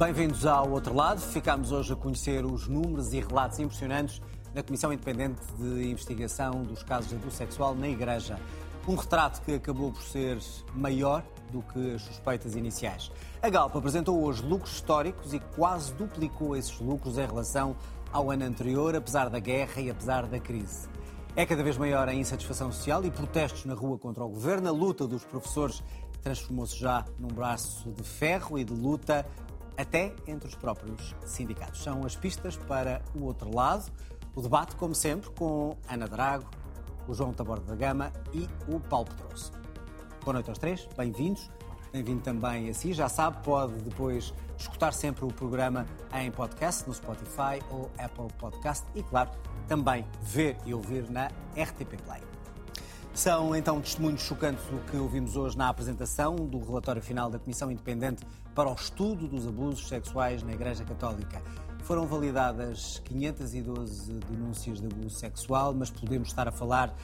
Bem-vindos 0.00 0.46
ao 0.46 0.70
outro 0.70 0.94
lado. 0.94 1.20
Ficamos 1.20 1.72
hoje 1.72 1.92
a 1.92 1.96
conhecer 1.96 2.42
os 2.42 2.66
números 2.66 3.12
e 3.12 3.20
relatos 3.20 3.58
impressionantes 3.58 4.22
da 4.54 4.62
Comissão 4.62 4.90
Independente 4.90 5.42
de 5.58 5.90
Investigação 5.90 6.62
dos 6.62 6.82
Casos 6.82 7.10
de 7.10 7.16
Abuso 7.16 7.36
Sexual 7.36 7.74
na 7.74 7.86
Igreja. 7.86 8.40
Um 8.88 8.94
retrato 8.94 9.42
que 9.42 9.52
acabou 9.52 9.92
por 9.92 10.02
ser 10.02 10.38
maior 10.74 11.22
do 11.52 11.60
que 11.60 11.96
as 11.96 12.00
suspeitas 12.00 12.56
iniciais. 12.56 13.12
A 13.42 13.50
Galp 13.50 13.76
apresentou 13.76 14.24
hoje 14.24 14.42
lucros 14.42 14.72
históricos 14.72 15.34
e 15.34 15.38
quase 15.54 15.92
duplicou 15.92 16.56
esses 16.56 16.80
lucros 16.80 17.18
em 17.18 17.26
relação 17.26 17.76
ao 18.10 18.30
ano 18.30 18.46
anterior, 18.46 18.96
apesar 18.96 19.28
da 19.28 19.38
guerra 19.38 19.82
e 19.82 19.90
apesar 19.90 20.24
da 20.26 20.40
crise. 20.40 20.88
É 21.36 21.44
cada 21.44 21.62
vez 21.62 21.76
maior 21.76 22.08
a 22.08 22.14
insatisfação 22.14 22.72
social 22.72 23.04
e 23.04 23.10
protestos 23.10 23.66
na 23.66 23.74
rua 23.74 23.98
contra 23.98 24.24
o 24.24 24.30
governo. 24.30 24.66
A 24.66 24.72
luta 24.72 25.06
dos 25.06 25.24
professores 25.24 25.82
transformou-se 26.22 26.78
já 26.78 27.04
num 27.18 27.28
braço 27.28 27.90
de 27.90 28.02
ferro 28.02 28.58
e 28.58 28.64
de 28.64 28.72
luta 28.72 29.26
até 29.80 30.14
entre 30.26 30.48
os 30.48 30.54
próprios 30.54 31.14
sindicatos. 31.24 31.82
São 31.82 32.04
as 32.04 32.16
pistas 32.16 32.56
para 32.56 33.02
o 33.14 33.24
outro 33.24 33.54
lado. 33.54 33.90
O 34.34 34.40
debate, 34.40 34.76
como 34.76 34.94
sempre, 34.94 35.30
com 35.30 35.76
Ana 35.88 36.06
Drago, 36.06 36.48
o 37.08 37.14
João 37.14 37.32
Taborda 37.32 37.66
da 37.66 37.74
Gama 37.74 38.12
e 38.32 38.48
o 38.68 38.78
Paulo 38.78 39.08
Pedroso. 39.08 39.52
Boa 40.22 40.34
noite 40.34 40.50
aos 40.50 40.58
três, 40.58 40.86
bem-vindos. 40.96 41.50
Bem-vindo 41.92 42.20
também 42.20 42.68
a 42.68 42.74
si. 42.74 42.92
Já 42.92 43.08
sabe, 43.08 43.42
pode 43.42 43.72
depois 43.82 44.32
escutar 44.56 44.92
sempre 44.92 45.24
o 45.24 45.28
programa 45.28 45.86
em 46.14 46.30
podcast, 46.30 46.86
no 46.86 46.94
Spotify 46.94 47.60
ou 47.70 47.90
Apple 47.98 48.28
Podcast 48.38 48.86
e, 48.94 49.02
claro, 49.02 49.30
também 49.66 50.06
ver 50.22 50.56
e 50.64 50.72
ouvir 50.72 51.10
na 51.10 51.26
RTP 51.56 52.00
Play. 52.04 52.20
São 53.12 53.56
então 53.56 53.80
testemunhos 53.80 54.22
chocantes 54.22 54.64
o 54.70 54.78
que 54.90 54.96
ouvimos 54.96 55.36
hoje 55.36 55.58
na 55.58 55.68
apresentação 55.68 56.36
do 56.36 56.58
relatório 56.64 57.02
final 57.02 57.28
da 57.28 57.38
Comissão 57.38 57.70
Independente 57.70 58.24
para 58.54 58.68
o 58.68 58.74
Estudo 58.74 59.28
dos 59.28 59.46
Abusos 59.46 59.88
Sexuais 59.88 60.42
na 60.42 60.52
Igreja 60.52 60.84
Católica. 60.84 61.42
Foram 61.82 62.06
validadas 62.06 63.00
512 63.04 64.12
denúncias 64.30 64.80
de 64.80 64.86
abuso 64.86 65.16
sexual, 65.16 65.74
mas 65.74 65.90
podemos 65.90 66.28
estar 66.28 66.46
a 66.46 66.52
falar 66.52 66.94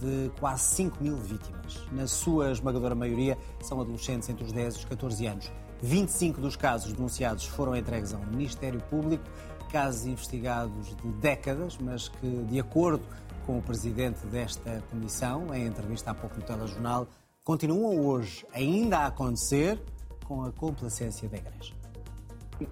de 0.00 0.30
quase 0.38 0.74
5 0.74 1.02
mil 1.02 1.16
vítimas. 1.16 1.80
Na 1.92 2.06
sua 2.06 2.50
esmagadora 2.50 2.94
maioria, 2.94 3.38
são 3.62 3.80
adolescentes 3.80 4.28
entre 4.28 4.44
os 4.44 4.52
10 4.52 4.74
e 4.74 4.78
os 4.78 4.84
14 4.84 5.26
anos. 5.26 5.52
25 5.82 6.40
dos 6.40 6.56
casos 6.56 6.92
denunciados 6.92 7.46
foram 7.46 7.76
entregues 7.76 8.12
ao 8.12 8.20
Ministério 8.26 8.80
Público, 8.90 9.24
casos 9.70 10.06
investigados 10.06 10.94
de 10.96 11.08
décadas, 11.20 11.76
mas 11.78 12.08
que, 12.08 12.44
de 12.44 12.58
acordo 12.58 13.04
com 13.44 13.58
o 13.58 13.62
presidente 13.62 14.26
desta 14.26 14.82
comissão, 14.90 15.54
em 15.54 15.66
entrevista 15.66 16.10
há 16.10 16.14
pouco 16.14 16.36
no 16.36 16.42
telejornal, 16.42 17.06
continuam 17.44 18.04
hoje 18.04 18.44
ainda 18.52 18.98
a 18.98 19.06
acontecer 19.06 19.80
com 20.26 20.44
a 20.44 20.52
complacência 20.52 21.28
da 21.28 21.36
Igreja. 21.36 21.72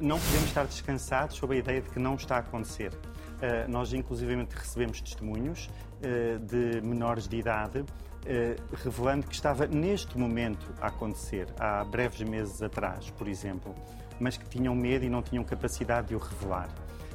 Não 0.00 0.18
podemos 0.18 0.46
estar 0.46 0.66
descansados 0.66 1.36
sobre 1.36 1.56
a 1.56 1.58
ideia 1.60 1.80
de 1.80 1.90
que 1.90 1.98
não 1.98 2.14
está 2.14 2.36
a 2.36 2.38
acontecer. 2.38 2.92
Uh, 2.92 3.70
nós, 3.70 3.92
inclusivamente, 3.92 4.54
recebemos 4.54 5.00
testemunhos 5.00 5.68
uh, 5.68 6.38
de 6.38 6.80
menores 6.80 7.28
de 7.28 7.36
idade 7.36 7.80
uh, 7.80 8.76
revelando 8.82 9.26
que 9.26 9.34
estava 9.34 9.66
neste 9.66 10.18
momento 10.18 10.66
a 10.80 10.86
acontecer, 10.86 11.46
há 11.58 11.84
breves 11.84 12.22
meses 12.22 12.62
atrás, 12.62 13.10
por 13.10 13.28
exemplo, 13.28 13.74
mas 14.18 14.36
que 14.36 14.48
tinham 14.48 14.74
medo 14.74 15.04
e 15.04 15.10
não 15.10 15.22
tinham 15.22 15.44
capacidade 15.44 16.08
de 16.08 16.14
o 16.14 16.18
revelar. 16.18 16.68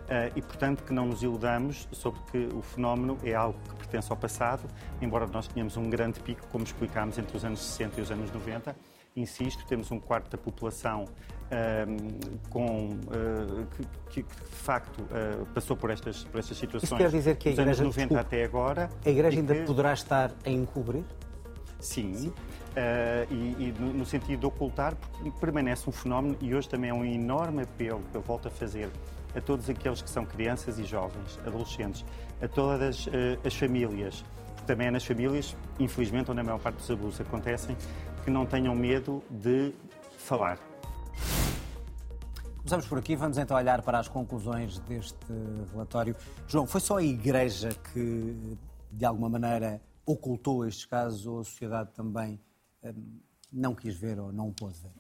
Eh, 0.10 0.32
e, 0.38 0.42
portanto, 0.42 0.84
que 0.84 0.92
não 0.92 1.06
nos 1.06 1.22
iludamos 1.22 1.88
sobre 1.92 2.20
que 2.32 2.50
o 2.56 2.64
fenómeno 2.64 3.18
é 3.24 3.36
algo 3.36 3.60
que 3.70 3.76
pertence 3.76 4.12
ao 4.12 4.18
passado, 4.18 4.64
embora 5.00 5.28
nós 5.28 5.48
tenhamos 5.48 5.78
um 5.78 5.88
grande 5.88 6.20
pico, 6.20 6.48
como 6.48 6.64
explicámos, 6.64 7.20
entre 7.20 7.38
os 7.38 7.46
anos 7.46 7.60
60 7.60 8.00
e 8.00 8.04
os 8.04 8.12
anos 8.12 8.32
90. 8.32 8.76
Insisto, 9.20 9.66
temos 9.66 9.92
um 9.92 10.00
quarto 10.00 10.32
da 10.32 10.38
população 10.38 11.06
um, 11.52 12.40
com, 12.50 12.92
uh, 12.92 13.66
que, 14.12 14.22
que, 14.22 14.24
de 14.24 14.56
facto 14.56 15.00
uh, 15.02 15.46
passou 15.54 15.76
por 15.76 15.90
estas, 15.90 16.24
por 16.24 16.40
estas 16.40 16.58
situações 16.58 16.84
Isso 16.84 16.96
quer 16.96 17.10
dizer 17.10 17.36
que 17.36 17.50
a 17.50 17.52
dos 17.52 17.60
igreja, 17.60 17.84
anos 17.84 17.96
90 17.98 18.16
desculpe, 18.16 18.22
até 18.22 18.44
agora. 18.44 18.90
A 19.06 19.10
Igreja 19.10 19.40
ainda 19.40 19.56
que... 19.56 19.62
poderá 19.64 19.94
estar 19.94 20.32
a 20.46 20.50
encobrir? 20.50 21.04
Sim, 21.80 22.14
Sim. 22.14 22.28
Uh, 22.30 22.34
e, 23.34 23.36
e 23.68 23.76
no, 23.80 24.06
sentido 24.06 24.40
de 24.40 24.46
ocultar, 24.46 24.96
porque 24.96 25.32
permanece 25.32 25.90
um 25.90 25.92
fenómeno 25.92 26.38
e 26.40 26.54
hoje 26.54 26.70
também 26.70 26.92
é 26.92 26.94
um 26.94 27.04
enorme 27.04 27.64
apelo 27.64 28.02
que 28.12 28.16
eu 28.16 28.22
volto 28.22 28.48
a 28.48 28.52
fazer 28.52 28.90
a 29.36 29.42
todos 29.42 29.70
aqueles 29.70 30.02
que 30.02 30.10
são 30.10 30.26
crianças 30.26 30.80
e 30.80 30.84
jovens, 30.84 31.40
adolescentes, 31.46 32.06
a 32.42 32.48
todas 32.48 33.08
uh, 33.08 33.12
as 33.46 33.56
famílias, 33.56 34.24
também 34.70 34.88
é 34.88 34.92
nas 34.92 35.04
famílias, 35.04 35.56
infelizmente, 35.80 36.30
onde 36.30 36.42
a 36.42 36.44
maior 36.44 36.60
parte 36.60 36.76
dos 36.76 36.92
abusos 36.92 37.20
acontecem, 37.20 37.76
que 38.24 38.30
não 38.32 38.46
tenham 38.46 38.76
medo 38.76 39.24
de 39.30 39.74
falar. 40.18 40.60
Começamos 42.58 42.88
por 42.88 43.00
aqui, 43.00 43.16
vamos 43.16 43.38
então 43.38 43.58
olhar 43.58 43.82
para 43.82 44.00
as 44.00 44.08
conclusões 44.08 44.80
deste 44.80 45.16
relatório. 45.72 46.16
João, 46.48 46.68
foi 46.68 46.82
só 46.82 46.98
a 46.98 47.04
Igreja 47.04 47.70
que, 47.92 48.58
de 48.92 49.06
alguma 49.06 49.30
maneira, 49.30 49.82
ocultou 50.06 50.68
estes 50.68 50.86
casos 50.86 51.26
ou 51.26 51.40
a 51.40 51.44
sociedade 51.44 51.92
também 51.94 52.40
um, 52.84 53.20
não 53.52 53.74
quis 53.74 53.96
ver 53.96 54.20
ou 54.20 54.32
não 54.32 54.50
o 54.50 54.54
pôde 54.54 54.78
ver? 54.80 54.92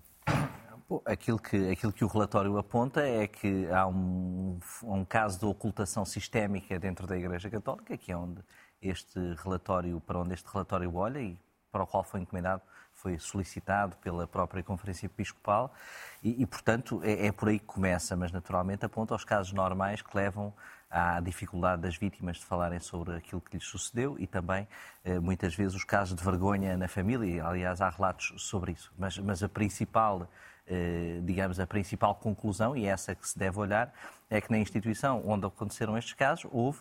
Bom, 0.89 1.01
aquilo, 1.05 1.37
que, 1.37 1.69
aquilo 1.69 1.93
que 1.93 2.03
o 2.03 2.07
relatório 2.07 2.57
aponta 2.57 3.01
é 3.01 3.27
que 3.27 3.67
há 3.69 3.85
um, 3.85 4.59
um 4.83 5.05
caso 5.05 5.37
de 5.37 5.45
ocultação 5.45 6.03
sistémica 6.03 6.79
dentro 6.79 7.05
da 7.05 7.15
Igreja 7.15 7.47
Católica, 7.47 7.95
que 7.95 8.11
é 8.11 8.17
onde 8.17 8.41
este 8.81 9.19
relatório, 9.43 9.99
para 10.01 10.19
onde 10.19 10.33
este 10.33 10.47
relatório 10.51 10.95
olha 10.95 11.19
e 11.19 11.37
para 11.71 11.83
o 11.83 11.87
qual 11.87 12.03
foi 12.03 12.21
encomendado, 12.21 12.63
foi 13.01 13.17
solicitado 13.17 13.95
pela 13.97 14.27
própria 14.27 14.61
Conferência 14.61 15.05
Episcopal 15.05 15.73
e, 16.21 16.41
e 16.41 16.45
portanto, 16.45 17.01
é, 17.03 17.27
é, 17.27 17.31
por 17.31 17.49
aí 17.49 17.59
que 17.59 17.65
começa, 17.65 18.15
mas 18.15 18.31
naturalmente 18.31 18.85
aponta 18.85 19.13
aos 19.13 19.23
casos 19.23 19.53
normais 19.53 20.01
que 20.01 20.15
levam 20.15 20.53
à 20.89 21.19
dificuldade 21.19 21.81
das 21.81 21.95
vítimas 21.95 22.37
de 22.37 22.45
falarem 22.45 22.79
sobre 22.79 23.15
aquilo 23.15 23.39
que 23.41 23.55
lhes 23.55 23.65
sucedeu 23.65 24.17
e 24.19 24.25
também, 24.25 24.67
eh, 25.03 25.19
muitas 25.19 25.53
vezes, 25.53 25.75
os 25.75 25.83
casos 25.83 26.15
de 26.15 26.23
vergonha 26.23 26.75
na 26.75 26.87
família. 26.87 27.45
Aliás, 27.45 27.79
há 27.79 27.89
relatos 27.89 28.33
sobre 28.37 28.71
isso. 28.71 28.91
Mas, 28.97 29.15
mas 29.19 29.43
a 29.43 29.47
principal 29.47 30.27
eh, 30.69 31.19
digamos, 31.23 31.59
a 31.59 31.65
principal 31.65 32.13
conclusão, 32.13 32.77
e 32.77 32.85
essa 32.85 33.15
que 33.15 33.27
se 33.27 33.37
deve 33.37 33.57
olhar, 33.57 33.91
é 34.29 34.39
que 34.39 34.51
na 34.51 34.59
instituição 34.59 35.23
onde 35.25 35.47
aconteceram 35.47 35.97
estes 35.97 36.13
casos, 36.13 36.47
houve, 36.51 36.79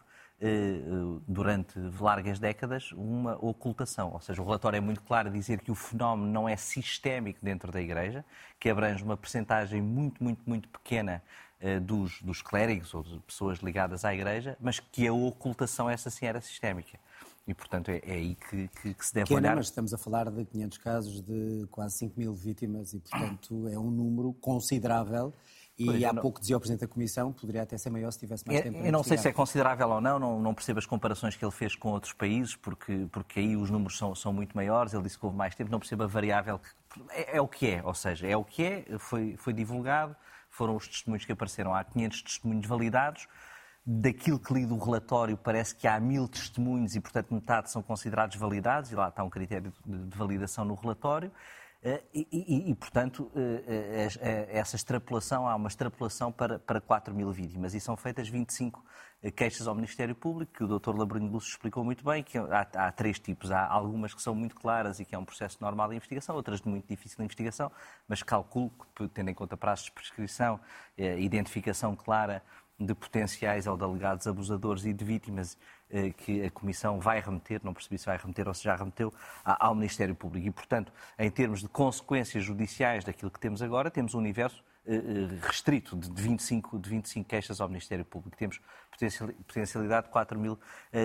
durante 1.26 1.78
largas 2.00 2.38
décadas, 2.38 2.92
uma 2.92 3.34
ocultação. 3.44 4.12
Ou 4.12 4.20
seja, 4.20 4.40
o 4.40 4.44
relatório 4.44 4.76
é 4.76 4.80
muito 4.80 5.02
claro 5.02 5.28
a 5.28 5.32
dizer 5.32 5.60
que 5.60 5.70
o 5.70 5.74
fenómeno 5.74 6.30
não 6.30 6.48
é 6.48 6.56
sistémico 6.56 7.40
dentro 7.42 7.72
da 7.72 7.80
Igreja, 7.80 8.24
que 8.58 8.68
abrange 8.68 9.02
uma 9.02 9.16
percentagem 9.16 9.82
muito, 9.82 10.22
muito, 10.22 10.40
muito 10.46 10.68
pequena 10.68 11.22
eh, 11.60 11.80
dos, 11.80 12.22
dos 12.22 12.40
clérigos 12.40 12.94
ou 12.94 13.02
de 13.02 13.18
pessoas 13.20 13.58
ligadas 13.58 14.04
à 14.04 14.14
Igreja, 14.14 14.56
mas 14.60 14.78
que 14.78 15.08
a 15.08 15.12
ocultação, 15.12 15.90
essa 15.90 16.08
sim, 16.08 16.24
era 16.24 16.40
sistémica. 16.40 17.00
E, 17.48 17.52
portanto, 17.52 17.88
é, 17.88 18.00
é 18.04 18.12
aí 18.12 18.36
que, 18.36 18.68
que, 18.68 18.94
que, 18.94 19.06
se 19.06 19.12
deve 19.12 19.26
Pequena, 19.26 19.48
olhar. 19.48 19.56
mas 19.56 19.66
estamos 19.66 19.92
a 19.92 19.98
falar 19.98 20.30
de 20.30 20.44
500 20.44 20.78
casos 20.78 21.20
de 21.20 21.66
quase 21.70 21.96
5 21.96 22.20
mil 22.20 22.32
vítimas 22.32 22.92
e, 22.92 23.00
portanto, 23.00 23.66
é 23.68 23.78
um 23.78 23.90
número 23.90 24.32
considerável. 24.34 25.34
E 25.78 25.84
pois, 25.86 26.02
há 26.02 26.12
não... 26.12 26.20
pouco 26.20 26.40
dizia 26.40 26.56
o 26.56 26.60
Presidente 26.60 26.80
da 26.80 26.88
Comissão, 26.88 27.32
poderia 27.32 27.62
até 27.62 27.78
ser 27.78 27.88
maior 27.88 28.10
se 28.10 28.18
tivesse 28.18 28.44
mais 28.44 28.58
é, 28.58 28.62
tempo. 28.62 28.78
Eu 28.78 28.90
não 28.90 29.04
sei 29.04 29.16
se 29.16 29.28
é 29.28 29.32
considerável 29.32 29.88
ou 29.88 30.00
não, 30.00 30.18
não, 30.18 30.40
não, 30.40 30.52
percebo 30.52 30.80
as 30.80 30.86
comparações 30.86 31.36
que 31.36 31.44
ele 31.44 31.52
fez 31.52 31.76
com 31.76 31.90
outros 31.90 32.12
países, 32.12 32.56
porque, 32.56 33.06
porque 33.12 33.38
aí 33.38 33.56
os 33.56 33.70
números 33.70 33.96
são, 33.96 34.12
são 34.12 34.32
muito 34.32 34.56
maiores, 34.56 34.92
ele 34.92 35.04
disse 35.04 35.16
que 35.16 35.24
houve 35.24 35.36
mais 35.36 35.54
tempo, 35.54 35.70
não 35.70 35.78
percebo 35.78 36.02
a 36.02 36.06
variável. 36.08 36.58
Que, 36.58 37.00
é, 37.10 37.36
é, 37.36 37.40
o 37.40 37.46
que 37.46 37.70
é, 37.70 37.82
ou 37.84 37.94
seja, 37.94 38.26
é 38.26 38.36
o 38.36 38.44
que 38.44 38.64
é, 38.64 38.98
foi, 38.98 39.36
foi 39.36 39.52
divulgado, 39.52 40.16
foram 40.50 40.74
os 40.74 40.88
testemunhos 40.88 41.24
que 41.24 41.30
apareceram, 41.30 41.72
há 41.72 41.84
500 41.84 42.22
testemunhos 42.22 42.66
validados, 42.66 43.28
daquilo 43.86 44.38
que 44.40 44.52
li 44.52 44.66
do 44.66 44.76
relatório, 44.76 45.36
parece 45.36 45.76
que 45.76 45.86
há 45.86 46.00
mil 46.00 46.26
testemunhos 46.26 46.96
e, 46.96 47.00
portanto, 47.00 47.32
metade 47.32 47.70
são 47.70 47.82
considerados 47.82 48.36
validados, 48.36 48.90
e 48.90 48.96
lá 48.96 49.08
está 49.08 49.22
um 49.22 49.30
critério 49.30 49.72
de 49.86 50.18
validação 50.18 50.64
no 50.64 50.74
relatório. 50.74 51.30
Eh, 51.88 52.02
e, 52.12 52.28
e, 52.30 52.70
e, 52.70 52.74
portanto, 52.74 53.30
eh, 53.34 54.08
eh, 54.20 54.48
essa 54.50 54.76
extrapolação, 54.76 55.48
há 55.48 55.54
uma 55.56 55.68
extrapolação 55.68 56.30
para, 56.30 56.58
para 56.58 56.82
4 56.82 57.14
mil 57.14 57.32
vítimas 57.32 57.72
e 57.72 57.80
são 57.80 57.96
feitas 57.96 58.28
25 58.28 58.84
queixas 59.34 59.66
ao 59.66 59.74
Ministério 59.74 60.14
Público, 60.14 60.52
que 60.52 60.62
o 60.62 60.78
Dr. 60.78 60.94
Labrinho 60.94 61.30
Lúcio 61.32 61.50
explicou 61.50 61.82
muito 61.82 62.04
bem, 62.04 62.22
que 62.22 62.36
há, 62.36 62.68
há, 62.74 62.92
três 62.92 63.18
tipos. 63.18 63.50
Há 63.50 63.66
algumas 63.66 64.12
que 64.12 64.20
são 64.20 64.34
muito 64.34 64.54
claras 64.54 65.00
e 65.00 65.04
que 65.04 65.14
é 65.14 65.18
um 65.18 65.24
processo 65.24 65.56
normal 65.60 65.88
de 65.88 65.96
investigação, 65.96 66.36
outras 66.36 66.60
de 66.60 66.68
muito 66.68 66.86
difícil 66.86 67.24
investigação, 67.24 67.72
mas 68.06 68.22
calculo 68.22 68.70
que, 68.94 69.08
tendo 69.08 69.30
em 69.30 69.34
conta 69.34 69.56
prazos 69.56 69.86
de 69.86 69.92
prescrição, 69.92 70.60
identificação 70.96 71.96
clara 71.96 72.42
de 72.78 72.94
potenciais 72.94 73.66
ou 73.66 73.76
de 73.76 73.82
alegados 73.82 74.26
abusadores 74.26 74.84
e 74.84 74.92
de 74.92 75.04
vítimas 75.04 75.58
que 76.16 76.44
a 76.44 76.50
Comissão 76.50 77.00
vai 77.00 77.20
remeter, 77.20 77.60
não 77.64 77.72
percebi 77.72 77.98
se 77.98 78.06
vai 78.06 78.16
remeter 78.16 78.46
ou 78.46 78.54
se 78.54 78.64
já 78.64 78.76
remeteu, 78.76 79.12
ao 79.44 79.74
Ministério 79.74 80.14
Público. 80.14 80.46
E, 80.46 80.50
portanto, 80.50 80.92
em 81.18 81.30
termos 81.30 81.60
de 81.60 81.68
consequências 81.68 82.44
judiciais 82.44 83.04
daquilo 83.04 83.30
que 83.30 83.40
temos 83.40 83.62
agora, 83.62 83.90
temos 83.90 84.14
um 84.14 84.18
universo 84.18 84.62
restrito 85.42 85.94
de 85.96 86.10
25, 86.22 86.78
de 86.78 86.88
25 86.88 87.28
queixas 87.28 87.60
ao 87.60 87.68
Ministério 87.68 88.06
Público. 88.06 88.36
Temos 88.38 88.58
potencialidade 89.46 90.06
de 90.06 90.12
4 90.12 90.38
mil 90.38 90.58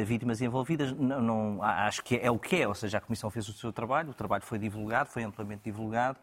vítimas 0.06 0.42
envolvidas. 0.42 0.94
Não, 0.94 1.22
não, 1.22 1.62
acho 1.62 2.02
que 2.02 2.18
é 2.18 2.32
o 2.32 2.40
que 2.40 2.62
é, 2.62 2.68
ou 2.68 2.74
seja, 2.74 2.98
a 2.98 3.02
Comissão 3.02 3.30
fez 3.30 3.50
o 3.50 3.54
seu 3.54 3.74
trabalho, 3.74 4.12
o 4.12 4.14
trabalho 4.14 4.44
foi 4.44 4.58
divulgado, 4.58 5.10
foi 5.10 5.24
amplamente 5.24 5.64
divulgado. 5.66 6.18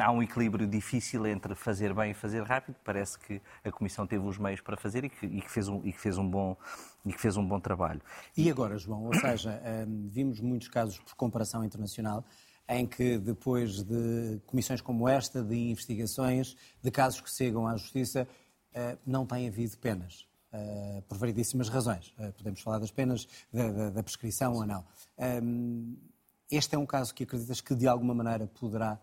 Há 0.00 0.10
um 0.10 0.22
equilíbrio 0.22 0.66
difícil 0.66 1.26
entre 1.26 1.54
fazer 1.54 1.92
bem 1.94 2.12
e 2.12 2.14
fazer 2.14 2.42
rápido. 2.42 2.76
Parece 2.84 3.18
que 3.18 3.40
a 3.64 3.70
Comissão 3.70 4.06
teve 4.06 4.26
os 4.26 4.38
meios 4.38 4.60
para 4.60 4.76
fazer 4.76 5.04
e 5.04 5.10
que, 5.10 5.26
e 5.26 5.40
que 5.40 5.50
fez, 5.50 5.68
um, 5.68 5.80
e 5.84 5.92
que 5.92 6.00
fez 6.00 6.16
um 6.16 6.28
bom 6.28 6.56
e 7.04 7.12
que 7.12 7.20
fez 7.20 7.36
um 7.36 7.46
bom 7.46 7.60
trabalho. 7.60 8.00
E 8.36 8.50
agora, 8.50 8.76
João, 8.78 9.04
ou 9.04 9.14
seja, 9.14 9.62
vimos 10.10 10.40
muitos 10.40 10.68
casos 10.68 10.98
por 10.98 11.14
comparação 11.14 11.64
internacional 11.64 12.24
em 12.68 12.86
que 12.86 13.18
depois 13.18 13.82
de 13.82 14.40
comissões 14.46 14.80
como 14.80 15.08
esta, 15.08 15.42
de 15.42 15.56
investigações, 15.70 16.54
de 16.82 16.90
casos 16.90 17.20
que 17.20 17.30
chegam 17.30 17.66
à 17.66 17.76
justiça, 17.76 18.28
eh, 18.74 18.98
não 19.06 19.24
tem 19.24 19.48
havido 19.48 19.76
penas. 19.78 20.28
Eh, 20.52 21.02
por 21.08 21.18
variedíssimas 21.18 21.68
razões. 21.68 22.14
Eh, 22.18 22.32
podemos 22.32 22.60
falar 22.60 22.78
das 22.78 22.90
penas, 22.90 23.26
da, 23.52 23.70
da, 23.70 23.90
da 23.90 24.02
prescrição 24.02 24.54
ou 24.54 24.66
não. 24.66 24.84
Este 26.50 26.74
é 26.74 26.78
um 26.78 26.86
caso 26.86 27.14
que 27.14 27.24
acreditas 27.24 27.60
que 27.60 27.74
de 27.74 27.86
alguma 27.86 28.14
maneira 28.14 28.46
poderá 28.46 28.98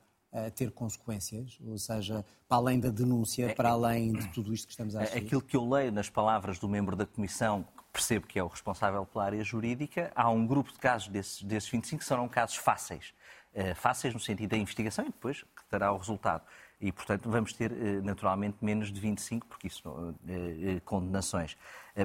ter 0.56 0.72
consequências, 0.72 1.58
ou 1.66 1.78
seja, 1.78 2.26
para 2.48 2.58
além 2.58 2.80
da 2.80 2.90
denúncia, 2.90 3.54
para 3.56 3.70
além 3.70 4.14
de 4.14 4.28
tudo 4.30 4.54
isto 4.54 4.68
que 4.68 4.74
estamos 4.74 4.96
a 4.96 5.02
assistir? 5.02 5.26
Aquilo 5.26 5.42
que 5.42 5.56
eu 5.56 5.68
leio 5.68 5.92
nas 5.92 6.10
palavras 6.10 6.60
do 6.60 6.68
membro 6.68 6.96
da 6.96 7.06
Comissão, 7.06 7.64
que 7.64 7.84
percebo 7.92 8.28
que 8.28 8.38
é 8.38 8.44
o 8.44 8.48
responsável 8.48 9.06
pela 9.06 9.26
área 9.26 9.44
jurídica, 9.44 10.12
há 10.16 10.30
um 10.30 10.46
grupo 10.46 10.72
de 10.72 10.80
casos 10.80 11.08
desses, 11.08 11.42
desses 11.42 11.70
25 11.70 12.00
que 12.00 12.06
serão 12.06 12.28
casos 12.28 12.58
fáceis. 12.58 13.14
Eh, 13.56 13.74
fáceis 13.74 14.14
no 14.14 14.20
sentido 14.20 14.50
da 14.50 14.58
investigação 14.58 15.06
e 15.06 15.08
depois 15.08 15.44
que 15.44 15.64
dará 15.72 15.90
o 15.94 15.98
resultado. 15.98 16.44
E, 16.82 16.92
portanto, 16.92 17.30
vamos 17.30 17.54
ter 17.54 17.72
eh, 17.72 18.02
naturalmente 18.02 18.58
menos 18.62 18.92
de 18.92 19.00
25, 19.00 19.48
porque 19.48 19.68
isso, 19.68 20.14
eh, 20.28 20.82
condenações. 20.84 21.56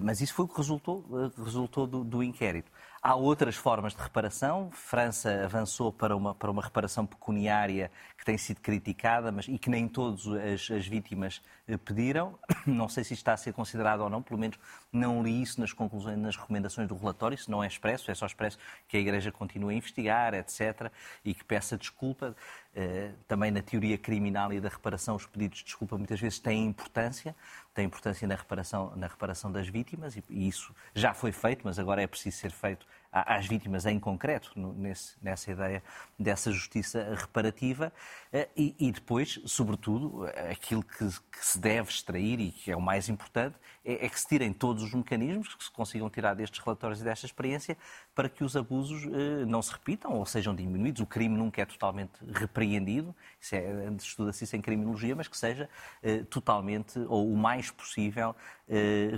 Mas 0.01 0.21
isso 0.21 0.33
foi 0.33 0.45
o 0.45 0.49
que 0.49 0.57
resultou, 0.57 1.05
resultou 1.45 1.89
do, 1.89 2.05
do 2.05 2.23
inquérito. 2.23 2.71
Há 3.03 3.15
outras 3.15 3.57
formas 3.57 3.95
de 3.95 4.03
reparação. 4.03 4.71
França 4.73 5.43
avançou 5.43 5.91
para 5.91 6.15
uma, 6.15 6.35
para 6.35 6.51
uma 6.51 6.61
reparação 6.61 7.07
pecuniária 7.07 7.91
que 8.19 8.27
tem 8.27 8.37
sido 8.37 8.61
criticada 8.61 9.33
mas, 9.33 9.49
e 9.49 9.59
que 9.59 9.71
nem 9.71 9.89
todas 9.89 10.27
as, 10.27 10.71
as, 10.71 10.87
vítimas 10.87 11.41
eh, 11.67 11.79
pediram. 11.79 12.39
Não 12.67 12.91
sei 12.91 13.03
se 13.03 13.15
está 13.15 13.33
a 13.33 13.39
ser 13.39 13.55
considerado 13.55 14.03
ou 14.03 14.11
não, 14.11 14.21
pelo 14.21 14.39
menos 14.39 14.59
não 14.93 15.23
li 15.23 15.41
isso 15.41 15.59
nas 15.61 15.73
conclusões, 15.73 16.19
nas 16.19 16.37
recomendações 16.37 16.87
do 16.89 16.95
relatório. 16.95 17.35
Isso 17.35 17.51
não 17.51 17.65
é 17.65 17.67
expresso, 17.67 18.11
é 18.11 18.15
só 18.15 18.27
expresso 18.27 18.59
que 18.87 18.99
a 18.99 19.01
Igreja 19.01 19.33
continue 19.33 19.75
a 19.75 19.79
investigar, 19.79 20.35
etc. 20.35 20.93
E 21.25 21.33
que 21.33 21.43
peça 21.43 21.79
desculpa. 21.79 22.37
Eh, 22.73 23.11
também 23.27 23.51
na 23.51 23.61
teoria 23.61 23.99
criminal 23.99 24.53
e 24.53 24.61
da 24.61 24.69
reparação, 24.69 25.17
os 25.17 25.27
pedidos 25.27 25.59
de 25.59 25.65
desculpa 25.65 25.99
muitas 25.99 26.21
vezes 26.21 26.39
têm 26.39 26.67
importância, 26.67 27.35
têm 27.75 27.87
importância 27.87 28.29
na 28.29 28.37
reparação, 28.37 28.93
na 28.95 29.09
reparação 29.09 29.51
das 29.51 29.67
vítimas, 29.67 30.17
e, 30.17 30.23
e 30.31 30.47
isso 30.47 30.73
já 30.95 31.13
foi 31.13 31.33
feito, 31.33 31.63
mas 31.65 31.81
agora 31.81 32.01
é 32.01 32.07
preciso 32.07 32.37
ser 32.37 32.53
feito 32.53 32.87
às 33.13 33.47
vítimas 33.47 33.87
em 33.87 33.99
concreto, 33.99 34.53
nesse, 34.57 35.17
nessa 35.21 35.51
ideia 35.51 35.83
dessa 36.19 36.53
justiça 36.53 37.15
reparativa, 37.17 37.93
eh, 38.33 38.49
e, 38.57 38.75
e 38.79 38.93
depois, 38.93 39.41
sobretudo, 39.47 40.27
aquilo 40.51 40.83
que, 40.83 40.99
que, 40.99 41.45
se 41.45 41.59
deve 41.59 41.91
extrair 41.91 42.39
e 42.39 42.53
que 42.53 42.71
é 42.71 42.77
o 42.77 42.81
mais 42.81 43.09
importante, 43.09 43.57
é, 43.85 44.07
é, 44.07 44.09
que 44.09 44.21
se 44.21 44.29
tirem 44.29 44.53
todos 44.53 44.83
os 44.85 44.95
mecanismos 44.95 45.55
que 45.55 45.65
se 45.65 45.71
consigam 45.71 46.09
tirar 46.09 46.35
destes 46.35 46.61
relatórios 46.61 47.01
e 47.01 47.05
desta 47.05 47.27
experiência 47.27 47.77
para 48.15 48.29
que 48.29 48.45
os 48.45 48.57
abusos 48.57 49.03
eh, 49.05 49.45
não 49.45 49.61
se 49.61 49.73
repitam 49.73 50.13
ou 50.13 50.25
sejam 50.25 50.55
diminuídos. 50.55 51.03
O 51.03 51.07
crime 51.07 51.37
nunca 51.37 51.63
é 51.63 51.67
totalmente 51.67 52.13
repreendido, 52.33 53.15
isso 53.41 53.57
é, 53.57 53.89
estuda-se 53.99 54.45
isso 54.45 54.55
em 54.55 54.61
criminologia, 54.61 55.17
mas 55.17 55.27
que 55.27 55.37
seja 55.37 55.69
eh, 56.03 56.23
totalmente 56.31 56.99
ou 57.09 57.33
o 57.33 57.37
mais 57.37 57.71
possível 57.71 58.37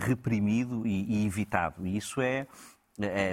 reprimido 0.00 0.86
e, 0.86 1.24
e 1.24 1.26
evitado. 1.26 1.86
E 1.86 1.94
isso 1.98 2.22
é, 2.22 2.46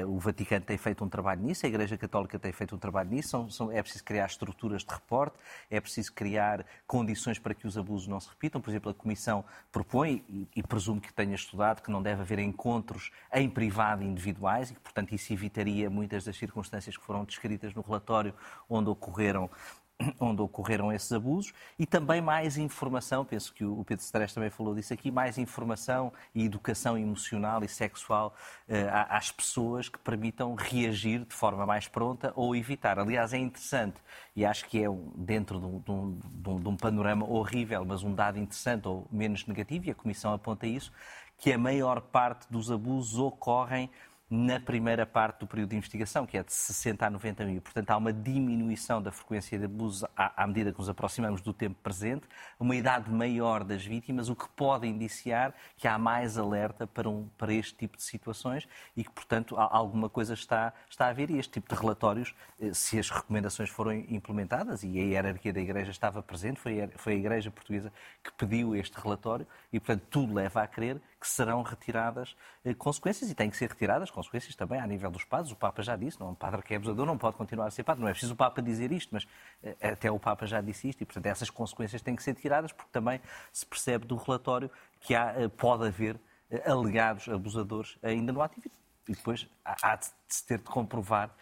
o 0.08 0.20
Vaticano 0.20 0.64
tem 0.64 0.78
feito 0.78 1.04
um 1.04 1.10
trabalho 1.10 1.42
nisso, 1.42 1.66
a 1.66 1.70
Igreja 1.70 1.98
Católica 1.98 2.40
tem 2.40 2.52
feito 2.52 2.76
um 2.76 2.80
trabalho 2.80 3.10
nisso. 3.10 3.30
São, 3.30 3.50
são, 3.50 3.72
é 3.72 3.82
preciso 3.82 4.04
criar 4.04 4.26
estruturas 4.26 4.84
de 4.84 4.94
reporte, 4.94 5.38
é 5.70 5.82
preciso 5.82 6.14
criar 6.14 6.66
condições 6.88 7.38
para 7.38 7.54
que 7.54 7.68
os 7.68 7.78
abusos 7.78 8.08
não 8.08 8.20
se 8.20 8.30
repitam. 8.30 8.62
Por 8.62 8.70
exemplo, 8.70 8.92
a 8.92 8.94
Comissão 8.94 9.44
propõe, 9.72 10.24
e, 10.30 10.48
e 10.56 10.64
presumo 10.64 11.02
que 11.02 11.14
tenha 11.14 11.36
estudado, 11.36 11.82
que 11.82 11.92
não 11.92 12.02
deve 12.02 12.22
haver 12.22 12.40
encontros 12.40 13.12
em 13.34 13.50
privado 13.50 14.04
individuais 14.04 14.72
e 14.72 14.74
que, 14.74 14.80
portanto, 14.80 15.14
isso 15.14 15.34
evitaria 15.34 15.90
muitas 15.90 16.24
das 16.24 16.38
circunstâncias 16.38 16.96
que 16.96 17.04
foram 17.04 17.26
descritas 17.26 17.74
no 17.74 17.82
relatório 17.82 18.34
onde 18.70 18.90
ocorreram 18.90 19.50
onde 20.20 20.42
ocorreram 20.42 20.92
esses 20.92 21.12
abusos 21.12 21.54
e 21.78 21.86
também 21.86 22.22
mais 22.22 22.58
informação, 22.58 23.26
penso 23.26 23.54
que 23.54 23.66
o 23.66 23.84
Pedro 23.84 24.04
Stress 24.04 24.34
também 24.34 24.50
falou 24.50 24.74
disso 24.74 24.94
aqui, 24.94 25.12
mais 25.12 25.38
informação 25.38 26.12
e 26.34 26.46
educação 26.46 26.98
emocional 26.98 27.64
e 27.64 27.68
sexual 27.68 28.34
uh, 28.68 28.74
às 29.10 29.32
pessoas 29.32 29.90
que 29.90 30.00
permitam 30.00 30.56
reagir 30.56 31.26
de 31.26 31.34
forma 31.34 31.66
mais 31.66 31.88
pronta 31.88 32.32
ou 32.36 32.56
evitar. 32.56 33.00
Aliás, 33.00 33.34
é 33.34 33.38
interessante 33.38 33.98
e 34.36 34.46
acho 34.46 34.66
que 34.66 34.84
é 34.84 34.88
dentro 35.16 35.60
de 35.60 35.66
um, 35.66 35.80
de 35.80 36.50
um, 36.50 36.60
de 36.60 36.68
um 36.68 36.78
panorama 36.78 37.26
horrível, 37.30 37.84
mas 37.86 38.04
um 38.04 38.14
dado 38.14 38.40
interessante 38.40 38.88
ou 38.88 39.08
menos 39.12 39.46
negativo, 39.46 39.88
e 39.88 39.92
a 39.92 39.96
Comissão 39.96 40.34
aponta 40.34 40.66
isso, 40.66 40.92
que 41.38 41.54
a 41.54 41.58
maior 41.58 42.02
parte 42.02 42.46
dos 42.50 42.70
abusos 42.70 43.18
ocorrem 43.18 43.90
na 44.30 44.60
primeira 44.60 45.08
parte 45.08 45.40
do 45.40 45.48
período 45.48 45.72
de 45.72 45.78
investigação, 45.78 46.26
que 46.26 46.38
é 46.38 46.44
de 46.44 46.54
60 46.54 47.04
a 47.04 47.10
90 47.10 47.46
mil. 47.46 47.62
Portanto, 47.62 47.90
há 47.90 47.98
uma 47.98 48.14
diminuição 48.14 49.02
da 49.02 49.12
frequência 49.12 49.58
de 49.58 49.66
abusos 49.66 50.08
à, 50.16 50.46
medida 50.46 50.72
que 50.72 50.78
nos 50.78 50.88
aproximamos 50.88 51.42
do 51.42 51.52
tempo 51.52 51.76
presente, 51.82 52.28
uma 52.60 52.76
idade 52.76 53.10
maior 53.10 53.64
das 53.64 53.84
vítimas, 53.84 54.30
o 54.30 54.36
que 54.36 54.48
pode 54.50 54.86
indiciar 54.86 55.54
que 55.76 55.88
há 55.88 55.98
mais 55.98 56.38
alerta 56.38 56.86
para, 56.86 57.10
um, 57.10 57.28
para 57.38 57.52
este 57.52 57.74
tipo 57.74 57.98
de 57.98 58.04
situações 58.04 58.68
e 58.96 59.04
que, 59.04 59.12
portanto, 59.12 59.56
alguma 59.58 60.08
coisa 60.10 60.36
está, 60.36 60.74
está 60.88 61.08
a 61.08 61.10
haver. 61.10 61.32
E 61.32 61.40
este 61.40 61.54
tipo 61.54 61.74
de 61.74 61.80
relatórios, 61.80 62.36
eh, 62.62 62.72
se 62.72 63.00
as 63.00 63.10
recomendações 63.10 63.70
forem 63.70 64.06
implementadas, 64.14 64.84
e 64.84 65.00
a 65.00 65.04
hierarquia 65.04 65.52
da 65.52 65.60
Igreja 65.60 65.90
estava 65.90 66.22
presente, 66.22 66.60
foi 66.60 66.82
a 66.82 67.18
Igreja 67.18 67.50
Portuguesa 67.50 67.92
que 68.24 68.32
pediu 68.34 68.76
este 68.76 69.00
relatório, 69.00 69.48
e, 69.74 69.80
portanto, 69.80 70.04
tudo 70.10 70.34
leva 70.36 70.62
a 70.62 70.68
crer 70.68 71.02
que 71.20 71.28
serão 71.28 71.62
retiradas 71.62 72.36
eh, 72.64 72.74
consequências 72.74 73.30
e 73.30 73.36
têm 73.36 73.50
que 73.50 73.58
ser 73.58 73.70
retiradas 73.70 74.10
consequências 74.10 74.56
também 74.56 74.80
a 74.80 74.88
nível 74.88 75.12
dos 75.12 75.26
padres. 75.26 75.52
O 75.52 75.56
Papa 75.56 75.82
já 75.82 75.96
disse, 75.98 76.20
não, 76.20 76.30
um 76.30 76.36
padre 76.36 76.62
que 76.62 76.74
é 76.74 76.78
abusador 76.78 77.06
não 77.06 77.18
pode 77.18 77.36
continuar 77.36 77.68
a 77.68 77.72
ser 77.72 77.84
padre. 77.84 78.02
Não 78.02 78.08
é 78.08 78.12
preciso 78.12 78.34
o 78.34 78.38
Papa 78.38 78.62
dizer 78.62 78.92
isto, 78.92 79.10
mas 79.12 79.28
eh, 79.62 79.76
até 79.92 80.10
o 80.10 80.18
Papa 80.18 80.46
já 80.46 80.62
disse 80.62 80.88
isto 80.88 81.02
e, 81.02 81.06
portanto, 81.06 81.26
essas 81.26 81.50
consequências 81.50 82.02
têm 82.02 82.16
que 82.16 82.24
ser 82.24 82.36
tiradas 82.36 82.72
porque 82.72 82.92
também 82.92 83.20
se 83.52 83.66
percebe 83.66 84.08
do 84.08 84.16
relatório 84.16 84.72
que 85.02 85.14
há, 85.14 85.34
eh, 85.38 85.50
pode 85.50 85.86
haver 85.86 86.20
alegados 86.66 87.28
abusadores 87.28 87.98
ainda 88.02 88.32
no 88.32 88.42
ativo. 88.42 88.72
E 89.08 89.14
depois 89.14 89.48
há 89.66 89.96
de 89.96 90.06
se 90.28 90.46
ter 90.46 90.60
de 90.60 90.64
comprovar 90.66 91.36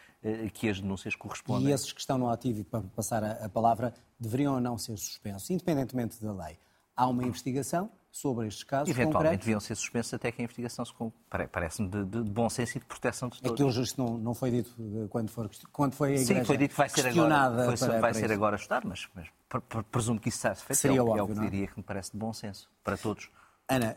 que 0.54 0.70
as 0.70 0.80
denúncias 0.80 1.16
correspondem. 1.16 1.70
E 1.70 1.72
esses 1.72 1.92
que 1.92 2.00
estão 2.00 2.18
no 2.18 2.30
ativo, 2.30 2.64
para 2.64 2.82
passar 2.82 3.24
a 3.24 3.50
palavra, 3.50 3.94
deveriam 4.20 4.56
ou 4.56 4.62
não 4.62 4.78
ser 4.78 4.98
suspensos, 4.98 5.50
independentemente 5.50 6.22
da 6.22 6.34
lei. 6.34 6.58
Há 6.96 7.08
uma 7.08 7.24
investigação, 7.24 7.92
sobre 8.18 8.48
estes 8.48 8.64
casos 8.64 8.90
Eventualmente 8.90 9.18
concretos. 9.18 9.46
deviam 9.46 9.60
ser 9.60 9.76
suspensos 9.76 10.14
até 10.14 10.32
que 10.32 10.42
a 10.42 10.44
investigação 10.44 10.84
se 10.84 10.94
parece-me 11.52 11.88
de, 11.88 12.06
de, 12.06 12.24
bom 12.24 12.50
senso 12.50 12.78
e 12.78 12.80
de 12.80 12.86
proteção 12.86 13.30
de 13.30 13.40
todos. 13.40 13.54
Aquilo 13.54 13.72
justo 13.72 14.04
não, 14.04 14.18
não 14.18 14.34
foi 14.34 14.50
dito 14.50 14.74
quando, 15.10 15.30
for, 15.30 15.50
quando 15.72 15.94
foi 15.94 16.10
a 16.10 16.12
igreja 16.14 16.40
Sim, 16.40 16.46
foi 16.46 16.58
dito 16.58 16.72
que 16.72 16.78
vai 16.78 16.90
ser 16.90 17.08
agora, 17.08 17.66
foi, 17.66 17.78
para, 17.78 17.88
vai 17.88 18.00
para 18.00 18.14
ser 18.16 18.26
isso. 18.26 18.34
agora 18.34 18.56
estudado, 18.56 18.88
mas, 18.88 19.08
mas 19.14 19.28
presumo 19.92 20.20
que 20.20 20.30
isso 20.30 20.38
está 20.38 20.56
feito. 20.56 20.80
Seria 20.80 20.98
é, 20.98 21.02
óbvio, 21.02 21.20
é 21.20 21.24
o 21.24 21.28
que 21.28 21.40
diria 21.40 21.66
é? 21.66 21.68
que 21.68 21.78
me 21.78 21.84
parece 21.84 22.12
de 22.12 22.18
bom 22.18 22.34
senso 22.34 22.70
para 22.84 22.98
todos. 22.98 23.30
Ana, 23.70 23.96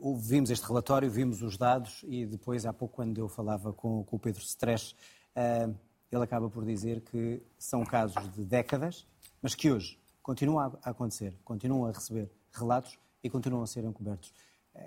uh, 0.00 0.16
vimos 0.16 0.50
este 0.50 0.66
relatório, 0.66 1.10
vimos 1.10 1.42
os 1.42 1.56
dados 1.56 2.04
e 2.08 2.26
depois, 2.26 2.66
há 2.66 2.72
pouco, 2.72 2.96
quando 2.96 3.18
eu 3.18 3.28
falava 3.28 3.72
com, 3.72 4.02
com 4.02 4.16
o 4.16 4.18
Pedro 4.18 4.42
Stress, 4.42 4.94
uh, 5.36 5.74
ele 6.10 6.24
acaba 6.24 6.48
por 6.50 6.64
dizer 6.64 7.02
que 7.02 7.40
são 7.58 7.84
casos 7.84 8.32
de 8.32 8.44
décadas, 8.44 9.06
mas 9.42 9.54
que 9.54 9.70
hoje 9.70 9.98
continuam 10.22 10.78
a 10.82 10.90
acontecer, 10.90 11.38
continuam 11.44 11.84
a 11.84 11.92
receber 11.92 12.32
relatos 12.50 12.98
e 13.24 13.30
continuam 13.30 13.62
a 13.62 13.66
ser 13.66 13.82
encobertos. 13.84 14.32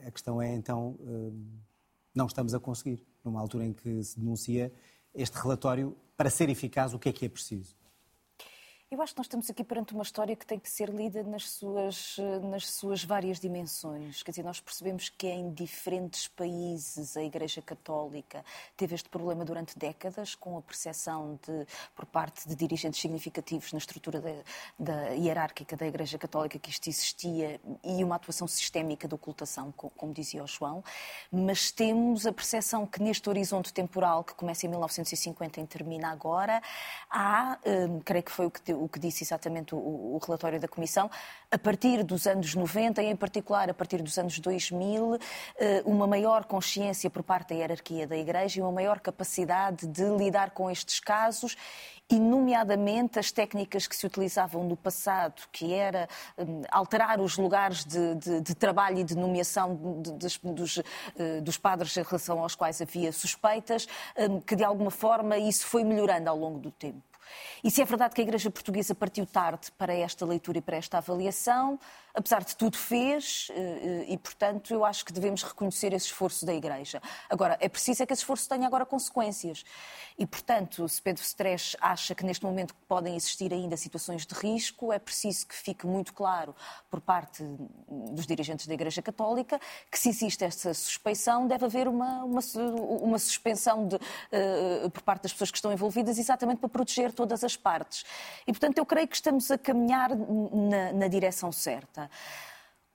A 0.05 0.11
questão 0.11 0.41
é, 0.41 0.53
então, 0.53 0.95
hum, 0.99 1.59
não 2.13 2.27
estamos 2.27 2.53
a 2.53 2.59
conseguir, 2.59 3.05
numa 3.23 3.39
altura 3.41 3.65
em 3.65 3.73
que 3.73 4.03
se 4.03 4.19
denuncia 4.19 4.71
este 5.13 5.37
relatório, 5.37 5.97
para 6.15 6.29
ser 6.29 6.49
eficaz, 6.49 6.93
o 6.93 6.99
que 6.99 7.09
é 7.09 7.13
que 7.13 7.25
é 7.25 7.29
preciso? 7.29 7.75
Eu 8.89 9.01
acho 9.01 9.13
que 9.13 9.19
nós 9.19 9.25
estamos 9.25 9.49
aqui 9.49 9.65
perante 9.65 9.93
uma 9.93 10.01
história 10.01 10.33
que 10.33 10.45
tem 10.45 10.57
que 10.57 10.69
ser 10.69 10.87
lida 10.89 11.21
nas 11.21 11.49
suas, 11.49 12.15
nas 12.49 12.69
suas 12.69 13.03
várias 13.03 13.37
dimensões. 13.37 14.23
Quer 14.23 14.31
dizer, 14.31 14.43
nós 14.43 14.61
percebemos 14.61 15.09
que 15.09 15.27
em 15.27 15.51
diferentes 15.51 16.29
países 16.29 17.17
a 17.17 17.21
Igreja 17.21 17.61
Católica 17.61 18.45
teve 18.77 18.95
este 18.95 19.09
problema 19.09 19.43
durante 19.43 19.77
décadas, 19.77 20.35
com 20.35 20.57
a 20.57 20.61
percepção 20.61 21.37
de, 21.45 21.67
por 21.93 22.05
parte 22.05 22.47
de 22.47 22.55
dirigentes 22.55 23.01
significativos 23.01 23.73
na 23.73 23.77
estrutura 23.77 24.23
da 24.79 25.09
hierárquica 25.09 25.75
da 25.75 25.85
Igreja 25.85 26.17
Católica 26.17 26.57
que 26.57 26.69
isto 26.69 26.87
existia 26.87 27.59
e 27.83 28.01
uma 28.05 28.15
atuação 28.15 28.47
sistémica 28.47 29.05
de 29.05 29.13
ocultação, 29.13 29.69
como 29.73 30.13
dizia 30.13 30.41
o 30.41 30.47
João. 30.47 30.81
Mas 31.29 31.71
temos 31.71 32.25
a 32.25 32.31
percepção 32.31 32.87
que 32.87 33.03
neste 33.03 33.27
horizonte 33.27 33.73
temporal 33.73 34.23
que 34.23 34.33
começa 34.33 34.65
em 34.65 34.69
1950 34.69 35.59
e 35.59 35.67
termina 35.67 36.09
agora, 36.09 36.61
há, 37.09 37.59
hum, 37.65 37.99
creio 37.99 38.23
que 38.23 38.31
foi 38.31 38.45
o 38.45 38.51
que 38.51 38.61
deu 38.61 38.76
o 38.83 38.89
que 38.89 38.99
disse 38.99 39.23
exatamente 39.23 39.75
o, 39.75 39.77
o, 39.77 40.19
relatório 40.23 40.59
da 40.59 40.67
Comissão. 40.67 41.09
A 41.51 41.57
partir 41.57 42.03
dos 42.03 42.27
anos 42.27 42.53
90, 42.55 43.01
e 43.01 43.07
em 43.07 43.15
particular 43.15 43.69
a 43.69 43.73
partir 43.73 44.01
dos 44.01 44.17
anos 44.17 44.39
2000, 44.39 45.17
uma 45.85 46.07
maior 46.07 46.45
consciência 46.45 47.09
por 47.09 47.23
parte 47.23 47.49
da 47.49 47.55
hierarquia 47.55 48.07
da 48.07 48.17
Igreja 48.17 48.59
e 48.59 48.61
uma 48.61 48.71
maior 48.71 48.99
capacidade 48.99 49.87
de 49.87 50.03
lidar 50.03 50.51
com 50.51 50.69
estes 50.69 50.99
casos 50.99 51.55
e, 52.09 52.19
nomeadamente, 52.19 53.19
as 53.19 53.31
técnicas 53.31 53.85
que 53.85 53.95
se 53.95 54.05
utilizavam 54.05 54.63
no 54.63 54.77
passado, 54.77 55.41
que 55.51 55.73
era 55.73 56.07
um, 56.37 56.61
alterar 56.71 57.19
os 57.19 57.37
lugares 57.37 57.83
de, 57.83 58.15
de, 58.15 58.41
de, 58.41 58.55
trabalho 58.55 58.99
e 58.99 59.03
de 59.03 59.15
nomeação 59.15 60.01
de, 60.01 60.11
dos, 60.13 60.77
uh, 60.77 60.83
dos, 61.41 61.57
padres 61.57 61.95
em 61.97 62.03
relação 62.03 62.39
aos 62.39 62.55
quais 62.55 62.81
havia 62.81 63.11
suspeitas, 63.11 63.87
um, 64.17 64.39
que 64.39 64.55
de 64.55 64.63
alguma 64.63 64.91
forma 64.91 65.37
isso 65.37 65.65
foi 65.65 65.83
melhorando 65.83 66.29
ao 66.29 66.37
longo 66.37 66.59
do 66.59 66.71
tempo. 66.71 67.01
E 67.63 67.71
se 67.71 67.81
é 67.81 67.85
verdade 67.85 68.13
que 68.13 68.21
a 68.21 68.23
Igreja 68.23 68.49
Portuguesa 68.49 68.93
partiu 68.93 69.25
tarde 69.25 69.71
para 69.77 69.93
esta 69.93 70.25
leitura 70.25 70.59
e 70.59 70.61
para 70.61 70.77
esta 70.77 70.97
avaliação, 70.97 71.79
apesar 72.13 72.43
de 72.43 72.55
tudo 72.55 72.77
fez 72.77 73.49
eh, 73.51 73.59
eh, 73.59 74.05
e, 74.09 74.17
portanto, 74.17 74.73
eu 74.73 74.83
acho 74.83 75.05
que 75.05 75.13
devemos 75.13 75.43
reconhecer 75.43 75.93
esse 75.93 76.07
esforço 76.07 76.45
da 76.45 76.53
Igreja. 76.53 77.01
Agora, 77.29 77.57
é 77.59 77.69
preciso 77.69 78.03
é 78.03 78.05
que 78.05 78.13
esse 78.13 78.21
esforço 78.21 78.49
tenha 78.49 78.65
agora 78.65 78.85
consequências. 78.85 79.63
E, 80.17 80.25
portanto, 80.25 80.87
se 80.89 81.01
Pedro 81.01 81.21
Stress 81.21 81.77
acha 81.79 82.15
que 82.15 82.25
neste 82.25 82.43
momento 82.43 82.73
podem 82.87 83.15
existir 83.15 83.53
ainda 83.53 83.77
situações 83.77 84.25
de 84.25 84.33
risco, 84.33 84.91
é 84.91 84.97
preciso 84.97 85.45
que 85.45 85.55
fique 85.55 85.85
muito 85.85 86.13
claro 86.13 86.55
por 86.89 86.99
parte 86.99 87.43
dos 87.87 88.25
dirigentes 88.25 88.65
da 88.65 88.73
Igreja 88.73 89.01
Católica 89.01 89.59
que 89.91 89.99
se 89.99 90.09
existe 90.09 90.43
essa 90.43 90.73
suspeição, 90.73 91.47
deve 91.47 91.65
haver 91.65 91.87
uma, 91.87 92.23
uma, 92.23 92.41
uma 93.01 93.19
suspensão 93.19 93.87
de, 93.87 93.95
uh, 93.95 94.89
por 94.89 95.03
parte 95.03 95.23
das 95.23 95.33
pessoas 95.33 95.51
que 95.51 95.57
estão 95.57 95.71
envolvidas, 95.71 96.17
exatamente 96.17 96.59
para 96.59 96.69
proteger 96.69 97.13
todas 97.13 97.43
as 97.43 97.55
partes. 97.55 98.03
E, 98.47 98.51
portanto, 98.51 98.77
eu 98.79 98.85
creio 98.85 99.07
que 99.07 99.15
estamos 99.15 99.51
a 99.51 99.57
caminhar 99.57 100.09
na, 100.15 100.93
na 100.93 101.07
direção 101.07 101.51
certa. 101.51 102.06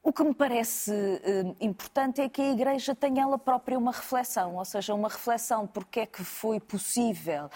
O 0.03 0.13
que 0.13 0.25
me 0.25 0.35
parece 0.35 0.91
uh, 0.91 1.57
importante 1.61 2.21
é 2.21 2.29
que 2.29 2.43
a 2.43 2.51
Igreja 2.51 2.95
tenha 2.95 3.23
ela 3.23 3.39
própria 3.39 3.79
uma 3.79 3.93
reflexão, 3.93 4.57
ou 4.57 4.65
seja, 4.65 4.93
uma 4.95 5.09
reflexão 5.09 5.65
porque 5.65 6.01
é 6.01 6.07
que 6.07 6.25
foi 6.25 6.59
possível 6.59 7.49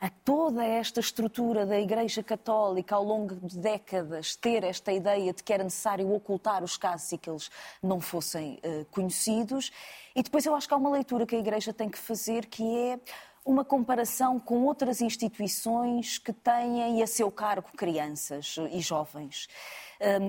a 0.00 0.08
toda 0.08 0.64
esta 0.64 0.98
estrutura 0.98 1.66
da 1.66 1.78
Igreja 1.78 2.22
Católica 2.22 2.94
ao 2.94 3.04
longo 3.04 3.34
de 3.46 3.58
décadas 3.58 4.34
ter 4.34 4.64
esta 4.64 4.90
ideia 4.90 5.30
de 5.34 5.42
que 5.42 5.52
era 5.52 5.62
necessário 5.62 6.10
ocultar 6.10 6.64
os 6.64 6.78
casos 6.78 7.12
e 7.12 7.18
que 7.18 7.28
eles 7.28 7.50
não 7.82 8.00
fossem 8.00 8.58
uh, 8.64 8.86
conhecidos. 8.86 9.70
E 10.16 10.22
depois 10.22 10.46
eu 10.46 10.54
acho 10.54 10.66
que 10.66 10.72
há 10.72 10.78
uma 10.78 10.88
leitura 10.88 11.26
que 11.26 11.36
a 11.36 11.38
Igreja 11.38 11.70
tem 11.70 11.90
que 11.90 11.98
fazer 11.98 12.46
que 12.46 12.62
é 12.78 12.98
uma 13.44 13.64
comparação 13.64 14.40
com 14.40 14.64
outras 14.64 15.02
instituições 15.02 16.16
que 16.16 16.32
têm 16.32 17.02
a 17.02 17.06
seu 17.06 17.30
cargo 17.30 17.68
crianças 17.76 18.56
e 18.70 18.80
jovens. 18.80 19.48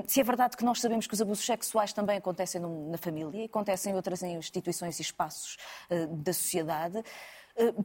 Se 0.06 0.20
é 0.20 0.24
verdade 0.24 0.58
que 0.58 0.66
nós 0.66 0.82
sabemos 0.82 1.08
que 1.08 1.14
os 1.14 1.22
abusos 1.22 1.46
sexuais 1.46 1.94
também 1.94 2.18
acontecem 2.18 2.60
na 2.60 2.98
família, 2.98 3.46
acontecem 3.46 3.94
em 3.94 3.96
outras 3.96 4.22
instituições 4.22 5.00
e 5.00 5.02
espaços 5.02 5.58
eh, 5.90 6.08
da 6.08 6.34
sociedade, 6.34 7.02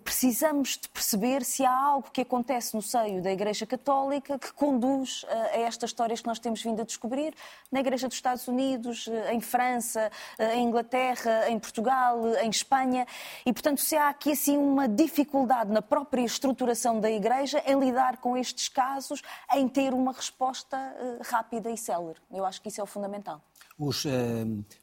precisamos 0.05 0.79
de 0.79 0.89
perceber 0.89 1.45
se 1.45 1.65
há 1.65 1.75
algo 1.75 2.11
que 2.11 2.21
acontece 2.21 2.75
no 2.75 2.83
seio 2.83 3.23
da 3.23 3.31
Igreja 3.31 3.67
Católica 3.67 4.39
que 4.39 4.53
conduz 4.53 5.25
eh, 5.29 5.35
a 5.35 5.59
estas 5.61 5.91
histórias 5.91 6.21
que 6.21 6.27
nós 6.27 6.39
temos 6.39 6.63
vindo 6.63 6.81
a 6.81 6.85
descobrir 6.85 7.35
na 7.71 7.81
Igreja 7.81 8.09
dos 8.09 8.17
Estados 8.17 8.47
Unidos, 8.49 9.09
eh, 9.09 9.35
em 9.35 9.41
França, 9.41 10.11
em 10.39 10.67
Inglaterra, 10.67 11.49
em 11.49 11.59
Portugal, 11.59 12.27
em 12.37 12.51
Espanha. 12.51 13.07
E, 13.45 13.53
portanto, 13.53 13.81
se 13.81 13.97
há 13.97 14.09
aqui 14.09 14.33
assim 14.33 14.57
uma 14.57 14.89
dificuldade 14.89 15.71
na 15.71 15.83
própria 15.83 16.23
estruturação 16.23 17.01
da 17.01 17.11
Igreja 17.11 17.63
em 17.67 17.79
lidar 17.79 18.19
com 18.19 18.37
estes 18.37 18.69
casos, 18.69 19.23
em 19.55 19.69
ter 19.69 19.93
uma 19.93 20.13
resposta 20.13 20.77
rápida 21.23 21.71
e 21.71 21.77
célere. 21.77 22.19
Eu 22.31 22.45
acho 22.45 22.61
que 22.61 22.69
isso 22.69 22.81
é 22.81 22.85
o 22.85 22.87
fundamental. 22.87 23.43
Os, 23.79 24.05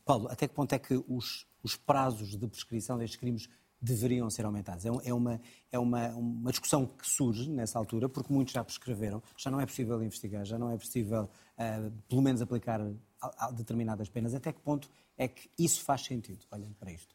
Paulo, 0.06 0.28
até 0.30 0.48
que 0.48 0.54
ponto 0.54 0.74
é 0.74 0.80
que 0.80 1.04
os, 1.08 1.48
os 1.64 1.76
prazos 1.76 2.38
de 2.38 2.48
prescrição 2.48 2.98
destes 2.98 3.20
crimes 3.20 3.50
deveriam 3.84 4.30
ser 4.30 4.46
aumentados. 4.46 4.86
É, 4.86 4.90
é, 5.04 5.14
uma, 5.14 5.42
é 5.72 5.78
uma, 5.78 6.08
uma 6.10 6.52
discussão 6.52 6.86
que 6.86 7.08
surge 7.08 7.50
nessa 7.50 7.78
altura, 7.78 8.08
porque 8.08 8.32
muitos 8.32 8.54
já 8.54 8.64
prescreveram, 8.64 9.22
já 9.38 9.52
não 9.52 9.60
é 9.60 9.66
possível 9.66 10.02
investigar, 10.02 10.46
já 10.46 10.58
não 10.58 10.72
é 10.72 10.78
possível, 10.78 11.30
uh, 11.58 11.92
pelo 12.08 12.22
menos, 12.22 12.42
aplicar 12.42 12.80
a, 13.22 13.48
a 13.48 13.52
determinadas 13.52 14.08
penas. 14.10 14.34
Até 14.34 14.54
que 14.54 14.62
ponto 14.62 14.90
é 15.18 15.28
que 15.28 15.50
isso 15.60 15.82
faz 15.82 16.02
sentido, 16.02 16.46
olhando 16.50 16.76
para 16.76 16.92
isto? 16.92 17.14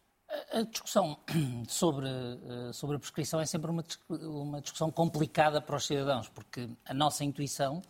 A 0.52 0.62
discussão 0.62 1.18
sobre, 1.66 2.06
eh, 2.06 2.72
sobre 2.74 2.96
a 2.96 2.98
prescrição 2.98 3.40
é 3.40 3.46
sempre 3.46 3.70
uma, 3.70 3.82
uma 4.10 4.60
discussão 4.60 4.90
complicada 4.90 5.58
para 5.58 5.74
os 5.74 5.86
cidadãos, 5.86 6.28
porque 6.28 6.68
a 6.84 6.92
nossa 6.92 7.24
intuição 7.24 7.80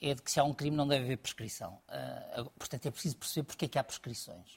é 0.00 0.12
de 0.12 0.20
que 0.20 0.30
se 0.30 0.38
há 0.38 0.44
um 0.44 0.52
crime 0.52 0.76
não 0.76 0.86
deve 0.86 1.04
haver 1.04 1.16
prescrição. 1.16 1.78
Uh, 1.88 2.50
portanto, 2.58 2.84
é 2.84 2.90
preciso 2.90 3.16
perceber 3.16 3.46
porque 3.46 3.64
é 3.64 3.68
que 3.68 3.78
há 3.78 3.84
prescrições. 3.84 4.56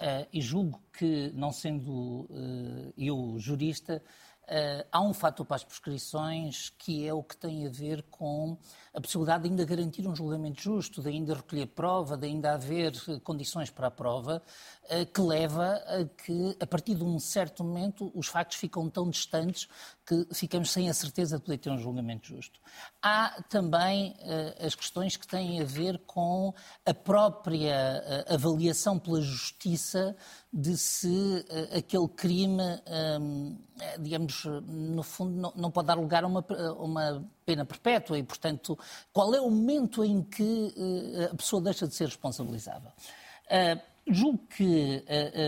Uh, 0.00 0.26
e 0.32 0.40
julgo 0.40 0.82
que, 0.92 1.30
não 1.32 1.52
sendo 1.52 2.26
uh, 2.28 2.92
eu 2.96 3.36
jurista, 3.38 4.02
uh, 4.44 4.86
há 4.90 5.00
um 5.00 5.14
fator 5.14 5.46
para 5.46 5.56
as 5.56 5.64
prescrições 5.64 6.70
que 6.70 7.06
é 7.06 7.14
o 7.14 7.22
que 7.22 7.36
tem 7.36 7.66
a 7.66 7.70
ver 7.70 8.02
com 8.10 8.58
a 8.92 9.00
possibilidade 9.00 9.44
de 9.44 9.50
ainda 9.50 9.64
garantir 9.64 10.08
um 10.08 10.16
julgamento 10.16 10.60
justo, 10.60 11.00
de 11.00 11.08
ainda 11.08 11.34
recolher 11.34 11.66
prova, 11.66 12.16
de 12.16 12.26
ainda 12.26 12.54
haver 12.54 12.92
condições 13.20 13.70
para 13.70 13.86
a 13.86 13.90
prova, 13.90 14.42
que 15.14 15.20
leva 15.20 15.74
a 15.86 16.04
que, 16.04 16.56
a 16.60 16.66
partir 16.66 16.94
de 16.96 17.04
um 17.04 17.18
certo 17.20 17.62
momento, 17.62 18.10
os 18.14 18.26
factos 18.26 18.58
ficam 18.58 18.90
tão 18.90 19.08
distantes 19.08 19.68
que 20.04 20.26
ficamos 20.34 20.70
sem 20.70 20.90
a 20.90 20.94
certeza 20.94 21.38
de 21.38 21.44
poder 21.44 21.58
ter 21.58 21.70
um 21.70 21.78
julgamento 21.78 22.26
justo. 22.26 22.60
Há 23.00 23.42
também 23.48 24.16
uh, 24.20 24.66
as 24.66 24.74
questões 24.74 25.16
que 25.16 25.26
têm 25.26 25.60
a 25.60 25.64
ver 25.64 25.98
com 26.06 26.52
a 26.84 26.92
própria 26.92 28.26
uh, 28.28 28.34
avaliação 28.34 28.98
pela 28.98 29.20
justiça 29.20 30.16
de 30.52 30.76
se 30.76 31.06
uh, 31.08 31.78
aquele 31.78 32.08
crime, 32.08 32.62
um, 33.20 33.56
digamos, 34.00 34.44
no 34.66 35.02
fundo, 35.04 35.40
não, 35.40 35.52
não, 35.54 35.70
pode 35.70 35.86
dar 35.86 35.94
lugar 35.94 36.24
a 36.24 36.26
uma, 36.26 36.44
uma 36.78 37.30
pena 37.46 37.64
perpétua 37.64 38.18
e, 38.18 38.22
portanto, 38.24 38.76
qual 39.12 39.32
é 39.34 39.40
o 39.40 39.50
momento 39.50 40.04
em 40.04 40.22
que 40.22 40.74
a 41.30 41.34
pessoa 41.34 41.62
deixa 41.62 41.86
de 41.86 41.94
ser 41.94 42.06
responsabilizável. 42.06 42.90
Julgo 44.06 44.38
que 44.48 45.04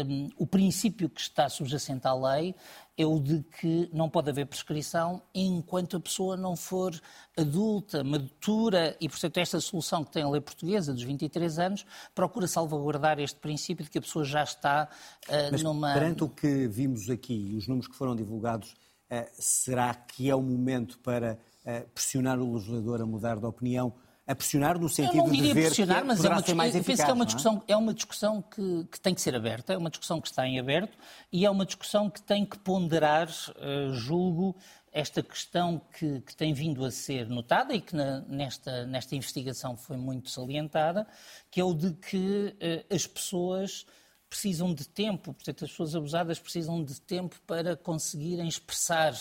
um, 0.08 0.28
o 0.38 0.46
princípio 0.46 1.08
que 1.08 1.20
está 1.20 1.48
subjacente 1.48 2.06
à 2.06 2.14
lei 2.14 2.54
é 2.96 3.04
o 3.04 3.18
de 3.18 3.42
que 3.60 3.90
não 3.92 4.08
pode 4.08 4.30
haver 4.30 4.46
prescrição 4.46 5.20
enquanto 5.34 5.96
a 5.96 6.00
pessoa 6.00 6.36
não 6.36 6.56
for 6.56 6.98
adulta, 7.36 8.04
madura, 8.04 8.96
e, 9.00 9.08
portanto, 9.08 9.38
esta 9.38 9.60
solução 9.60 10.04
que 10.04 10.12
tem 10.12 10.22
a 10.22 10.28
lei 10.28 10.40
portuguesa 10.40 10.92
dos 10.92 11.02
23 11.02 11.58
anos 11.58 11.84
procura 12.14 12.46
salvaguardar 12.46 13.18
este 13.18 13.38
princípio 13.40 13.84
de 13.84 13.90
que 13.90 13.98
a 13.98 14.02
pessoa 14.02 14.24
já 14.24 14.44
está 14.44 14.88
uh, 15.28 15.32
Mas, 15.50 15.62
numa. 15.62 15.92
Perante 15.92 16.22
o 16.22 16.28
que 16.28 16.68
vimos 16.68 17.10
aqui, 17.10 17.54
os 17.56 17.66
números 17.66 17.88
que 17.88 17.96
foram 17.96 18.14
divulgados, 18.14 18.72
uh, 19.10 19.28
será 19.34 19.92
que 19.92 20.30
é 20.30 20.34
o 20.34 20.42
momento 20.42 20.98
para 21.00 21.38
uh, 21.66 21.88
pressionar 21.90 22.38
o 22.38 22.54
legislador 22.54 23.02
a 23.02 23.06
mudar 23.06 23.38
de 23.38 23.46
opinião? 23.46 23.92
A 24.26 24.34
pressionar 24.34 24.78
no 24.78 24.88
sentido 24.88 25.18
eu 25.18 25.24
não 25.24 25.32
diria 25.32 25.48
de 25.48 25.54
ver 25.54 25.66
pressionar, 25.66 26.00
que 26.00 26.06
mas 26.06 26.24
é 26.24 26.28
uma, 26.28 26.42
ser 26.42 26.54
mais 26.54 26.74
eu 26.74 26.80
eficaz, 26.80 26.96
penso 26.98 27.04
que 27.04 27.10
é 27.10 27.14
uma 27.14 27.24
é? 27.24 27.26
discussão, 27.26 27.62
é? 27.68 27.72
é 27.72 27.76
uma 27.76 27.94
discussão 27.94 28.42
que, 28.42 28.84
que, 28.90 29.00
tem 29.00 29.14
que 29.14 29.20
ser 29.20 29.34
aberta, 29.34 29.72
é 29.74 29.76
uma 29.76 29.90
discussão 29.90 30.20
que 30.20 30.28
está 30.28 30.46
em 30.46 30.58
aberto 30.58 30.96
e 31.30 31.44
é 31.44 31.50
uma 31.50 31.66
discussão 31.66 32.08
que 32.08 32.22
tem 32.22 32.44
que 32.44 32.58
ponderar, 32.58 33.28
uh, 33.28 33.92
julgo, 33.92 34.56
esta 34.90 35.22
questão 35.22 35.80
que, 35.98 36.20
que, 36.20 36.34
tem 36.36 36.54
vindo 36.54 36.84
a 36.84 36.90
ser 36.90 37.28
notada 37.28 37.74
e 37.74 37.80
que 37.80 37.94
na, 37.94 38.20
nesta, 38.20 38.86
nesta 38.86 39.14
investigação 39.14 39.76
foi 39.76 39.96
muito 39.96 40.30
salientada, 40.30 41.06
que 41.50 41.60
é 41.60 41.64
o 41.64 41.74
de 41.74 41.92
que 41.92 42.56
uh, 42.56 42.94
as 42.94 43.06
pessoas 43.06 43.84
precisam 44.30 44.74
de 44.74 44.88
tempo, 44.88 45.32
portanto, 45.32 45.64
as 45.64 45.70
pessoas 45.70 45.94
abusadas 45.94 46.40
precisam 46.40 46.82
de 46.82 47.00
tempo 47.00 47.36
para 47.46 47.76
conseguirem 47.76 48.48
expressar 48.48 49.14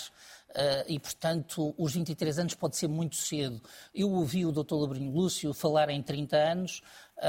e, 0.87 0.99
portanto, 0.99 1.73
os 1.77 1.93
23 1.93 2.39
anos 2.39 2.53
pode 2.53 2.75
ser 2.77 2.87
muito 2.87 3.15
cedo. 3.15 3.61
Eu 3.93 4.11
ouvi 4.11 4.45
o 4.45 4.51
Dr. 4.51 4.75
Labrinho 4.75 5.11
Lúcio 5.11 5.53
falar 5.53 5.89
em 5.89 6.01
30 6.01 6.35
anos. 6.37 6.81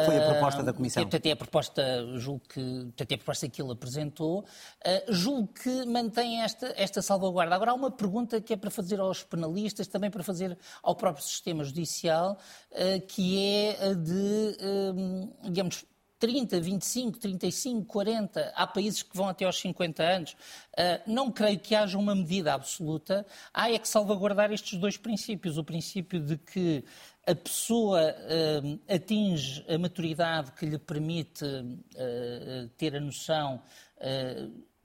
Foi 0.04 0.18
a 0.18 0.30
proposta 0.30 0.62
da 0.62 0.72
Comissão. 0.72 1.02
Até 1.02 1.30
a 1.30 1.36
proposta, 1.36 1.82
julgo 2.16 2.42
que, 2.48 2.92
até 3.00 3.14
a 3.14 3.18
proposta 3.18 3.48
que 3.48 3.62
ele 3.62 3.72
apresentou. 3.72 4.40
Uh, 4.40 5.12
julgo 5.12 5.48
que 5.48 5.84
mantém 5.86 6.42
esta, 6.42 6.74
esta 6.76 7.00
salvaguarda. 7.00 7.54
Agora, 7.54 7.70
há 7.70 7.74
uma 7.74 7.90
pergunta 7.90 8.40
que 8.40 8.52
é 8.52 8.56
para 8.56 8.70
fazer 8.70 8.98
aos 8.98 9.22
penalistas, 9.22 9.86
também 9.86 10.10
para 10.10 10.22
fazer 10.22 10.58
ao 10.82 10.96
próprio 10.96 11.24
sistema 11.24 11.62
judicial, 11.64 12.38
que 13.08 13.38
é 13.40 13.90
a 13.90 13.94
de, 13.94 14.56
digamos, 15.42 15.84
30, 16.24 16.58
25, 16.58 17.18
35, 17.18 17.84
40, 17.84 18.52
há 18.56 18.66
países 18.66 19.02
que 19.02 19.14
vão 19.14 19.28
até 19.28 19.44
aos 19.44 19.60
50 19.60 20.02
anos. 20.02 20.32
Uh, 20.72 21.02
não 21.06 21.30
creio 21.30 21.58
que 21.58 21.74
haja 21.74 21.98
uma 21.98 22.14
medida 22.14 22.54
absoluta. 22.54 23.26
Há 23.52 23.70
é 23.70 23.78
que 23.78 23.86
salvaguardar 23.86 24.50
estes 24.50 24.78
dois 24.78 24.96
princípios. 24.96 25.58
O 25.58 25.64
princípio 25.64 26.18
de 26.18 26.38
que 26.38 26.82
a 27.26 27.34
pessoa 27.34 28.00
uh, 28.00 28.80
atinge 28.88 29.62
a 29.68 29.76
maturidade 29.76 30.52
que 30.52 30.64
lhe 30.64 30.78
permite 30.78 31.44
uh, 31.44 32.68
ter 32.78 32.96
a 32.96 33.00
noção 33.00 33.60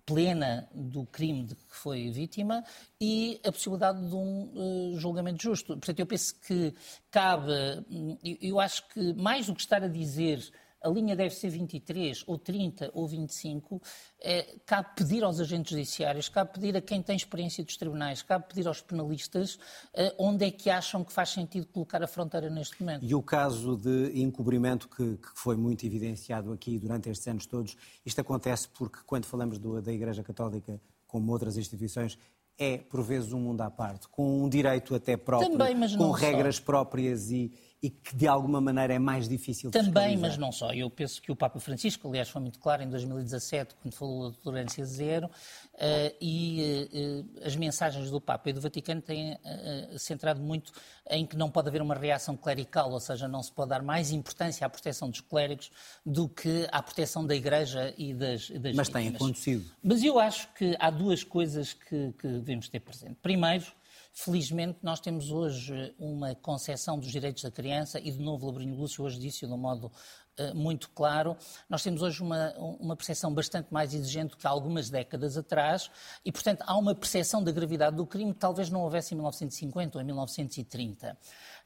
plena 0.05 0.67
do 0.73 1.05
crime 1.05 1.43
de 1.43 1.55
que 1.55 1.61
foi 1.69 2.09
vítima 2.09 2.63
e 2.99 3.39
a 3.45 3.51
possibilidade 3.51 4.07
de 4.07 4.15
um 4.15 4.49
uh, 4.55 4.97
julgamento 4.97 5.43
justo. 5.43 5.77
Portanto, 5.77 5.99
eu 5.99 6.05
penso 6.05 6.33
que 6.41 6.73
cabe, 7.11 7.51
hum, 7.91 8.17
eu 8.41 8.59
acho 8.59 8.87
que 8.89 9.13
mais 9.13 9.45
do 9.45 9.53
que 9.53 9.61
estar 9.61 9.83
a 9.83 9.87
dizer 9.87 10.39
a 10.81 10.89
linha 10.89 11.15
deve 11.15 11.35
ser 11.35 11.49
23, 11.49 12.23
ou 12.27 12.37
30, 12.37 12.91
ou 12.93 13.07
25, 13.07 13.81
é, 14.21 14.55
cabe 14.65 14.89
pedir 14.95 15.23
aos 15.23 15.39
agentes 15.39 15.71
judiciários, 15.71 16.29
cabe 16.29 16.53
pedir 16.53 16.75
a 16.77 16.81
quem 16.81 17.01
tem 17.01 17.15
experiência 17.15 17.63
dos 17.63 17.77
tribunais, 17.77 18.21
cabe 18.21 18.47
pedir 18.47 18.67
aos 18.67 18.81
penalistas 18.81 19.59
é, 19.93 20.15
onde 20.17 20.45
é 20.45 20.51
que 20.51 20.69
acham 20.69 21.03
que 21.03 21.11
faz 21.11 21.29
sentido 21.29 21.67
colocar 21.67 22.01
a 22.01 22.07
fronteira 22.07 22.49
neste 22.49 22.81
momento. 22.81 23.05
E 23.05 23.13
o 23.13 23.21
caso 23.21 23.77
de 23.77 24.21
encobrimento 24.21 24.87
que, 24.87 25.17
que 25.17 25.29
foi 25.35 25.55
muito 25.55 25.85
evidenciado 25.85 26.51
aqui 26.51 26.77
durante 26.79 27.09
estes 27.09 27.27
anos 27.27 27.45
todos, 27.45 27.75
isto 28.05 28.21
acontece 28.21 28.67
porque 28.69 28.99
quando 29.05 29.25
falamos 29.25 29.57
do, 29.57 29.81
da 29.81 29.91
Igreja 29.91 30.23
Católica, 30.23 30.79
como 31.07 31.31
outras 31.31 31.57
instituições, 31.57 32.17
é, 32.59 32.77
por 32.77 33.01
vezes, 33.01 33.31
um 33.31 33.39
mundo 33.39 33.61
à 33.61 33.71
parte, 33.71 34.09
com 34.09 34.43
um 34.43 34.49
direito 34.49 34.93
até 34.93 35.15
próprio, 35.15 35.57
Também, 35.57 35.97
com 35.97 36.11
regras 36.11 36.57
só. 36.57 36.63
próprias 36.63 37.31
e, 37.31 37.53
e 37.81 37.89
que 37.89 38.13
de 38.13 38.27
alguma 38.27 38.59
maneira 38.59 38.93
é 38.93 38.99
mais 38.99 39.27
difícil 39.29 39.71
de 39.71 39.79
Também, 39.79 40.17
mas 40.17 40.37
não 40.37 40.51
só. 40.51 40.73
Eu 40.73 40.89
penso 40.89 41.21
que 41.21 41.31
o 41.31 41.35
Papa 41.35 41.59
Francisco, 41.59 42.09
aliás, 42.09 42.27
foi 42.27 42.41
muito 42.41 42.59
claro 42.59 42.83
em 42.83 42.89
2017, 42.89 43.75
quando 43.81 43.93
falou 43.93 44.31
da 44.31 44.37
tolerância 44.37 44.83
zero, 44.83 45.27
uh, 45.27 46.15
e 46.19 46.89
uh, 46.91 47.45
as 47.45 47.55
mensagens 47.55 48.11
do 48.11 48.19
Papa 48.19 48.49
e 48.49 48.53
do 48.53 48.59
Vaticano 48.59 49.01
têm 49.01 49.33
uh, 49.33 49.97
centrado 49.97 50.41
muito 50.41 50.73
em 51.09 51.25
que 51.25 51.37
não 51.37 51.49
pode 51.49 51.69
haver 51.69 51.81
uma 51.81 51.95
reação 51.95 52.35
clerical, 52.35 52.91
ou 52.91 52.99
seja, 52.99 53.29
não 53.29 53.41
se 53.41 53.51
pode 53.51 53.69
dar 53.69 53.81
mais 53.81 54.11
importância 54.11 54.67
à 54.67 54.69
proteção 54.69 55.09
dos 55.09 55.21
clérigos 55.21 55.71
do 56.05 56.27
que 56.27 56.67
à 56.71 56.83
proteção 56.83 57.25
da 57.25 57.33
Igreja 57.33 57.93
e 57.97 58.13
das, 58.13 58.49
das 58.49 58.75
Mas 58.75 58.89
tem 58.89 59.07
acontecido. 59.07 59.65
Mas 59.81 60.03
eu 60.03 60.19
acho 60.19 60.49
que 60.53 60.75
há 60.79 60.89
duas 60.89 61.23
coisas 61.23 61.71
que, 61.71 62.13
que 62.19 62.27
devemos 62.27 62.67
ter 62.67 62.81
presente. 62.81 63.15
Primeiro, 63.21 63.65
Felizmente, 64.11 64.79
nós 64.81 64.99
temos 64.99 65.31
hoje 65.31 65.95
uma 65.97 66.35
concepção 66.35 66.99
dos 66.99 67.11
direitos 67.11 67.43
da 67.43 67.51
criança, 67.51 67.99
e 67.99 68.11
de 68.11 68.19
novo, 68.19 68.47
Labrinho 68.47 68.75
Lúcio 68.75 69.03
hoje 69.03 69.19
disse 69.19 69.45
de 69.45 69.53
um 69.53 69.57
modo 69.57 69.91
uh, 70.39 70.55
muito 70.55 70.89
claro, 70.89 71.37
nós 71.69 71.83
temos 71.83 72.01
hoje 72.01 72.21
uma, 72.21 72.53
uma 72.57 72.95
percepção 72.95 73.33
bastante 73.33 73.71
mais 73.71 73.93
exigente 73.93 74.31
do 74.31 74.37
que 74.37 74.45
há 74.45 74.49
algumas 74.49 74.89
décadas 74.89 75.37
atrás, 75.37 75.89
e, 76.25 76.31
portanto, 76.31 76.63
há 76.65 76.75
uma 76.77 76.93
percepção 76.95 77.43
da 77.43 77.51
gravidade 77.51 77.95
do 77.95 78.05
crime 78.05 78.33
que 78.33 78.39
talvez 78.39 78.69
não 78.69 78.81
houvesse 78.81 79.13
em 79.13 79.17
1950 79.17 79.97
ou 79.97 80.01
em 80.01 80.05
1930. 80.05 81.11
Uh, 81.11 81.15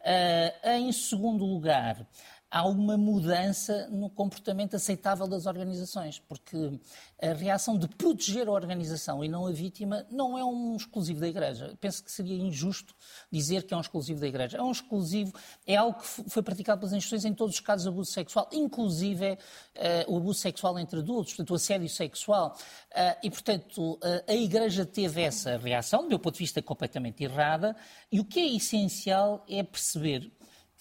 eh, 0.04 0.80
em 0.80 0.92
segundo 0.92 1.46
lugar, 1.46 2.06
há 2.54 2.64
uma 2.68 2.96
mudança 2.96 3.88
no 3.90 4.12
comportamento 4.12 4.76
aceitável 4.76 5.28
das 5.28 5.48
organizações, 5.48 6.20
porque 6.20 6.80
a 7.20 7.34
reação 7.34 7.80
de 7.80 7.88
proteger 7.88 8.48
a 8.48 8.52
organização 8.52 9.26
e 9.26 9.28
não 9.28 9.48
a 9.48 9.52
vítima 9.52 10.06
não 10.12 10.38
é 10.38 10.46
um 10.46 10.76
exclusivo 10.76 11.20
da 11.20 11.28
Igreja. 11.28 11.76
Penso 11.82 12.04
que 12.04 12.12
seria 12.12 12.38
injusto 12.38 12.94
dizer 13.32 13.64
que 13.64 13.74
é 13.74 13.78
um 13.78 13.82
exclusivo 13.82 14.20
da 14.20 14.28
Igreja. 14.28 14.58
É 14.58 14.62
um 14.62 14.70
exclusivo, 14.70 15.34
é 15.66 15.76
algo 15.76 16.00
que 16.00 16.30
foi 16.30 16.44
praticado 16.44 16.80
pelas 16.80 16.94
instituições 16.94 17.26
em 17.26 17.34
todos 17.34 17.56
os 17.56 17.60
casos 17.60 17.86
de 17.86 17.90
abuso 17.90 18.12
sexual, 18.12 18.48
inclusive 18.52 19.32
uh, 19.32 20.14
o 20.14 20.18
abuso 20.18 20.40
sexual 20.40 20.78
entre 20.78 21.00
adultos, 21.00 21.34
portanto, 21.34 21.50
o 21.50 21.56
assédio 21.56 21.90
sexual. 21.90 22.56
Uh, 22.92 23.18
e, 23.24 23.32
portanto, 23.32 23.94
uh, 23.94 24.00
a 24.28 24.36
Igreja 24.36 24.86
teve 24.86 25.24
essa 25.24 25.58
reação, 25.58 26.04
do 26.04 26.10
meu 26.10 26.20
ponto 26.20 26.36
de 26.36 26.42
vista, 26.42 26.62
completamente 26.62 27.24
errada, 27.24 27.76
e 28.12 28.20
o 28.20 28.26
que 28.26 28.40
é 28.40 28.56
essencial 28.56 29.44
é 29.50 29.64
perceber 29.64 30.32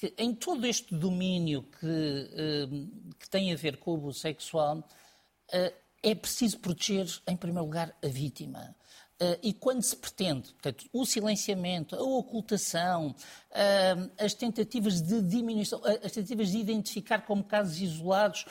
que 0.02 0.12
em 0.18 0.34
todo 0.34 0.66
este 0.66 0.96
domínio 0.96 1.62
que, 1.78 1.86
uh, 1.86 3.14
que 3.20 3.30
tem 3.30 3.52
a 3.52 3.56
ver 3.56 3.76
com 3.76 3.92
o 3.92 3.94
abuso 3.94 4.18
sexual, 4.18 4.78
uh, 4.78 5.72
é 6.02 6.12
preciso 6.12 6.58
proteger, 6.58 7.06
em 7.28 7.36
primeiro 7.36 7.64
lugar, 7.64 7.96
a 8.02 8.08
vítima. 8.08 8.74
Uh, 9.20 9.38
e 9.40 9.52
quando 9.52 9.82
se 9.82 9.94
pretende, 9.94 10.52
portanto, 10.52 10.84
o 10.92 11.06
silenciamento, 11.06 11.94
a 11.94 12.02
ocultação, 12.02 13.14
uh, 13.50 14.10
as 14.18 14.34
tentativas 14.34 15.00
de 15.00 15.22
diminuição, 15.22 15.78
uh, 15.78 16.04
as 16.04 16.10
tentativas 16.10 16.50
de 16.50 16.58
identificar 16.58 17.20
como 17.20 17.44
casos 17.44 17.80
isolados, 17.80 18.44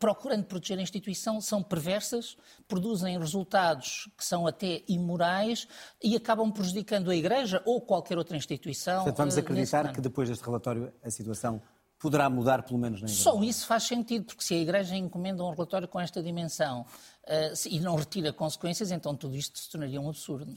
procurando 0.00 0.44
proteger 0.44 0.78
a 0.78 0.82
instituição, 0.82 1.40
são 1.40 1.62
perversas, 1.62 2.36
produzem 2.66 3.16
resultados 3.16 4.08
que 4.16 4.24
são 4.24 4.46
até 4.46 4.82
imorais 4.88 5.68
e 6.02 6.16
acabam 6.16 6.50
prejudicando 6.50 7.10
a 7.10 7.16
Igreja 7.16 7.62
ou 7.64 7.80
qualquer 7.80 8.18
outra 8.18 8.36
instituição. 8.36 9.04
Portanto, 9.04 9.18
vamos 9.18 9.38
acreditar 9.38 9.92
que 9.92 10.00
depois 10.00 10.28
deste 10.28 10.44
relatório 10.44 10.92
a 11.04 11.10
situação 11.10 11.62
poderá 12.06 12.30
mudar, 12.30 12.62
pelo 12.62 12.78
menos 12.78 13.00
na 13.00 13.08
Igreja. 13.08 13.24
Só 13.24 13.42
isso 13.42 13.66
faz 13.66 13.82
sentido, 13.82 14.26
porque 14.26 14.44
se 14.44 14.54
a 14.54 14.58
Igreja 14.58 14.94
encomenda 14.94 15.42
um 15.42 15.50
relatório 15.50 15.88
com 15.88 15.98
esta 15.98 16.22
dimensão 16.22 16.82
uh, 17.24 17.68
e 17.68 17.80
não 17.80 17.96
retira 17.96 18.32
consequências, 18.32 18.92
então 18.92 19.16
tudo 19.16 19.34
isto 19.34 19.58
se 19.58 19.68
tornaria 19.68 20.00
um 20.00 20.08
absurdo. 20.08 20.54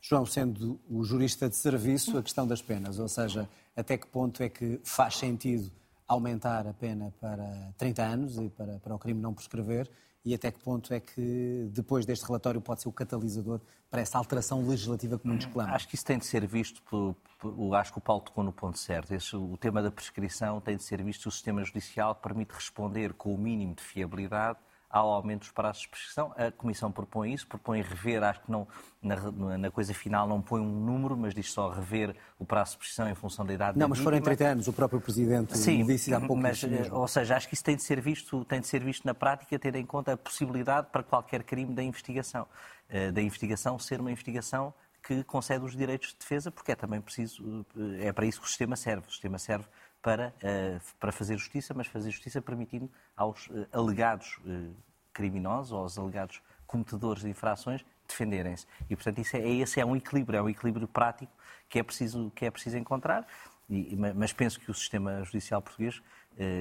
João, 0.00 0.24
sendo 0.24 0.80
o 0.88 1.02
jurista 1.02 1.48
de 1.48 1.56
serviço, 1.56 2.16
a 2.16 2.22
questão 2.22 2.46
das 2.46 2.62
penas, 2.62 3.00
ou 3.00 3.08
seja, 3.08 3.48
até 3.74 3.98
que 3.98 4.06
ponto 4.06 4.44
é 4.44 4.48
que 4.48 4.80
faz 4.84 5.16
sentido 5.16 5.72
aumentar 6.06 6.68
a 6.68 6.72
pena 6.72 7.12
para 7.20 7.72
30 7.76 8.02
anos 8.02 8.38
e 8.38 8.48
para, 8.48 8.78
para 8.78 8.94
o 8.94 8.98
crime 8.98 9.20
não 9.20 9.34
prescrever 9.34 9.90
e 10.24 10.34
até 10.34 10.50
que 10.52 10.60
ponto 10.60 10.94
é 10.94 11.00
que, 11.00 11.68
depois 11.72 12.06
deste 12.06 12.24
relatório, 12.24 12.60
pode 12.60 12.82
ser 12.82 12.88
o 12.88 12.92
catalisador 12.92 13.60
para 13.90 14.00
essa 14.00 14.18
alteração 14.18 14.66
legislativa 14.66 15.18
que 15.18 15.26
muitos 15.26 15.46
clamam? 15.46 15.74
Acho 15.74 15.88
que 15.88 15.96
isso 15.96 16.04
tem 16.04 16.18
de 16.18 16.26
ser 16.26 16.46
visto, 16.46 16.80
por, 16.82 17.16
por, 17.38 17.74
acho 17.74 17.92
que 17.92 17.98
o 17.98 18.00
Paulo 18.00 18.22
tocou 18.22 18.44
no 18.44 18.52
ponto 18.52 18.78
certo. 18.78 19.12
Esse, 19.12 19.34
o 19.34 19.56
tema 19.56 19.82
da 19.82 19.90
prescrição 19.90 20.60
tem 20.60 20.76
de 20.76 20.84
ser 20.84 21.02
visto, 21.02 21.26
o 21.26 21.30
sistema 21.30 21.64
judicial 21.64 22.14
permite 22.14 22.52
responder 22.52 23.12
com 23.14 23.34
o 23.34 23.38
mínimo 23.38 23.74
de 23.74 23.82
fiabilidade 23.82 24.58
ao 24.92 25.08
aumento 25.10 25.40
dos 25.40 25.50
prazos 25.50 25.82
de 25.82 25.88
prescrição. 25.88 26.34
A 26.36 26.52
Comissão 26.52 26.92
propõe 26.92 27.32
isso, 27.32 27.46
propõe 27.46 27.80
rever, 27.80 28.22
acho 28.22 28.42
que 28.42 28.50
não, 28.50 28.68
na, 29.02 29.56
na, 29.56 29.70
coisa 29.70 29.94
final 29.94 30.28
não 30.28 30.42
põe 30.42 30.60
um 30.60 30.84
número, 30.84 31.16
mas 31.16 31.34
diz 31.34 31.50
só 31.50 31.70
rever 31.70 32.14
o 32.38 32.44
prazo 32.44 32.72
de 32.72 32.76
prescrição 32.78 33.08
em 33.08 33.14
função 33.14 33.46
da 33.46 33.54
idade 33.54 33.78
Não, 33.78 33.88
mas 33.88 33.98
foram 33.98 34.20
30 34.20 34.44
anos, 34.44 34.68
o 34.68 34.72
próprio 34.72 35.00
Presidente 35.00 35.56
Sim, 35.56 35.86
disse 35.86 36.12
há 36.12 36.20
pouco 36.20 36.36
mas, 36.36 36.62
Ou 36.90 37.08
seja, 37.08 37.36
acho 37.36 37.48
que 37.48 37.54
isso 37.54 37.64
tem 37.64 37.74
de, 37.74 37.82
ser 37.82 38.02
visto, 38.02 38.44
tem 38.44 38.60
de 38.60 38.66
ser 38.66 38.84
visto 38.84 39.06
na 39.06 39.14
prática, 39.14 39.58
tendo 39.58 39.76
em 39.76 39.86
conta 39.86 40.12
a 40.12 40.16
possibilidade 40.16 40.88
para 40.92 41.02
qualquer 41.02 41.42
crime 41.42 41.74
da 41.74 41.82
investigação. 41.82 42.46
Eh, 42.90 43.10
da 43.10 43.22
investigação 43.22 43.78
ser 43.78 43.98
uma 43.98 44.10
investigação 44.10 44.74
que 45.02 45.24
concede 45.24 45.64
os 45.64 45.74
direitos 45.74 46.10
de 46.10 46.16
defesa, 46.18 46.50
porque 46.50 46.72
é 46.72 46.76
também 46.76 47.00
preciso, 47.00 47.64
eh, 47.74 48.08
é 48.08 48.12
para 48.12 48.26
isso 48.26 48.40
que 48.40 48.46
o 48.46 48.48
sistema 48.48 48.76
serve. 48.76 49.08
O 49.08 49.10
sistema 49.10 49.38
serve 49.38 49.64
para, 50.02 50.34
uh, 50.42 50.80
para 50.98 51.12
fazer 51.12 51.38
justiça, 51.38 51.72
mas 51.72 51.86
fazer 51.86 52.10
justiça 52.10 52.42
permitindo 52.42 52.90
aos 53.16 53.46
uh, 53.46 53.66
alegados 53.72 54.38
uh, 54.44 54.74
criminosos 55.12 55.72
ou 55.72 55.78
aos 55.78 55.96
alegados 55.96 56.42
cometedores 56.66 57.22
de 57.22 57.30
infrações 57.30 57.84
defenderem-se. 58.08 58.66
E, 58.90 58.96
portanto, 58.96 59.20
isso 59.20 59.36
é, 59.36 59.48
esse 59.48 59.80
é 59.80 59.86
um 59.86 59.94
equilíbrio, 59.94 60.38
é 60.38 60.42
um 60.42 60.48
equilíbrio 60.48 60.88
prático 60.88 61.32
que 61.68 61.78
é 61.78 61.82
preciso, 61.82 62.30
que 62.34 62.44
é 62.44 62.50
preciso 62.50 62.76
encontrar, 62.76 63.26
e, 63.70 63.96
mas 63.96 64.32
penso 64.32 64.58
que 64.60 64.70
o 64.70 64.74
sistema 64.74 65.22
judicial 65.24 65.62
português 65.62 66.02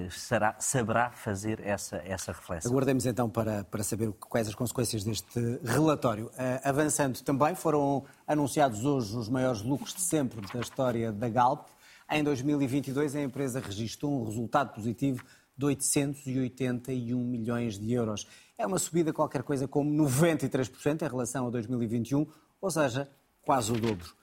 será, 0.09 0.55
saberá 0.59 1.11
fazer 1.11 1.59
essa, 1.65 1.97
essa 2.05 2.31
reflexão. 2.31 2.71
Aguardemos 2.71 3.05
então 3.05 3.29
para, 3.29 3.63
para 3.63 3.83
saber 3.83 4.11
quais 4.13 4.47
as 4.47 4.55
consequências 4.55 5.03
deste 5.03 5.39
relatório. 5.63 6.27
Uh, 6.27 6.61
avançando 6.63 7.21
também, 7.21 7.55
foram 7.55 8.05
anunciados 8.27 8.85
hoje 8.85 9.15
os 9.17 9.29
maiores 9.29 9.61
lucros 9.61 9.93
de 9.93 10.01
sempre 10.01 10.41
da 10.53 10.59
história 10.59 11.11
da 11.11 11.29
Galp. 11.29 11.67
Em 12.13 12.25
2022, 12.25 13.15
a 13.15 13.21
empresa 13.21 13.61
registrou 13.61 14.19
um 14.19 14.25
resultado 14.25 14.73
positivo 14.73 15.23
de 15.55 15.65
881 15.65 17.17
milhões 17.17 17.79
de 17.79 17.93
euros. 17.93 18.27
É 18.57 18.67
uma 18.67 18.77
subida 18.77 19.13
qualquer 19.13 19.43
coisa 19.43 19.65
como 19.65 19.89
93% 19.89 21.03
em 21.03 21.07
relação 21.07 21.47
a 21.47 21.49
2021, 21.49 22.27
ou 22.59 22.69
seja, 22.69 23.09
quase 23.41 23.71
o 23.71 23.79
dobro. 23.79 24.13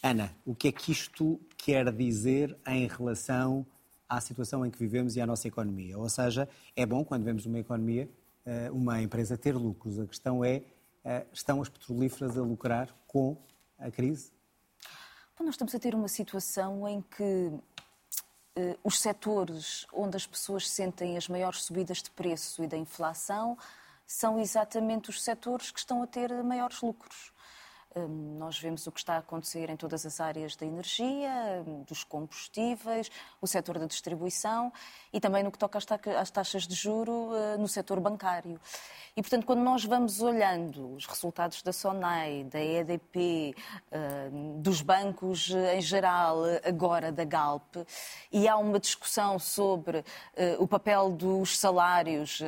Ana, 0.00 0.32
o 0.46 0.54
que 0.54 0.68
é 0.68 0.72
que 0.72 0.92
isto 0.92 1.40
quer 1.56 1.90
dizer 1.90 2.56
em 2.64 2.86
relação 2.86 3.66
à 4.08 4.20
situação 4.20 4.64
em 4.64 4.70
que 4.70 4.78
vivemos 4.78 5.16
e 5.16 5.20
à 5.20 5.26
nossa 5.26 5.48
economia? 5.48 5.98
Ou 5.98 6.08
seja, 6.08 6.48
é 6.76 6.86
bom 6.86 7.04
quando 7.04 7.24
vemos 7.24 7.44
uma 7.44 7.58
economia, 7.58 8.08
eh, 8.46 8.70
uma 8.70 9.02
empresa 9.02 9.36
ter 9.36 9.56
lucros. 9.56 9.98
A 9.98 10.06
questão 10.06 10.44
é, 10.44 10.62
eh, 11.04 11.26
estão 11.32 11.60
as 11.60 11.68
petrolíferas 11.68 12.38
a 12.38 12.42
lucrar 12.42 12.88
com 13.08 13.36
a 13.76 13.90
crise? 13.90 14.30
Bom, 15.42 15.46
nós 15.46 15.54
estamos 15.56 15.74
a 15.74 15.78
ter 15.80 15.92
uma 15.92 16.06
situação 16.06 16.86
em 16.86 17.02
que 17.02 17.50
eh, 18.54 18.78
os 18.84 19.00
setores 19.00 19.88
onde 19.92 20.16
as 20.16 20.24
pessoas 20.24 20.70
sentem 20.70 21.16
as 21.16 21.26
maiores 21.26 21.64
subidas 21.64 22.00
de 22.00 22.12
preço 22.12 22.62
e 22.62 22.68
da 22.68 22.76
inflação 22.76 23.58
são 24.06 24.38
exatamente 24.38 25.10
os 25.10 25.20
setores 25.20 25.72
que 25.72 25.80
estão 25.80 26.00
a 26.00 26.06
ter 26.06 26.30
maiores 26.44 26.80
lucros. 26.80 27.31
Hum, 27.94 28.38
nós 28.38 28.58
vemos 28.58 28.86
o 28.86 28.92
que 28.92 29.00
está 29.00 29.16
a 29.16 29.18
acontecer 29.18 29.68
em 29.68 29.76
todas 29.76 30.06
as 30.06 30.18
áreas 30.18 30.56
da 30.56 30.64
energia, 30.64 31.62
dos 31.86 32.02
combustíveis, 32.02 33.10
o 33.40 33.46
setor 33.46 33.78
da 33.78 33.84
distribuição 33.84 34.72
e 35.12 35.20
também 35.20 35.42
no 35.42 35.52
que 35.52 35.58
toca 35.58 35.78
às 36.18 36.30
taxas 36.30 36.66
de 36.66 36.74
juro 36.74 37.30
eh, 37.34 37.56
no 37.58 37.68
setor 37.68 38.00
bancário. 38.00 38.58
E, 39.14 39.20
portanto, 39.20 39.44
quando 39.44 39.60
nós 39.60 39.84
vamos 39.84 40.22
olhando 40.22 40.94
os 40.94 41.06
resultados 41.06 41.62
da 41.62 41.70
SONAI, 41.70 42.44
da 42.44 42.58
EDP, 42.58 43.54
eh, 43.90 44.30
dos 44.56 44.80
bancos 44.80 45.50
em 45.50 45.82
geral, 45.82 46.44
agora 46.64 47.12
da 47.12 47.24
Galp, 47.24 47.76
e 48.32 48.48
há 48.48 48.56
uma 48.56 48.80
discussão 48.80 49.38
sobre 49.38 50.02
eh, 50.34 50.56
o 50.58 50.66
papel 50.66 51.10
dos 51.10 51.58
salários 51.58 52.40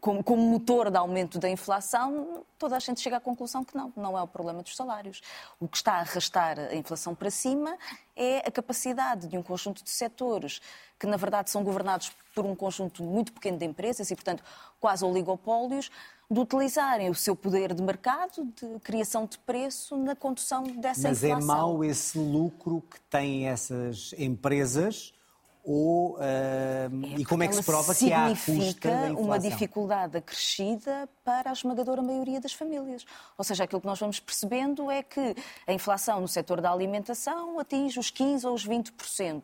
como 0.00 0.36
motor 0.36 0.90
de 0.90 0.98
aumento 0.98 1.38
da 1.38 1.48
inflação, 1.48 2.44
toda 2.58 2.76
a 2.76 2.78
gente 2.78 3.00
chega 3.00 3.16
à 3.16 3.20
conclusão 3.20 3.64
que 3.64 3.76
não, 3.76 3.92
não 3.96 4.18
é 4.18 4.22
o 4.22 4.26
problema 4.26 4.62
dos 4.62 4.74
salários. 4.74 5.22
O 5.60 5.68
que 5.68 5.76
está 5.76 5.94
a 5.94 6.00
arrastar 6.00 6.58
a 6.58 6.74
inflação 6.74 7.14
para 7.14 7.30
cima 7.30 7.76
é 8.16 8.38
a 8.38 8.50
capacidade 8.50 9.28
de 9.28 9.38
um 9.38 9.42
conjunto 9.42 9.82
de 9.82 9.90
setores 9.90 10.60
que, 10.98 11.06
na 11.06 11.16
verdade, 11.16 11.50
são 11.50 11.62
governados 11.62 12.12
por 12.34 12.44
um 12.44 12.54
conjunto 12.54 13.02
muito 13.02 13.32
pequeno 13.32 13.58
de 13.58 13.64
empresas 13.64 14.10
e, 14.10 14.14
portanto, 14.14 14.42
quase 14.80 15.04
oligopólios, 15.04 15.90
de 16.30 16.38
utilizarem 16.40 17.08
o 17.08 17.14
seu 17.14 17.34
poder 17.34 17.72
de 17.72 17.82
mercado, 17.82 18.44
de 18.44 18.78
criação 18.80 19.24
de 19.24 19.38
preço, 19.38 19.96
na 19.96 20.14
condução 20.14 20.62
dessa 20.62 21.08
Mas 21.08 21.22
inflação. 21.22 21.46
Mas 21.46 21.56
é 21.56 21.60
mau 21.60 21.84
esse 21.84 22.18
lucro 22.18 22.82
que 22.82 23.00
têm 23.02 23.48
essas 23.48 24.14
empresas 24.18 25.14
ou, 25.70 26.14
uh, 26.14 26.18
é, 26.22 26.88
e 27.18 27.24
como 27.26 27.42
é 27.42 27.48
que 27.48 27.54
se 27.54 27.62
prova 27.62 27.94
que 27.94 28.10
há 28.10 28.30
custa 28.30 29.12
uma 29.18 29.38
dificuldade 29.38 30.16
acrescida 30.16 31.06
para 31.22 31.50
a 31.50 31.52
esmagadora 31.52 32.00
maioria 32.00 32.40
das 32.40 32.54
famílias. 32.54 33.04
Ou 33.36 33.44
seja, 33.44 33.64
aquilo 33.64 33.78
que 33.78 33.86
nós 33.86 34.00
vamos 34.00 34.18
percebendo 34.18 34.90
é 34.90 35.02
que 35.02 35.36
a 35.66 35.72
inflação 35.74 36.22
no 36.22 36.28
setor 36.28 36.62
da 36.62 36.72
alimentação 36.72 37.60
atinge 37.60 37.98
os 38.00 38.10
15% 38.10 38.44
ou 38.44 38.54
os 38.54 38.66
20% 38.66 39.42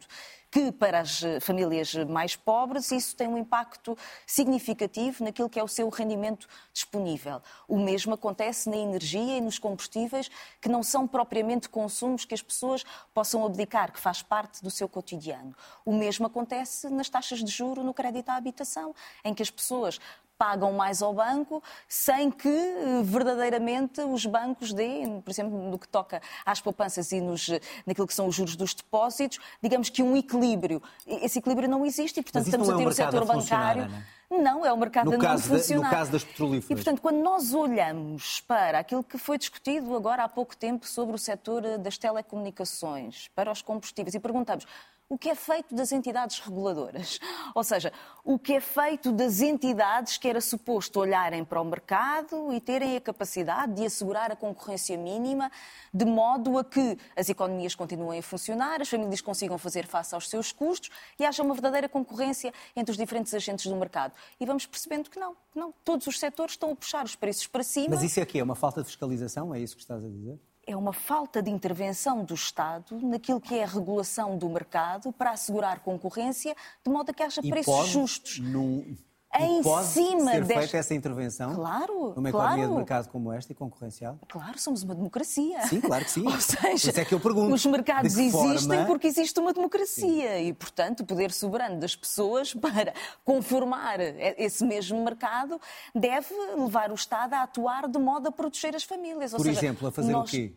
que 0.54 0.70
para 0.70 1.00
as 1.00 1.20
famílias 1.40 1.92
mais 2.08 2.36
pobres 2.36 2.92
isso 2.92 3.16
tem 3.16 3.26
um 3.26 3.36
impacto 3.36 3.98
significativo 4.24 5.24
naquilo 5.24 5.50
que 5.50 5.58
é 5.58 5.64
o 5.64 5.66
seu 5.66 5.88
rendimento 5.88 6.46
disponível. 6.72 7.42
O 7.66 7.76
mesmo 7.76 8.14
acontece 8.14 8.70
na 8.70 8.76
energia 8.76 9.38
e 9.38 9.40
nos 9.40 9.58
combustíveis, 9.58 10.30
que 10.60 10.68
não 10.68 10.80
são 10.80 11.08
propriamente 11.08 11.68
consumos 11.68 12.24
que 12.24 12.34
as 12.34 12.40
pessoas 12.40 12.84
possam 13.12 13.44
abdicar, 13.44 13.90
que 13.90 13.98
faz 13.98 14.22
parte 14.22 14.62
do 14.62 14.70
seu 14.70 14.88
cotidiano. 14.88 15.56
O 15.84 15.92
mesmo 15.92 16.24
acontece 16.24 16.88
nas 16.88 17.08
taxas 17.08 17.42
de 17.42 17.50
juro 17.50 17.82
no 17.82 17.92
crédito 17.92 18.28
à 18.28 18.36
habitação, 18.36 18.94
em 19.24 19.34
que 19.34 19.42
as 19.42 19.50
pessoas 19.50 19.98
pagam 20.38 20.72
mais 20.72 21.02
ao 21.02 21.12
banco 21.12 21.62
sem 21.88 22.30
que 22.30 22.48
eh, 22.48 23.02
verdadeiramente 23.02 24.00
os 24.00 24.26
bancos 24.26 24.72
deem, 24.72 25.20
por 25.20 25.30
exemplo, 25.30 25.58
no 25.58 25.78
que 25.78 25.88
toca 25.88 26.20
às 26.44 26.60
poupanças 26.60 27.12
e 27.12 27.20
nos, 27.20 27.48
naquilo 27.86 28.06
que 28.06 28.14
são 28.14 28.26
os 28.26 28.34
juros 28.34 28.56
dos 28.56 28.74
depósitos, 28.74 29.38
digamos 29.62 29.88
que 29.88 30.02
um 30.02 30.16
equilíbrio. 30.16 30.82
Esse 31.06 31.38
equilíbrio 31.38 31.68
não 31.68 31.84
existe 31.84 32.20
e, 32.20 32.22
portanto, 32.22 32.46
estamos 32.46 32.68
a 32.68 32.76
ter 32.76 32.82
é 32.82 32.86
um 32.86 32.88
o 32.88 32.92
setor 32.92 33.24
bancário. 33.24 33.88
Não, 34.30 34.38
é? 34.38 34.42
não, 34.42 34.66
é 34.66 34.72
o 34.72 34.76
mercado 34.76 35.10
no 35.10 35.14
a 35.14 35.32
não 35.32 35.38
funcionar. 35.38 35.84
no 35.84 35.90
caso 35.90 36.12
das 36.12 36.24
petrolíferas. 36.24 36.70
E, 36.70 36.74
portanto, 36.74 37.00
quando 37.00 37.22
nós 37.22 37.54
olhamos 37.54 38.40
para 38.40 38.78
aquilo 38.78 39.04
que 39.04 39.18
foi 39.18 39.38
discutido 39.38 39.94
agora 39.94 40.24
há 40.24 40.28
pouco 40.28 40.56
tempo 40.56 40.86
sobre 40.86 41.14
o 41.14 41.18
setor 41.18 41.64
eh, 41.64 41.78
das 41.78 41.98
telecomunicações, 41.98 43.28
para 43.34 43.50
os 43.50 43.62
combustíveis, 43.62 44.14
e 44.14 44.20
perguntamos 44.20 44.66
o 45.08 45.18
que 45.18 45.28
é 45.28 45.34
feito 45.34 45.74
das 45.74 45.92
entidades 45.92 46.38
reguladoras. 46.38 47.20
Ou 47.54 47.62
seja, 47.62 47.92
o 48.24 48.38
que 48.38 48.54
é 48.54 48.60
feito 48.60 49.12
das 49.12 49.40
entidades 49.40 50.16
que 50.16 50.26
era 50.26 50.40
suposto 50.40 50.98
olharem 50.98 51.44
para 51.44 51.60
o 51.60 51.64
mercado 51.64 52.52
e 52.52 52.60
terem 52.60 52.96
a 52.96 53.00
capacidade 53.00 53.74
de 53.74 53.84
assegurar 53.84 54.32
a 54.32 54.36
concorrência 54.36 54.96
mínima, 54.96 55.50
de 55.92 56.04
modo 56.04 56.58
a 56.58 56.64
que 56.64 56.98
as 57.14 57.28
economias 57.28 57.74
continuem 57.74 58.18
a 58.18 58.22
funcionar, 58.22 58.80
as 58.80 58.88
famílias 58.88 59.20
consigam 59.20 59.58
fazer 59.58 59.86
face 59.86 60.14
aos 60.14 60.28
seus 60.28 60.52
custos 60.52 60.90
e 61.18 61.24
haja 61.24 61.42
uma 61.42 61.54
verdadeira 61.54 61.88
concorrência 61.88 62.52
entre 62.74 62.90
os 62.90 62.96
diferentes 62.96 63.34
agentes 63.34 63.66
do 63.66 63.76
mercado. 63.76 64.14
E 64.40 64.46
vamos 64.46 64.66
percebendo 64.66 65.10
que 65.10 65.18
não, 65.18 65.34
que 65.52 65.58
não. 65.58 65.72
Todos 65.84 66.06
os 66.06 66.18
setores 66.18 66.52
estão 66.54 66.72
a 66.72 66.76
puxar 66.76 67.04
os 67.04 67.14
preços 67.14 67.46
para 67.46 67.62
cima. 67.62 67.90
Mas 67.90 68.02
isso 68.02 68.20
aqui 68.20 68.38
é 68.38 68.42
uma 68.42 68.54
falta 68.54 68.80
de 68.80 68.86
fiscalização? 68.86 69.54
É 69.54 69.60
isso 69.60 69.76
que 69.76 69.82
estás 69.82 70.02
a 70.02 70.08
dizer? 70.08 70.40
É 70.66 70.76
uma 70.76 70.92
falta 70.92 71.42
de 71.42 71.50
intervenção 71.50 72.24
do 72.24 72.34
Estado 72.34 72.98
naquilo 73.00 73.40
que 73.40 73.54
é 73.54 73.64
a 73.64 73.66
regulação 73.66 74.36
do 74.38 74.48
mercado 74.48 75.12
para 75.12 75.30
assegurar 75.30 75.80
concorrência, 75.80 76.54
de 76.84 76.90
modo 76.90 77.10
a 77.10 77.14
que 77.14 77.22
haja 77.22 77.40
e 77.42 77.48
preços 77.48 77.74
pode, 77.74 77.90
justos. 77.90 78.38
Num, 78.38 78.96
em 79.38 79.62
pode 79.62 79.86
cima 79.88 80.30
ser 80.30 80.44
desta... 80.44 80.60
feita 80.60 80.76
essa 80.76 80.94
intervenção 80.94 81.54
claro, 81.54 82.12
numa 82.16 82.30
claro. 82.30 82.46
economia 82.52 82.68
de 82.68 82.74
mercado 82.74 83.08
como 83.08 83.32
esta 83.32 83.52
e 83.52 83.54
concorrencial? 83.54 84.18
Claro, 84.28 84.58
somos 84.58 84.82
uma 84.82 84.94
democracia. 84.94 85.66
Sim, 85.66 85.80
claro 85.80 86.04
que 86.04 86.10
sim. 86.10 86.24
Ou 86.26 86.40
seja, 86.40 87.00
é 87.00 87.04
que 87.04 87.14
eu 87.14 87.20
pergunto, 87.20 87.52
os 87.52 87.66
mercados 87.66 88.16
existem 88.16 88.60
forma... 88.60 88.86
porque 88.86 89.06
existe 89.06 89.38
uma 89.40 89.52
democracia 89.52 90.38
sim. 90.38 90.48
e, 90.48 90.52
portanto, 90.52 91.00
o 91.00 91.04
poder 91.04 91.32
soberano 91.32 91.80
das 91.80 91.96
pessoas 91.96 92.54
para 92.54 92.94
conformar 93.24 94.00
esse 94.00 94.64
mesmo 94.64 95.02
mercado 95.02 95.60
deve 95.94 96.34
levar 96.56 96.90
o 96.90 96.94
Estado 96.94 97.34
a 97.34 97.42
atuar 97.42 97.88
de 97.88 97.98
modo 97.98 98.28
a 98.28 98.32
proteger 98.32 98.74
as 98.76 98.84
famílias. 98.84 99.32
Ou 99.32 99.38
Por 99.38 99.46
seja, 99.46 99.58
exemplo, 99.58 99.88
a 99.88 99.92
fazer 99.92 100.12
nós... 100.12 100.28
o 100.28 100.32
quê? 100.32 100.52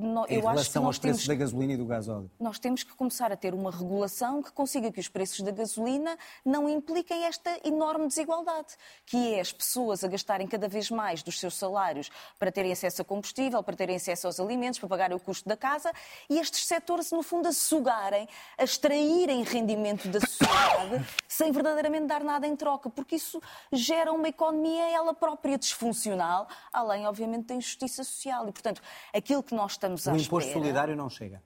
No, 0.00 0.24
em 0.28 0.38
relação 0.38 0.86
aos 0.86 0.96
preços 0.96 1.26
da 1.26 1.34
gasolina 1.34 1.72
e 1.72 1.76
do 1.76 1.84
gasóleo? 1.84 2.30
Nós 2.38 2.60
temos 2.60 2.84
que 2.84 2.94
começar 2.94 3.32
a 3.32 3.36
ter 3.36 3.52
uma 3.52 3.68
regulação 3.68 4.40
que 4.40 4.52
consiga 4.52 4.92
que 4.92 5.00
os 5.00 5.08
preços 5.08 5.40
da 5.40 5.50
gasolina 5.50 6.16
não 6.44 6.68
impliquem 6.68 7.24
esta 7.24 7.58
enorme 7.64 8.06
desigualdade, 8.06 8.76
que 9.04 9.34
é 9.34 9.40
as 9.40 9.52
pessoas 9.52 10.04
a 10.04 10.06
gastarem 10.06 10.46
cada 10.46 10.68
vez 10.68 10.88
mais 10.88 11.20
dos 11.24 11.40
seus 11.40 11.56
salários 11.56 12.10
para 12.38 12.52
terem 12.52 12.70
acesso 12.70 13.02
a 13.02 13.04
combustível, 13.04 13.60
para 13.60 13.74
terem 13.74 13.96
acesso 13.96 14.28
aos 14.28 14.38
alimentos, 14.38 14.78
para 14.78 14.88
pagarem 14.88 15.16
o 15.16 15.20
custo 15.20 15.48
da 15.48 15.56
casa, 15.56 15.90
e 16.30 16.38
estes 16.38 16.64
setores, 16.66 17.10
no 17.10 17.24
fundo, 17.24 17.48
a 17.48 17.52
sugarem, 17.52 18.28
a 18.56 18.62
extraírem 18.62 19.42
rendimento 19.42 20.06
da 20.06 20.20
sociedade 20.20 21.04
sem 21.26 21.50
verdadeiramente 21.50 22.06
dar 22.06 22.22
nada 22.22 22.46
em 22.46 22.54
troca, 22.54 22.88
porque 22.88 23.16
isso 23.16 23.42
gera 23.72 24.12
uma 24.12 24.28
economia 24.28 24.90
ela 24.90 25.12
própria 25.12 25.58
disfuncional, 25.58 26.46
além, 26.72 27.04
obviamente, 27.04 27.46
da 27.46 27.54
injustiça 27.54 28.04
social. 28.04 28.48
E, 28.48 28.52
portanto, 28.52 28.80
aquilo 29.12 29.42
que 29.42 29.56
nós 29.56 29.72
estamos 29.72 29.87
o 29.88 30.10
à 30.10 30.16
imposto 30.16 30.48
espera... 30.48 30.52
solidário 30.52 30.96
não 30.96 31.08
chega. 31.08 31.42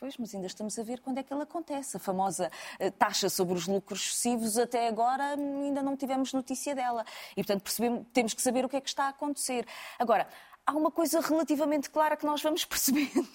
Pois, 0.00 0.16
mas 0.16 0.34
ainda 0.34 0.46
estamos 0.46 0.78
a 0.78 0.82
ver 0.82 1.00
quando 1.00 1.18
é 1.18 1.22
que 1.22 1.30
ele 1.30 1.42
acontece. 1.42 1.98
A 1.98 2.00
famosa 2.00 2.50
uh, 2.80 2.90
taxa 2.92 3.28
sobre 3.28 3.52
os 3.52 3.66
lucros 3.66 4.00
excessivos, 4.00 4.56
até 4.56 4.88
agora 4.88 5.34
ainda 5.34 5.82
não 5.82 5.94
tivemos 5.94 6.32
notícia 6.32 6.74
dela. 6.74 7.04
E, 7.36 7.44
portanto, 7.44 7.70
temos 8.10 8.32
que 8.32 8.40
saber 8.40 8.64
o 8.64 8.68
que 8.68 8.76
é 8.76 8.80
que 8.80 8.88
está 8.88 9.04
a 9.04 9.08
acontecer. 9.08 9.66
Agora, 9.98 10.26
há 10.64 10.72
uma 10.72 10.90
coisa 10.90 11.20
relativamente 11.20 11.90
clara 11.90 12.16
que 12.16 12.24
nós 12.24 12.40
vamos 12.42 12.64
percebendo: 12.66 13.28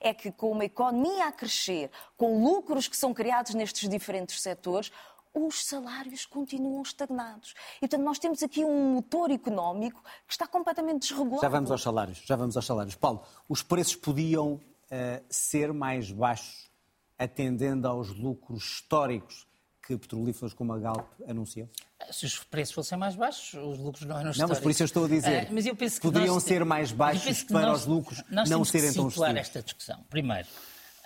é 0.00 0.12
que 0.12 0.32
com 0.32 0.50
uma 0.50 0.64
economia 0.64 1.26
a 1.26 1.32
crescer, 1.32 1.88
com 2.16 2.42
lucros 2.42 2.88
que 2.88 2.96
são 2.96 3.14
criados 3.14 3.54
nestes 3.54 3.88
diferentes 3.88 4.40
setores, 4.40 4.90
os 5.34 5.64
salários 5.64 6.26
continuam 6.26 6.82
estagnados. 6.82 7.54
E, 7.76 7.80
portanto, 7.80 8.02
nós 8.02 8.18
temos 8.18 8.42
aqui 8.42 8.64
um 8.64 8.94
motor 8.94 9.30
económico 9.30 10.02
que 10.26 10.32
está 10.32 10.46
completamente 10.46 11.08
desregulado. 11.08 11.42
Já 11.42 11.48
vamos 11.48 11.70
aos 11.70 11.82
salários, 11.82 12.18
já 12.24 12.36
vamos 12.36 12.56
aos 12.56 12.66
salários. 12.66 12.94
Paulo, 12.94 13.22
os 13.48 13.62
preços 13.62 13.96
podiam 13.96 14.54
uh, 14.54 14.60
ser 15.28 15.72
mais 15.72 16.10
baixos 16.10 16.70
atendendo 17.18 17.86
aos 17.86 18.10
lucros 18.10 18.62
históricos 18.64 19.46
que 19.86 19.96
petrolíferos 19.96 20.54
como 20.54 20.72
a 20.72 20.78
Galp 20.78 21.08
anunciam? 21.28 21.68
Se 22.10 22.24
os 22.24 22.38
preços 22.38 22.74
fossem 22.74 22.96
mais 22.96 23.16
baixos, 23.16 23.54
os 23.54 23.78
lucros 23.78 24.06
não 24.06 24.18
eram 24.18 24.30
históricos. 24.30 24.38
Não, 24.38 24.48
mas 24.48 24.60
por 24.60 24.70
isso 24.70 24.82
eu 24.82 24.86
estou 24.86 25.04
a 25.04 25.08
dizer. 25.08 25.44
Uh, 25.44 25.54
mas 25.54 25.66
eu 25.66 25.76
penso 25.76 25.96
que 25.96 26.02
poderiam 26.02 26.34
nós, 26.34 26.44
ser 26.44 26.64
mais 26.64 26.92
baixos 26.92 27.42
para 27.44 27.66
nós, 27.66 27.80
os 27.80 27.86
lucros 27.86 28.22
nós 28.30 28.48
não 28.48 28.64
serem 28.64 28.92
tão 28.92 29.10
justos. 29.10 29.36
esta 29.36 29.62
discussão. 29.62 30.04
Primeiro, 30.08 30.46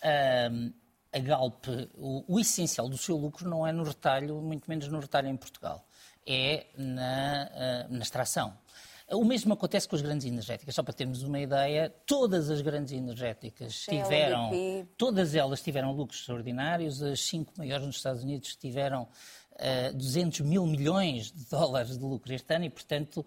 uh, 0.03 0.73
a 1.17 1.19
Galp, 1.19 1.67
o, 1.95 2.25
o, 2.29 2.39
essencial 2.39 2.89
do 2.89 2.99
seu 2.99 3.17
lucro 3.17 3.49
não 3.49 3.67
é 3.67 3.73
no 3.73 3.83
retalho, 3.83 4.37
muito 4.43 4.69
menos 4.69 4.87
no 4.89 5.01
retalho 5.01 5.29
em 5.29 5.37
Portugal, 5.37 5.83
é 6.27 6.67
na, 6.77 7.87
uh, 7.89 7.95
na 7.95 8.03
extração. 8.03 8.53
O 9.09 9.25
mesmo 9.25 9.55
acontece 9.55 9.89
com 9.89 9.95
as 9.95 10.03
grandes 10.03 10.27
energéticas. 10.27 10.75
Só 10.75 10.83
para 10.83 10.93
termos 10.93 11.23
uma 11.23 11.39
ideia, 11.39 11.89
todas 12.05 12.51
as 12.51 12.61
grandes 12.61 12.93
energéticas 12.93 13.83
tiveram, 13.83 14.51
todas 14.99 15.35
elas 15.37 15.63
tiveram 15.63 15.93
lucros 15.93 16.21
extraordinários. 16.21 17.01
As 17.01 17.21
cinco 17.21 17.53
maiores 17.57 17.87
nos 17.87 17.97
Estados 17.97 18.25
Unidos 18.25 18.57
tiveram 18.57 19.07
200 19.95 20.41
mil 20.41 20.67
milhões 20.67 21.33
de 21.33 21.45
dólares 21.47 21.97
de 21.97 22.05
lucro 22.05 22.33
este 22.33 22.55
ano 22.55 22.67
e, 22.67 22.71
portanto, 22.71 23.25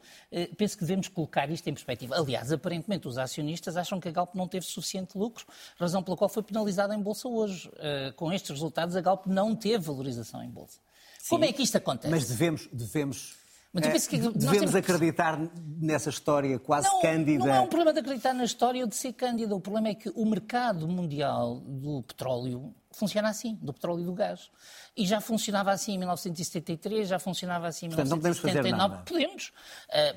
penso 0.58 0.78
que 0.78 0.84
devemos 0.84 1.08
colocar 1.08 1.50
isto 1.50 1.68
em 1.68 1.74
perspectiva. 1.74 2.16
Aliás, 2.16 2.52
aparentemente 2.52 3.08
os 3.08 3.18
acionistas 3.18 3.76
acham 3.76 4.00
que 4.00 4.08
a 4.08 4.12
Galp 4.12 4.36
não 4.36 4.48
teve 4.48 4.66
suficiente 4.66 5.18
lucro, 5.18 5.46
razão 5.80 6.04
pela 6.04 6.16
qual 6.16 6.30
foi 6.30 6.44
penalizada 6.44 6.94
em 6.94 7.02
Bolsa 7.02 7.28
hoje. 7.28 7.72
Com 8.16 8.32
estes 8.32 8.52
resultados, 8.52 8.96
a 8.96 9.02
Galp 9.02 9.26
não 9.26 9.56
teve 9.56 9.86
valorização 9.86 10.44
em 10.44 10.50
Bolsa. 10.50 10.80
Sim, 11.18 11.30
Como 11.30 11.46
é 11.46 11.52
que 11.52 11.64
isto 11.64 11.78
acontece? 11.78 12.10
Mas 12.10 12.28
devemos, 12.28 12.70
devemos 12.72 13.40
mas 13.72 13.86
eu 13.86 13.92
penso 13.92 14.10
que 14.10 14.18
devemos 14.18 14.52
temos... 14.52 14.76
acreditar 14.76 15.40
nessa 15.80 16.10
história 16.10 16.58
quase 16.58 16.88
não, 16.88 17.02
cândida. 17.02 17.46
Não 17.46 17.54
é 17.54 17.60
um 17.60 17.68
problema 17.68 17.94
de 17.94 18.00
acreditar 18.00 18.34
na 18.34 18.44
história 18.44 18.82
ou 18.82 18.88
de 18.88 18.96
ser 18.96 19.14
cândida. 19.14 19.56
O 19.56 19.62
problema 19.62 19.90
é 19.90 19.94
que 19.94 20.10
o 20.16 20.26
mercado 20.26 20.88
mundial 20.88 21.60
do 21.60 22.02
petróleo 22.02 22.74
funciona 23.00 23.30
assim, 23.30 23.58
do 23.62 23.74
petróleo 23.74 24.02
e 24.02 24.06
do 24.06 24.14
gás. 24.14 24.52
E 24.96 25.06
já 25.06 25.22
funcionava 25.22 25.72
assim 25.72 25.94
em 25.94 25.98
1973, 25.98 27.08
já 27.08 27.20
funcionava 27.20 27.68
assim 27.68 27.88
em 27.88 27.90
Portanto, 27.90 28.12
1979. 28.12 28.72
Não 28.72 29.04
podemos 29.04 29.04
fazer 29.06 29.28
nada. 29.28 29.50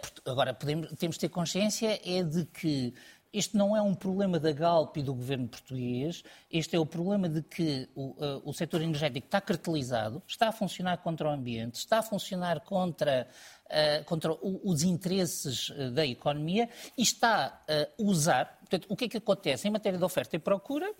Podemos. 0.02 0.24
Uh, 0.26 0.30
agora, 0.30 0.52
podemos, 0.52 0.92
temos 0.98 1.16
de 1.16 1.20
ter 1.20 1.28
consciência 1.28 2.00
é 2.04 2.22
de 2.22 2.44
que 2.46 2.94
este 3.32 3.56
não 3.56 3.74
é 3.74 3.80
um 3.80 3.94
problema 3.94 4.38
da 4.38 4.52
Galp 4.52 4.96
e 4.98 5.02
do 5.02 5.14
governo 5.14 5.48
português, 5.48 6.22
este 6.50 6.76
é 6.76 6.78
o 6.78 6.84
problema 6.84 7.30
de 7.30 7.40
que 7.40 7.88
o, 7.94 8.10
uh, 8.10 8.42
o 8.44 8.52
setor 8.52 8.82
energético 8.82 9.26
está 9.26 9.40
cartelizado, 9.40 10.22
está 10.26 10.48
a 10.48 10.52
funcionar 10.52 10.98
contra 10.98 11.28
o 11.28 11.30
ambiente, 11.30 11.76
está 11.76 12.00
a 12.00 12.02
funcionar 12.02 12.60
contra, 12.60 13.26
uh, 13.66 14.04
contra 14.04 14.32
o, 14.34 14.60
os 14.64 14.82
interesses 14.82 15.70
uh, 15.70 15.90
da 15.92 16.06
economia 16.06 16.68
e 16.96 17.02
está 17.02 17.64
a 17.66 17.88
usar. 17.98 18.58
Portanto, 18.60 18.86
o 18.90 18.94
que 18.94 19.06
é 19.06 19.08
que 19.08 19.16
acontece? 19.16 19.66
Em 19.66 19.70
matéria 19.70 19.98
de 19.98 20.04
oferta 20.04 20.36
e 20.36 20.38
procura, 20.38 20.92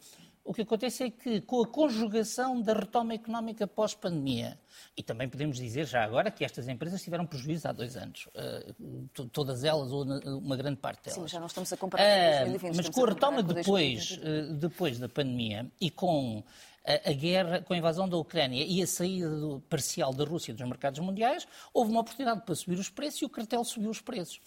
o 0.45 0.53
que 0.53 0.63
acontece 0.63 1.05
é 1.05 1.11
que, 1.11 1.41
com 1.41 1.63
a 1.63 1.67
conjugação 1.67 2.61
da 2.61 2.73
retoma 2.73 3.15
económica 3.15 3.67
pós-pandemia, 3.67 4.59
e 4.97 5.03
também 5.03 5.29
podemos 5.29 5.57
dizer 5.57 5.87
já 5.87 6.03
agora 6.03 6.31
que 6.33 6.45
estas 6.45 6.67
empresas 6.67 7.01
tiveram 7.01 7.25
prejuízo 7.25 7.69
há 7.69 7.73
dois 7.73 7.97
anos, 7.97 8.29
uh, 8.35 9.29
todas 9.29 9.63
elas, 9.63 9.93
ou 9.93 10.05
uma 10.39 10.57
grande 10.57 10.79
parte 10.79 11.05
delas. 11.05 11.21
Sim, 11.21 11.29
já 11.29 11.39
não 11.39 11.47
estamos 11.47 11.73
a 11.73 11.77
comparar 11.77 12.45
com 12.45 12.51
2020. 12.51 12.73
Uh, 12.73 12.77
mas 12.77 12.89
com 12.89 13.05
a 13.05 13.09
retoma 13.09 13.43
depois, 13.43 14.19
uh, 14.19 14.55
depois 14.55 14.99
da 14.99 15.09
pandemia 15.09 15.71
e 15.81 15.91
com 15.91 16.43
a, 16.85 17.11
a, 17.11 17.13
guerra, 17.13 17.63
com 17.63 17.73
a 17.73 17.77
invasão 17.77 18.09
da 18.09 18.17
Ucrânia 18.17 18.65
e 18.67 18.83
a 18.83 18.87
saída 18.87 19.31
do, 19.31 19.61
parcial 19.71 20.13
da 20.13 20.25
Rússia 20.25 20.53
dos 20.53 20.67
mercados 20.67 20.99
mundiais, 20.99 21.47
houve 21.73 21.93
uma 21.93 22.01
oportunidade 22.01 22.45
para 22.45 22.55
subir 22.57 22.79
os 22.81 22.89
preços 22.89 23.23
e 23.23 23.25
o 23.25 23.29
cartel 23.29 23.63
subiu 23.63 23.91
os 23.91 24.01
preços. 24.01 24.41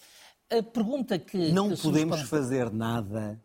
A 0.50 0.62
pergunta 0.62 1.18
que. 1.18 1.50
Não 1.52 1.70
que 1.70 1.80
podemos 1.80 2.20
fazer 2.22 2.70
nada 2.70 3.40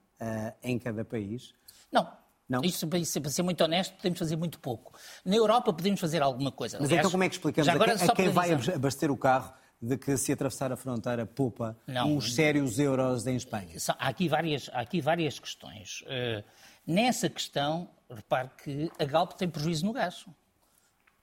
em 0.62 0.78
cada 0.78 1.04
país? 1.04 1.54
Não, 1.92 2.08
não? 2.52 2.62
Isto, 2.64 2.88
para 2.88 3.32
ser 3.32 3.44
muito 3.44 3.64
honesto, 3.64 3.96
podemos 3.96 4.20
fazer 4.20 4.36
muito 4.36 4.60
pouco. 4.60 4.94
Na 5.24 5.36
Europa 5.36 5.72
podemos 5.72 6.00
fazer 6.00 6.22
alguma 6.22 6.52
coisa. 6.52 6.78
Mas 6.80 6.90
Aliás, 6.90 7.00
então 7.00 7.12
como 7.12 7.24
é 7.24 7.30
que 7.30 7.36
explicamos 7.36 7.68
a 7.70 7.80
quem, 7.80 8.10
a 8.10 8.14
quem 8.14 8.30
vai 8.30 8.52
abastecer 8.52 9.10
o 9.10 9.18
carro 9.18 9.54
de 9.82 9.98
que 9.98 10.16
se 10.18 10.34
atravessar 10.34 10.72
a 10.72 10.76
fronteira 10.76 11.26
poupa 11.26 11.78
não, 11.88 12.18
uns 12.18 12.36
sérios 12.36 12.78
euros 12.78 13.26
em 13.26 13.38
Espanha? 13.38 13.78
Há 13.98 14.10
aqui 14.10 14.28
várias, 14.28 14.70
há 14.74 14.82
aqui 14.82 15.00
várias 15.00 15.40
questões. 15.40 16.02
Uh, 16.02 16.44
nessa 16.86 17.30
questão, 17.30 17.90
repare 18.10 18.50
que 18.62 18.92
a 19.00 19.06
Galp 19.06 19.32
tem 19.32 19.48
prejuízo 19.48 19.86
no 19.86 19.94
gás. 19.94 20.26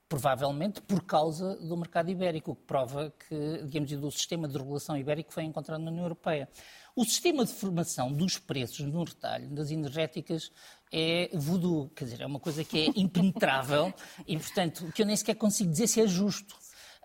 Provavelmente 0.09 0.81
por 0.81 1.03
causa 1.05 1.57
do 1.57 1.77
mercado 1.77 2.11
ibérico, 2.11 2.53
o 2.53 2.57
que 2.57 2.63
prova 2.63 3.13
que, 3.29 3.63
digamos, 3.65 3.91
do 3.93 4.11
sistema 4.11 4.49
de 4.49 4.57
regulação 4.57 4.97
ibérico 4.97 5.29
que 5.29 5.35
foi 5.35 5.45
encontrado 5.45 5.83
na 5.83 5.91
União 5.91 6.05
Europeia. 6.05 6.49
O 6.97 7.05
sistema 7.05 7.45
de 7.45 7.53
formação 7.53 8.13
dos 8.13 8.39
preços 8.39 8.87
no 8.87 9.05
retalho 9.05 9.49
das 9.51 9.71
energéticas 9.71 10.51
é 10.93 11.29
voodoo, 11.35 11.91
quer 11.91 12.05
dizer, 12.05 12.23
é 12.23 12.27
uma 12.27 12.41
coisa 12.41 12.65
que 12.65 12.87
é 12.87 12.93
impenetrável 12.99 13.93
e, 14.27 14.37
portanto, 14.39 14.91
que 14.95 15.03
eu 15.03 15.07
nem 15.07 15.15
sequer 15.15 15.35
consigo 15.35 15.71
dizer 15.71 15.87
se 15.87 16.01
é 16.01 16.07
justo. 16.07 16.57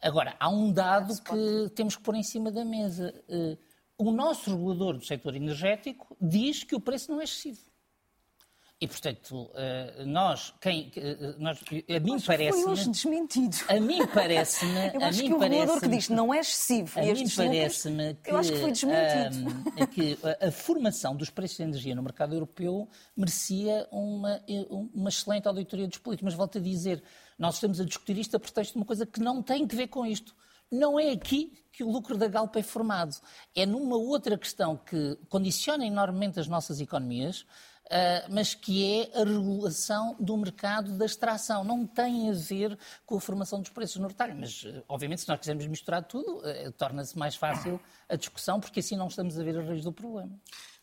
Agora, 0.01 0.35
há 0.39 0.49
um 0.49 0.71
dado 0.71 1.13
que 1.21 1.69
temos 1.75 1.95
que 1.95 2.03
pôr 2.03 2.15
em 2.15 2.23
cima 2.23 2.51
da 2.51 2.65
mesa. 2.65 3.13
Eh, 3.29 3.57
o 3.97 4.11
nosso 4.11 4.49
regulador 4.49 4.97
do 4.97 5.05
setor 5.05 5.35
energético 5.35 6.17
diz 6.19 6.63
que 6.63 6.75
o 6.75 6.79
preço 6.79 7.11
não 7.11 7.21
é 7.21 7.23
excessivo. 7.23 7.61
E, 8.83 8.87
portanto, 8.87 9.49
eh, 9.55 10.03
nós, 10.05 10.53
quem, 10.59 10.91
eh, 10.97 11.35
nós, 11.39 11.57
a 11.89 11.99
mim 12.01 12.19
parece-me... 12.19 12.63
Foi 12.63 12.71
hoje 12.73 12.89
desmentido. 12.89 13.55
A 13.69 13.79
mim 13.79 14.05
parece-me... 14.07 14.87
Eu 14.93 15.05
acho 15.05 15.19
a 15.19 15.23
mim 15.23 15.29
que 15.29 15.33
o 15.33 15.39
regulador 15.39 15.79
que 15.79 15.87
diz 15.87 16.09
não 16.09 16.33
é 16.33 16.39
excessivo. 16.39 16.99
A 16.99 17.03
mim 17.03 17.29
parece-me 17.33 18.13
que... 18.15 18.29
Eu 18.29 18.35
acho 18.35 18.51
que 18.51 18.59
foi 18.59 18.71
desmentido. 18.73 19.49
Um, 19.49 19.85
que 19.87 20.19
a, 20.21 20.47
a, 20.49 20.51
formação 20.51 21.15
dos 21.15 21.29
preços 21.29 21.55
de 21.55 21.63
energia 21.63 21.95
no 21.95 22.03
mercado 22.03 22.35
europeu 22.35 22.89
merecia 23.15 23.87
uma, 23.89 24.43
uma 24.93 25.07
excelente 25.07 25.47
auditoria 25.47 25.87
dos 25.87 25.99
políticos. 25.99 26.25
Mas 26.25 26.33
volto 26.33 26.57
a 26.57 26.61
dizer, 26.61 27.01
nós 27.39 27.55
estamos 27.55 27.79
a 27.79 27.85
discutir 27.85 28.17
isto 28.17 28.35
a 28.35 28.39
pretexto 28.39 28.73
de 28.73 28.79
uma 28.79 28.85
coisa 28.85 29.05
que 29.05 29.21
não 29.21 29.41
tem 29.41 29.65
que 29.65 29.77
ver 29.77 29.87
com 29.87 30.05
isto. 30.05 30.35
Não 30.69 30.99
é 30.99 31.11
aqui 31.11 31.53
que 31.71 31.85
o 31.85 31.89
lucro 31.89 32.17
da 32.17 32.27
Galp 32.27 32.55
é 32.57 32.63
formado. 32.63 33.15
É 33.55 33.65
numa 33.65 33.95
outra 33.95 34.37
questão 34.37 34.75
que 34.75 35.17
condiciona 35.29 35.85
enormemente 35.85 36.37
as 36.37 36.49
nossas 36.49 36.81
economias, 36.81 37.45
mas 38.29 38.53
que 38.53 39.01
é 39.01 39.21
a 39.21 39.23
regulação 39.23 40.15
do 40.19 40.35
mercado 40.37 40.97
da 40.97 41.05
extração. 41.05 41.63
Não 41.63 41.85
tem 41.85 42.29
a 42.29 42.33
ver 42.33 42.77
com 43.05 43.17
a 43.17 43.19
formação 43.19 43.61
dos 43.61 43.69
preços 43.69 43.97
no 43.97 44.07
retalho. 44.07 44.35
Mas, 44.35 44.63
uh, 44.63 44.83
obviamente, 44.87 45.21
se 45.21 45.27
nós 45.27 45.39
quisermos 45.39 45.65
misturar 45.67 46.03
tudo, 46.03 46.39
uh, 46.39 46.71
torna-se 46.73 47.17
mais 47.17 47.35
fácil 47.35 47.79
a 48.09 48.15
discussão, 48.15 48.59
porque 48.59 48.79
assim 48.79 48.95
não 48.95 49.07
estamos 49.07 49.37
a 49.37 49.43
ver 49.43 49.57
as 49.57 49.67
raiz 49.67 49.83
do 49.83 49.91
problema. 49.91 50.31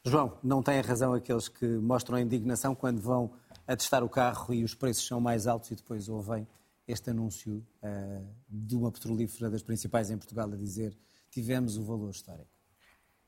João, 0.05 0.39
não 0.43 0.63
têm 0.63 0.81
razão 0.81 1.13
aqueles 1.13 1.49
que 1.49 1.67
mostram 1.67 2.17
a 2.17 2.21
indignação 2.21 2.75
quando 2.75 3.01
vão 3.01 3.33
a 3.67 3.77
testar 3.77 4.03
o 4.03 4.09
carro 4.09 4.55
e 4.55 4.65
os 4.65 4.75
preços 4.75 5.07
são 5.07 5.21
mais 5.21 5.47
altos 5.47 5.71
e 5.71 5.75
depois 5.75 6.09
ouvem 6.09 6.47
este 6.89 7.11
anúncio 7.11 7.65
de 8.49 8.75
uma 8.75 8.91
petrolífera 8.91 9.51
das 9.51 9.63
principais 9.63 10.11
em 10.11 10.17
Portugal 10.17 10.51
a 10.51 10.57
dizer 10.57 10.97
tivemos 11.31 11.77
o 11.77 11.85
valor 11.85 12.11
histórico. 12.11 12.60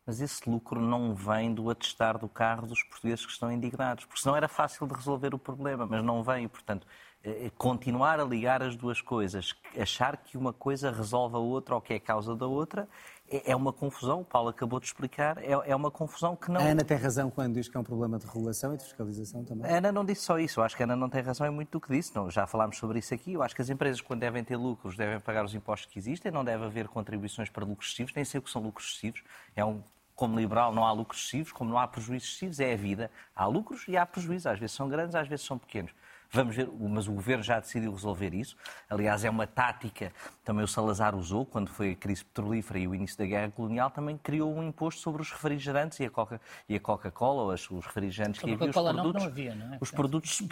Mas 0.07 0.21
esse 0.21 0.49
lucro 0.51 0.81
não 0.81 1.15
vem 1.15 1.55
do 1.55 1.71
atestar 1.71 2.19
do 2.19 2.29
carro 2.29 2.67
dos 2.67 2.83
portugueses 2.83 3.25
que 3.25 3.33
estão 3.33 3.53
indignados, 3.53 4.05
porque 4.05 4.21
senão 4.21 4.37
era 4.37 4.49
fácil 4.49 4.87
de 4.87 4.95
resolver 4.95 5.35
o 5.35 5.38
problema, 5.38 5.87
mas 5.87 6.03
não 6.03 6.23
vem. 6.25 6.49
Portanto, 6.49 6.87
eh, 7.23 7.47
eh, 7.47 7.51
continuar 7.57 8.19
a 8.19 8.25
ligar 8.25 8.62
as 8.62 8.75
duas 8.75 9.01
coisas, 9.01 9.55
achar 9.79 10.17
que 10.17 10.37
uma 10.37 10.53
coisa 10.53 10.91
resolve 10.91 11.37
a 11.37 11.38
outra 11.38 11.77
ou 11.77 11.81
que 11.81 11.95
é 11.95 12.01
causa 12.01 12.35
da 12.35 12.47
outra, 12.47 12.88
é, 13.33 13.53
é 13.53 13.57
uma 13.57 13.73
confusão. 13.73 14.21
O 14.21 14.25
Paulo 14.25 14.51
acabou 14.51 14.79
de 14.79 14.87
explicar, 14.87 15.38
é, 15.38 15.51
é 15.51 15.75
uma 15.75 15.90
confusão 15.90 16.37
que 16.37 16.51
não. 16.51 16.61
A 16.61 16.64
Ana 16.64 16.85
tem 16.85 16.97
razão 16.97 17.31
quando 17.31 17.55
diz 17.55 17.68
que 17.68 17.77
é 17.77 17.81
um 17.81 17.85
problema 17.85 18.18
de 18.18 18.27
regulação 18.27 18.75
e 18.75 18.77
de 18.77 18.85
fiscalização 18.85 19.42
também. 19.45 19.71
A 19.71 19.79
Ana 19.79 19.90
não 19.90 20.05
disse 20.05 20.23
só 20.23 20.38
isso. 20.38 20.61
Eu 20.61 20.64
acho 20.64 20.77
que 20.77 20.83
a 20.83 20.87
Ana 20.87 20.95
não 20.95 21.09
tem 21.09 21.23
razão, 21.23 21.47
é 21.47 21.51
muito 21.51 21.71
do 21.71 21.81
que 21.81 21.90
disse. 21.90 22.14
Não, 22.14 22.31
já 22.31 22.47
falámos 22.47 22.77
sobre 22.77 22.99
isso 22.99 23.14
aqui. 23.14 23.33
Eu 23.33 23.42
acho 23.42 23.55
que 23.55 23.62
as 23.62 23.71
empresas, 23.71 24.01
quando 24.01 24.21
devem 24.21 24.45
ter 24.45 24.57
lucros, 24.57 24.97
devem 24.97 25.18
pagar 25.18 25.45
os 25.45 25.55
impostos 25.55 25.90
que 25.90 25.99
existem, 25.99 26.31
não 26.31 26.45
deve 26.45 26.64
haver 26.64 26.88
contribuições 26.88 27.49
para 27.49 27.64
lucros 27.64 27.88
excessivos, 27.88 28.12
nem 28.14 28.25
sei 28.25 28.38
o 28.38 28.42
que 28.42 28.51
são 28.51 28.62
lucros 28.62 28.88
excessivos. 28.88 29.23
É 29.57 29.64
um 29.64 29.83
como 30.14 30.38
liberal 30.38 30.73
não 30.73 30.85
há 30.85 30.92
lucros 30.92 31.21
excessivos, 31.21 31.53
como 31.53 31.71
não 31.71 31.79
há 31.79 31.88
prejuízos 31.88 32.29
excessivos, 32.29 32.61
é 32.61 32.75
a 32.75 32.77
vida. 32.77 33.11
Há 33.35 33.47
lucros 33.47 33.88
e 33.88 33.97
há 33.97 34.05
prejuízos, 34.05 34.47
às 34.47 34.59
vezes 34.59 34.77
são 34.77 34.88
grandes, 34.88 35.14
às 35.14 35.27
vezes 35.27 35.45
são 35.45 35.59
pequenos. 35.59 35.90
Vamos 36.33 36.57
ver, 36.57 36.68
mas 36.79 37.07
o 37.07 37.12
governo 37.12 37.45
já 37.45 37.61
decidiu 37.61 37.92
resolver 37.92 38.33
isso. 38.33 38.57
Aliás, 38.88 39.23
é 39.23 39.29
uma 39.29 39.47
tática 39.47 40.11
também 40.45 40.64
o 40.64 40.68
Salazar 40.68 41.14
usou 41.14 41.47
quando 41.47 41.68
foi 41.68 41.92
a 41.92 41.95
crise 41.95 42.25
petrolífera 42.25 42.79
e 42.79 42.88
o 42.88 42.95
início 42.95 43.16
da 43.16 43.27
guerra 43.27 43.51
colonial, 43.51 43.90
também 43.90 44.16
criou 44.16 44.53
um 44.53 44.62
imposto 44.62 45.01
sobre 45.01 45.23
os 45.23 45.31
refrigerantes 45.31 46.01
e 46.01 46.05
a 46.05 46.11
Coca 46.11 46.40
e 46.68 46.75
a 46.75 46.81
Coca-Cola, 46.81 47.55
os, 47.55 47.68
refrigerantes 47.87 48.40
que 48.40 48.51
havia, 48.51 48.68
os 48.68 48.73
produtos, 48.73 48.97
não, 48.97 49.12
não 49.12 49.27
havia, 49.27 49.55
não 49.55 49.75
é? 49.75 49.79
os 49.81 49.90
produtos, 49.90 50.42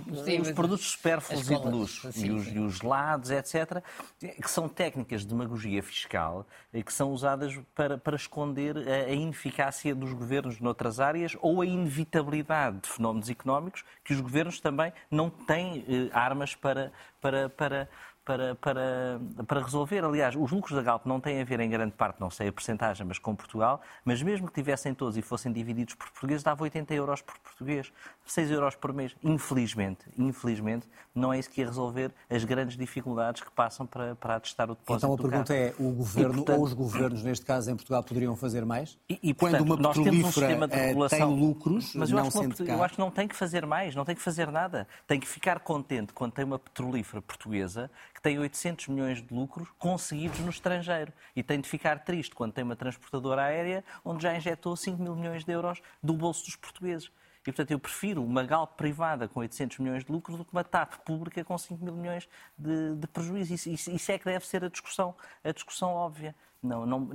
os 0.40 0.52
produtos 0.52 0.90
supérfluos 0.90 1.50
e 1.50 1.58
de 1.58 1.66
luxo 1.66 2.10
e 2.14 2.30
os, 2.30 2.46
e 2.46 2.58
os 2.58 2.82
lados, 2.82 3.30
etc, 3.30 3.82
que 4.18 4.50
são 4.50 4.68
técnicas 4.68 5.22
de 5.22 5.28
demagogia 5.28 5.82
fiscal 5.82 6.46
e 6.72 6.82
que 6.82 6.92
são 6.92 7.10
usadas 7.12 7.58
para, 7.74 7.98
para 7.98 8.16
esconder 8.16 8.76
a, 8.76 9.10
a 9.10 9.12
ineficácia 9.12 9.94
dos 9.94 10.12
governos 10.12 10.60
noutras 10.60 11.00
áreas 11.00 11.36
ou 11.40 11.62
a 11.62 11.66
inevitabilidade 11.66 12.80
de 12.80 12.88
fenómenos 12.88 13.28
económicos 13.28 13.82
que 14.04 14.12
os 14.12 14.20
governos 14.20 14.60
também 14.60 14.92
não 15.10 15.30
têm 15.30 15.69
eh, 15.76 16.10
armas 16.12 16.54
para, 16.54 16.92
para, 17.20 17.48
para 17.48 17.88
para, 18.30 18.54
para, 18.54 19.20
para 19.44 19.60
resolver. 19.60 20.04
Aliás, 20.04 20.36
os 20.36 20.52
lucros 20.52 20.76
da 20.76 20.82
Galp 20.82 21.04
não 21.04 21.18
têm 21.18 21.40
a 21.40 21.44
ver 21.44 21.58
em 21.58 21.68
grande 21.68 21.92
parte, 21.92 22.20
não 22.20 22.30
sei 22.30 22.46
a 22.48 22.52
percentagem, 22.52 23.04
mas 23.04 23.18
com 23.18 23.34
Portugal, 23.34 23.80
mas 24.04 24.22
mesmo 24.22 24.46
que 24.46 24.54
tivessem 24.54 24.94
todos 24.94 25.16
e 25.16 25.22
fossem 25.22 25.52
divididos 25.52 25.94
por 25.94 26.08
portugueses, 26.10 26.44
dava 26.44 26.62
80 26.62 26.94
euros 26.94 27.22
por 27.22 27.36
português, 27.38 27.92
6 28.24 28.52
euros 28.52 28.76
por 28.76 28.92
mês. 28.92 29.16
Infelizmente, 29.24 30.04
infelizmente, 30.16 30.88
não 31.12 31.32
é 31.32 31.40
isso 31.40 31.50
que 31.50 31.60
ia 31.60 31.66
resolver 31.66 32.12
as 32.28 32.44
grandes 32.44 32.76
dificuldades 32.76 33.42
que 33.42 33.50
passam 33.50 33.84
para, 33.84 34.14
para 34.14 34.36
atestar 34.36 34.70
o 34.70 34.76
depósito 34.76 35.06
Então 35.06 35.14
a 35.14 35.28
pergunta 35.28 35.52
é, 35.52 35.74
o 35.76 35.90
governo 35.90 36.34
e, 36.34 36.36
portanto, 36.36 36.58
ou 36.58 36.64
os 36.64 36.72
governos, 36.72 37.24
neste 37.24 37.44
caso 37.44 37.70
em 37.70 37.74
Portugal, 37.74 38.04
poderiam 38.04 38.36
fazer 38.36 38.64
mais? 38.64 38.96
E, 39.08 39.18
e 39.20 39.34
portanto, 39.34 39.64
Quando 39.64 39.72
uma 39.72 39.82
nós 39.82 39.98
temos 39.98 40.24
um 40.24 40.32
sistema 40.32 40.68
de 40.68 40.76
regulação... 40.76 41.18
tem 41.18 41.40
lucros, 41.40 41.94
mas 41.96 42.10
eu 42.10 42.16
não 42.16 42.26
acho, 42.28 42.48
que 42.50 42.70
eu 42.70 42.82
acho 42.84 42.94
que 42.94 43.00
não 43.00 43.10
tem 43.10 43.26
que 43.26 43.34
fazer 43.34 43.66
mais, 43.66 43.96
não 43.96 44.04
tem 44.04 44.14
que 44.14 44.22
fazer 44.22 44.52
nada. 44.52 44.86
Tem 45.08 45.18
que 45.18 45.26
ficar 45.26 45.58
contente 45.58 46.12
quando 46.12 46.32
tem 46.32 46.44
uma 46.44 46.60
petrolífera 46.60 47.20
portuguesa 47.20 47.90
que 48.20 48.22
tem 48.22 48.38
800 48.38 48.88
milhões 48.88 49.22
de 49.22 49.32
lucros 49.34 49.68
conseguidos 49.78 50.38
no 50.40 50.50
estrangeiro. 50.50 51.10
E 51.34 51.42
tem 51.42 51.58
de 51.58 51.68
ficar 51.68 52.00
triste 52.00 52.34
quando 52.34 52.52
tem 52.52 52.62
uma 52.62 52.76
transportadora 52.76 53.44
aérea 53.44 53.82
onde 54.04 54.22
já 54.22 54.36
injetou 54.36 54.76
5 54.76 55.02
mil 55.02 55.16
milhões 55.16 55.42
de 55.42 55.52
euros 55.52 55.80
do 56.02 56.12
bolso 56.12 56.44
dos 56.44 56.54
portugueses. 56.54 57.10
E, 57.40 57.44
portanto, 57.44 57.70
eu 57.70 57.78
prefiro 57.78 58.22
uma 58.22 58.44
Galp 58.44 58.76
privada 58.76 59.26
com 59.26 59.40
800 59.40 59.78
milhões 59.78 60.04
de 60.04 60.12
lucros 60.12 60.36
do 60.36 60.44
que 60.44 60.52
uma 60.52 60.62
TAP 60.62 60.96
pública 61.06 61.42
com 61.42 61.56
5 61.56 61.82
mil 61.82 61.94
milhões 61.94 62.28
de, 62.58 62.94
de 62.96 63.06
prejuízo. 63.06 63.54
Isso, 63.54 63.70
isso, 63.70 63.90
isso, 63.90 64.12
é 64.12 64.18
que 64.18 64.26
deve 64.26 64.46
ser 64.46 64.62
a 64.62 64.68
discussão, 64.68 65.14
a 65.42 65.50
discussão 65.50 65.90
óbvia. 65.90 66.34
Não, 66.62 66.84
não, 66.84 67.08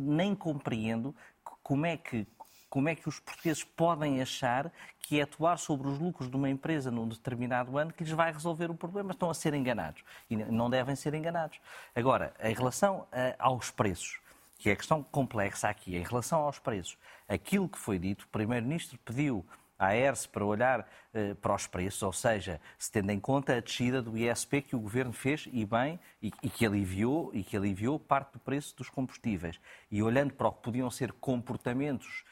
nem 0.00 0.34
compreendo 0.34 1.14
como 1.62 1.84
é 1.84 1.98
que 1.98 2.26
como 2.72 2.88
é 2.88 2.94
que 2.94 3.06
os 3.06 3.20
portugueses 3.20 3.62
podem 3.62 4.22
achar 4.22 4.72
que 5.00 5.20
é 5.20 5.24
atuar 5.24 5.58
sobre 5.58 5.88
os 5.88 5.98
lucros 5.98 6.30
de 6.30 6.34
uma 6.34 6.48
empresa 6.48 6.90
num 6.90 7.06
determinado 7.06 7.76
ano 7.76 7.92
que 7.92 8.02
lhes 8.02 8.14
vai 8.14 8.32
resolver 8.32 8.70
o 8.70 8.74
problema? 8.74 9.12
Estão 9.12 9.28
a 9.28 9.34
ser 9.34 9.52
enganados. 9.52 10.02
E 10.30 10.36
não 10.36 10.70
devem 10.70 10.96
ser 10.96 11.12
enganados. 11.12 11.60
Agora, 11.94 12.32
em 12.42 12.54
relação 12.54 13.06
a, 13.12 13.34
aos 13.46 13.70
preços, 13.70 14.18
que 14.56 14.70
é 14.70 14.72
a 14.72 14.76
questão 14.76 15.02
complexa 15.02 15.68
aqui, 15.68 15.96
em 15.96 16.02
relação 16.02 16.40
aos 16.40 16.58
preços, 16.58 16.96
aquilo 17.28 17.68
que 17.68 17.78
foi 17.78 17.98
dito, 17.98 18.24
o 18.24 18.28
Primeiro-Ministro 18.28 18.98
pediu 19.04 19.44
à 19.78 19.94
ERSE 19.94 20.26
para 20.26 20.44
olhar 20.46 20.88
eh, 21.12 21.34
para 21.34 21.54
os 21.54 21.66
preços, 21.66 22.02
ou 22.02 22.12
seja, 22.12 22.58
se 22.78 22.90
tendo 22.90 23.10
em 23.10 23.20
conta 23.20 23.56
a 23.56 23.60
descida 23.60 24.00
do 24.00 24.16
ISP 24.16 24.62
que 24.62 24.76
o 24.76 24.80
Governo 24.80 25.12
fez 25.12 25.46
e 25.52 25.66
bem, 25.66 26.00
e, 26.22 26.32
e, 26.42 26.48
que 26.48 26.64
aliviou, 26.64 27.30
e 27.34 27.42
que 27.42 27.56
aliviou 27.56 27.98
parte 27.98 28.32
do 28.32 28.38
preço 28.38 28.74
dos 28.76 28.88
combustíveis. 28.88 29.60
E 29.90 30.02
olhando 30.02 30.32
para 30.32 30.48
o 30.48 30.52
que 30.52 30.62
podiam 30.62 30.90
ser 30.90 31.12
comportamentos 31.12 32.24
eh, 32.28 32.31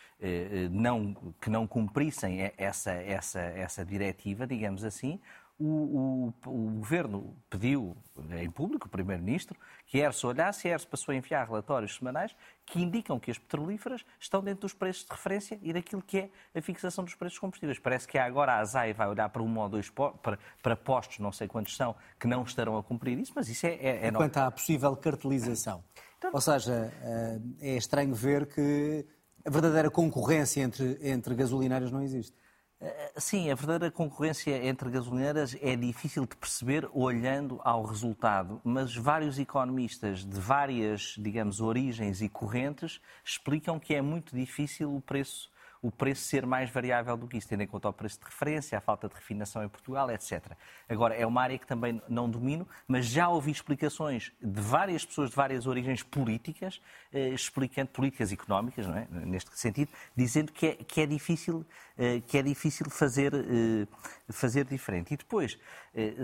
não, 0.71 1.15
que 1.41 1.49
não 1.49 1.67
cumprissem 1.67 2.53
essa, 2.57 2.93
essa, 2.93 3.41
essa 3.41 3.85
diretiva, 3.85 4.47
digamos 4.47 4.85
assim, 4.85 5.19
o, 5.61 6.33
o, 6.45 6.51
o, 6.51 6.71
Governo 6.79 7.37
pediu 7.51 7.95
em 8.31 8.51
público, 8.51 8.87
o 8.87 8.91
Primeiro-Ministro, 8.91 9.59
que 9.87 10.01
a 10.01 10.07
ERSE 10.07 10.27
olhasse 10.27 10.67
e 10.67 10.71
a 10.71 10.75
ERSE 10.75 10.87
passou 10.87 11.13
a 11.13 11.17
enviar 11.17 11.47
relatórios 11.47 11.97
semanais 11.97 12.35
que 12.65 12.81
indicam 12.81 13.21
que 13.21 13.31
as 13.31 13.39
petrolíferas 13.39 14.03
estão 14.19 14.43
dentro 14.43 14.63
dos 14.63 14.73
preços 14.73 15.05
de 15.05 15.11
referência 15.11 15.59
e 15.63 15.73
daquilo 15.73 16.01
que 16.01 16.19
é 16.19 16.31
a 16.59 16.63
fixação 16.63 17.05
dos 17.05 17.15
preços 17.15 17.35
dos 17.35 17.41
combustíveis. 17.41 17.79
Parece 17.79 18.09
que 18.09 18.17
agora 18.17 18.55
a 18.55 18.61
ASAI 18.61 18.95
vai 18.95 19.09
olhar 19.09 19.29
para 19.29 19.43
um 19.43 19.59
ou 19.59 19.69
dois 19.69 19.91
para, 19.91 20.39
para 20.63 20.77
postos, 20.77 21.19
não 21.19 21.31
sei 21.31 21.47
quantos 21.47 21.77
são, 21.77 21.95
que 22.19 22.27
não 22.27 22.43
estarão 22.43 22.79
a 22.79 22.83
cumprir 22.83 23.19
isso, 23.19 23.33
mas 23.37 23.47
isso 23.51 23.67
é... 23.67 23.75
é, 23.75 24.07
é 24.07 24.13
Quanto 24.13 24.39
à 24.39 24.51
possível 24.51 24.97
cartelização. 24.97 25.85
Então... 26.17 26.31
Ou 26.33 26.41
seja, 26.41 26.93
eh, 27.03 27.41
é 27.61 27.77
estranho 27.77 28.15
ver 28.15 28.47
que 28.47 29.07
a 29.45 29.51
verdadeira 29.51 29.91
concorrência 29.91 30.61
entre, 30.63 30.99
entre 31.03 31.35
gasolinários 31.35 31.91
não 31.91 32.03
existe. 32.03 32.35
Eh, 32.81 33.13
sim, 33.19 33.51
a 33.51 33.55
verdadeira 33.55 33.93
concorrência 33.93 34.67
entre 34.67 34.91
gasolineiras 34.91 35.57
é 35.61 35.77
difícil 35.77 36.25
de 36.27 36.35
perceber 36.35 36.89
olhando 36.95 37.61
ao 37.63 37.85
resultado, 37.85 38.61
mas 38.65 38.97
vários 38.97 39.39
economistas 39.39 40.25
de 40.25 40.41
várias, 40.41 41.15
digamos, 41.19 41.61
origens 41.61 42.23
e 42.23 42.29
correntes 42.29 43.01
explicam 43.23 43.79
que 43.79 43.95
é 43.95 44.01
muito 44.01 44.35
difícil 44.35 44.95
o 44.95 45.01
preço 45.01 45.51
o 45.83 45.91
preço 45.91 46.23
ser 46.23 46.45
mais 46.45 46.71
variável 46.71 47.17
do 47.17 47.27
que 47.27 47.39
isso, 47.39 47.49
tendo 47.49 47.63
em 47.63 47.67
conta 47.67 47.89
o 47.89 47.93
preço 47.93 48.19
de 48.19 48.27
referência, 48.27 48.77
a 48.77 48.81
falta 48.81 49.09
de 49.09 49.15
refinação 49.15 49.65
em 49.65 49.69
Portugal, 49.69 50.11
etc. 50.11 50.53
Agora, 50.89 51.15
é 51.15 51.27
uma 51.27 51.41
área 51.41 51.59
que 51.59 51.67
também 51.67 52.03
não 52.09 52.29
domino, 52.29 52.69
mas 52.87 53.07
já 53.07 53.29
ouvi 53.29 53.51
explicações 53.51 54.31
de 54.43 54.61
várias 54.61 55.05
pessoas 55.05 55.31
de 55.31 55.37
várias 55.37 55.67
origens 55.67 56.03
políticas, 56.03 56.83
eh, 57.13 57.31
explicando 57.31 57.89
políticas 57.91 58.31
económicas, 58.31 58.87
não 58.87 58.97
é? 58.97 59.07
neste 59.11 59.59
sentido, 59.59 59.91
dizendo 60.15 60.53
que 60.53 60.67
é, 60.67 60.75
que 60.75 61.01
é 61.01 61.07
difícil, 61.07 61.65
eh, 61.97 62.21
que 62.27 62.37
é 62.37 62.43
difícil 62.43 62.91
fazer, 62.91 63.33
eh, 63.35 63.87
fazer 64.29 64.67
diferente. 64.67 65.15
E 65.15 65.17
depois, 65.17 65.59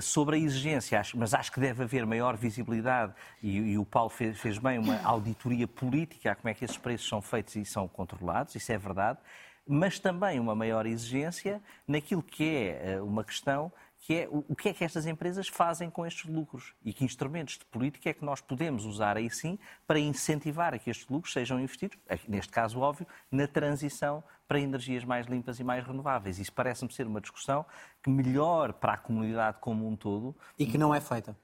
sobre 0.01 0.37
a 0.37 0.39
exigência, 0.39 1.03
mas 1.17 1.35
acho 1.35 1.51
que 1.51 1.59
deve 1.59 1.83
haver 1.83 2.07
maior 2.07 2.37
visibilidade, 2.37 3.13
e, 3.43 3.57
e 3.57 3.79
o 3.79 3.85
Paulo 3.85 4.11
fez, 4.11 4.39
fez 4.39 4.59
bem 4.59 4.79
uma 4.79 5.03
auditoria 5.03 5.67
política 5.67 6.31
a 6.31 6.35
como 6.37 6.49
é 6.49 6.55
que 6.55 6.65
esses 6.65 6.79
preços 6.79 7.09
são 7.09 7.21
feitos 7.21 7.57
e 7.57 7.65
são 7.65 7.89
controlados, 7.89 8.55
isso 8.55 8.71
é 8.71 8.79
verdade 8.79 9.19
mas 9.67 9.99
também 9.99 10.39
uma 10.39 10.55
maior 10.55 10.87
exigência 10.87 11.61
naquilo 11.87 12.23
que 12.23 12.45
é 12.45 12.93
eh, 12.93 13.03
uma 13.03 13.25
questão 13.25 13.73
que 14.07 14.15
é 14.15 14.29
o 14.31 14.55
que 14.55 14.69
é 14.69 14.73
que 14.73 14.85
estas 14.85 15.05
empresas 15.05 15.49
fazem 15.49 15.91
com 15.91 16.07
estes 16.07 16.31
lucros 16.31 16.75
e 16.85 16.93
que 16.93 17.05
instrumentos 17.05 17.59
de 17.59 17.65
política 17.65 18.11
é 18.11 18.15
que 18.15 18.25
nós 18.25 18.41
podemos 18.41 18.85
usar 18.85 19.17
aí 19.17 19.29
sim 19.29 19.59
para 19.85 19.99
incentivar 19.99 20.73
a 20.73 20.79
que 20.79 20.91
estes 20.91 21.09
lucros 21.09 21.33
sejam 21.33 21.59
investidos, 21.59 21.99
neste 22.29 22.53
caso 22.53 22.79
óbvio, 22.79 23.05
na 23.33 23.49
transição 23.49 24.23
para 24.47 24.61
energias 24.61 25.05
mais 25.05 25.27
limpas 25.27 25.59
e 25.59 25.65
mais 25.65 25.85
renováveis. 25.85 26.39
Isso 26.39 26.53
parece-me 26.53 26.93
ser 26.93 27.07
uma 27.07 27.21
discussão 27.21 27.67
que 28.01 28.09
melhor 28.09 28.75
para 28.75 28.93
a 28.93 28.97
comunidade 28.97 29.59
como 29.61 29.89
um 29.89 29.97
todo. 29.97 30.37
E 30.57 30.67
que 30.67 30.79
não 30.79 30.95
é 30.95 31.01
feita. 31.01 31.37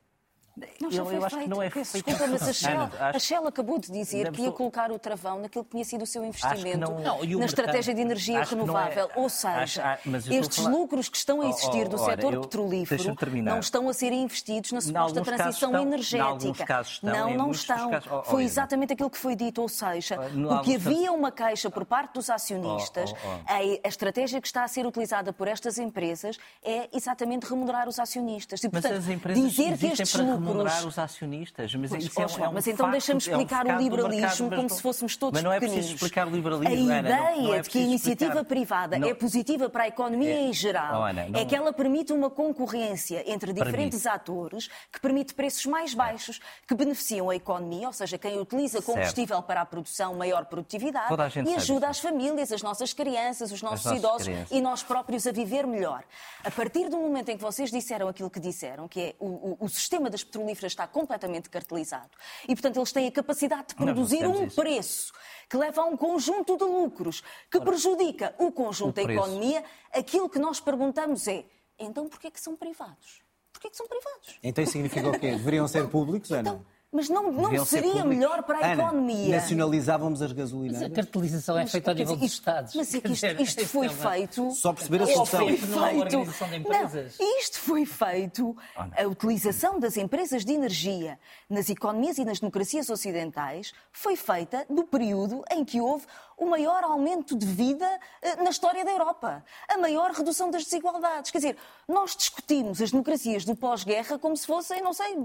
Não, 0.80 0.90
já 0.90 1.00
eu, 1.00 1.06
foi 1.06 1.16
eu 1.16 1.24
acho 1.24 1.38
que 1.38 1.48
não 1.48 1.62
é 1.62 1.70
feito. 1.70 1.92
Desculpa, 1.92 2.26
mas 2.26 2.42
a 2.42 2.52
Shell, 2.52 2.90
a 3.00 3.18
Shell 3.18 3.46
acabou 3.46 3.78
de 3.78 3.90
dizer 3.90 4.30
que 4.32 4.42
ia 4.42 4.52
colocar 4.52 4.92
o 4.92 4.98
travão 4.98 5.40
naquilo 5.40 5.64
que 5.64 5.70
tinha 5.70 5.84
sido 5.84 6.02
o 6.02 6.06
seu 6.06 6.22
investimento 6.24 6.78
não, 6.78 7.00
não, 7.00 7.38
na 7.38 7.46
estratégia 7.46 7.94
de 7.94 8.00
energia 8.00 8.40
é- 8.40 8.44
renovável. 8.44 9.10
É, 9.14 9.18
Ou 9.18 9.30
seja, 9.30 9.92
acho, 9.94 10.08
estes 10.30 10.58
lucros 10.66 11.08
que 11.08 11.16
estão 11.16 11.40
a 11.40 11.46
existir 11.48 11.84
oh, 11.84 11.86
oh, 11.86 11.88
do 11.88 11.98
setor 11.98 12.34
eu, 12.34 12.40
petrolífero 12.42 13.16
não 13.42 13.60
estão 13.60 13.88
a 13.88 13.94
ser 13.94 14.12
investidos 14.12 14.72
na 14.72 14.80
suposta 14.80 15.22
transição 15.22 15.70
estão, 15.70 15.82
energética. 15.82 16.80
Estão, 16.82 17.10
não, 17.10 17.34
não 17.34 17.50
estão. 17.50 17.90
Casos, 17.90 18.10
oh, 18.12 18.22
foi 18.22 18.44
exatamente 18.44 18.92
aquilo 18.92 19.10
que 19.10 19.18
foi 19.18 19.34
dito. 19.34 19.62
Ou 19.62 19.68
seja, 19.68 20.18
porque 20.18 20.74
havia 20.74 21.12
uma 21.12 21.30
queixa 21.32 21.70
por 21.70 21.84
parte 21.86 22.14
dos 22.14 22.28
acionistas, 22.28 23.14
a, 23.46 23.56
a 23.84 23.88
estratégia 23.88 24.40
que 24.40 24.46
está 24.46 24.64
a 24.64 24.68
ser 24.68 24.84
utilizada 24.84 25.32
por 25.32 25.48
estas 25.48 25.78
empresas 25.78 26.38
é 26.62 26.88
exatamente 26.92 27.46
remunerar 27.46 27.88
os 27.88 27.98
acionistas. 27.98 28.62
E, 28.62 28.68
portanto, 28.68 29.00
dizer 29.00 29.78
que 29.78 29.86
estes 29.86 30.14
lucros 30.14 30.41
remunerar 30.46 30.86
os 30.86 30.98
acionistas. 30.98 31.74
Mas, 31.74 31.90
pois, 31.90 32.04
isso 32.04 32.20
é, 32.20 32.26
um, 32.26 32.44
é 32.44 32.48
um 32.48 32.52
mas 32.52 32.66
então 32.66 32.90
deixa-me 32.90 33.18
explicar 33.18 33.66
é 33.66 33.72
um 33.72 33.76
o 33.76 33.80
liberalismo 33.80 34.48
mercado, 34.48 34.56
como 34.56 34.70
se 34.70 34.82
fôssemos 34.82 35.16
todos 35.16 35.34
Mas 35.34 35.44
não 35.44 35.52
é 35.52 35.58
preciso 35.58 35.94
explicar 35.94 36.26
o 36.26 36.30
liberalismo, 36.30 36.90
A 36.90 36.94
Ana, 36.96 37.08
ideia 37.08 37.32
não, 37.36 37.42
não 37.42 37.54
é 37.54 37.60
de 37.60 37.70
que 37.70 37.78
a 37.78 37.82
iniciativa 37.82 38.24
explicar. 38.24 38.44
privada 38.44 38.98
não. 38.98 39.08
é 39.08 39.14
positiva 39.14 39.68
para 39.68 39.84
a 39.84 39.88
economia 39.88 40.34
é. 40.34 40.40
em 40.42 40.52
geral 40.52 41.00
oh, 41.00 41.04
Ana, 41.04 41.26
é 41.34 41.44
que 41.44 41.54
ela 41.54 41.72
permite 41.72 42.12
uma 42.12 42.30
concorrência 42.30 43.22
entre 43.30 43.52
diferentes 43.52 44.02
permite. 44.02 44.08
atores 44.08 44.68
que 44.90 45.00
permite 45.00 45.34
preços 45.34 45.66
mais 45.66 45.94
baixos, 45.94 46.40
que 46.66 46.74
beneficiam 46.74 47.30
a 47.30 47.36
economia, 47.36 47.86
ou 47.86 47.92
seja, 47.92 48.18
quem 48.18 48.38
utiliza 48.38 48.82
combustível 48.82 49.36
certo. 49.36 49.46
para 49.46 49.60
a 49.60 49.64
produção, 49.64 50.14
maior 50.14 50.44
produtividade, 50.46 51.12
e 51.46 51.54
ajuda 51.54 51.88
as 51.88 51.98
famílias, 51.98 52.52
as 52.52 52.62
nossas 52.62 52.92
crianças, 52.92 53.52
os 53.52 53.62
nossos 53.62 53.90
idosos 53.92 54.28
e 54.50 54.60
nós 54.60 54.82
próprios 54.82 55.26
a 55.26 55.32
viver 55.32 55.66
melhor. 55.66 56.02
A 56.44 56.50
partir 56.50 56.88
do 56.88 56.96
momento 56.96 57.28
em 57.28 57.36
que 57.36 57.42
vocês 57.42 57.70
disseram 57.70 58.08
aquilo 58.08 58.30
que 58.30 58.40
disseram, 58.40 58.88
que 58.88 59.00
é 59.00 59.14
o, 59.18 59.26
o, 59.26 59.56
o 59.60 59.68
sistema 59.68 60.10
das 60.10 60.24
petrolíferas 60.32 60.72
está 60.72 60.86
completamente 60.86 61.50
cartelizado. 61.50 62.10
E, 62.48 62.54
portanto, 62.54 62.78
eles 62.78 62.92
têm 62.92 63.06
a 63.06 63.12
capacidade 63.12 63.68
de 63.68 63.74
produzir 63.74 64.26
um 64.26 64.48
preço 64.48 65.12
que 65.48 65.56
leva 65.56 65.82
a 65.82 65.84
um 65.84 65.96
conjunto 65.96 66.56
de 66.56 66.64
lucros 66.64 67.22
que 67.50 67.58
Ora, 67.58 67.66
prejudica 67.66 68.34
o 68.38 68.50
conjunto 68.50 69.00
o 69.00 69.06
da 69.06 69.12
economia. 69.12 69.62
Aquilo 69.92 70.28
que 70.28 70.38
nós 70.38 70.58
perguntamos 70.58 71.28
é, 71.28 71.44
então 71.78 72.08
porquê 72.08 72.30
que 72.30 72.40
são 72.40 72.56
privados? 72.56 73.22
Porquê 73.52 73.68
que 73.68 73.76
são 73.76 73.86
privados? 73.86 74.38
Então 74.42 74.64
isso 74.64 74.72
significa 74.72 75.08
o 75.08 75.12
quê? 75.12 75.32
Deveriam 75.36 75.68
ser 75.68 75.86
públicos, 75.88 76.30
então, 76.30 76.54
Ana? 76.54 76.66
Mas 76.92 77.08
não, 77.08 77.32
não 77.32 77.64
seria 77.64 78.04
melhor 78.04 78.42
para 78.42 78.58
a 78.58 78.72
Ana, 78.72 78.82
economia? 78.82 79.36
nacionalizávamos 79.36 80.20
as 80.20 80.30
gasolinas. 80.30 80.82
a 80.82 80.90
cartelização 80.90 81.58
é 81.58 81.66
feita 81.66 81.90
ao 81.90 81.96
nível 81.96 82.16
dos 82.16 82.30
Estados. 82.30 82.74
Mas 82.74 82.94
é 82.94 83.00
que 83.00 83.12
isto, 83.12 83.26
isto 83.40 83.66
foi 83.66 83.88
feito... 83.88 84.50
Só 84.50 84.74
perceber 84.74 85.02
a 85.02 85.06
solução. 85.06 85.40
Foi 85.40 85.56
feito, 85.56 86.16
não, 86.18 87.38
isto 87.38 87.58
foi 87.60 87.86
feito, 87.86 88.54
a 88.76 89.06
utilização 89.06 89.80
das 89.80 89.96
empresas 89.96 90.44
de 90.44 90.52
energia 90.52 91.18
nas 91.48 91.70
economias 91.70 92.18
e 92.18 92.26
nas 92.26 92.38
democracias 92.38 92.90
ocidentais 92.90 93.72
foi 93.90 94.14
feita 94.14 94.66
no 94.68 94.84
período 94.84 95.42
em 95.50 95.64
que 95.64 95.80
houve 95.80 96.04
o 96.42 96.50
maior 96.50 96.82
aumento 96.82 97.36
de 97.36 97.46
vida 97.46 97.88
eh, 98.20 98.36
na 98.42 98.50
história 98.50 98.84
da 98.84 98.90
Europa, 98.90 99.44
a 99.68 99.78
maior 99.78 100.10
redução 100.10 100.50
das 100.50 100.64
desigualdades. 100.64 101.30
Quer 101.30 101.38
dizer, 101.38 101.56
nós 101.86 102.16
discutimos 102.16 102.82
as 102.82 102.90
democracias 102.90 103.44
do 103.44 103.54
pós-guerra 103.54 104.18
como 104.18 104.36
se 104.36 104.44
fossem, 104.44 104.82
não 104.82 104.92
sei, 104.92 105.16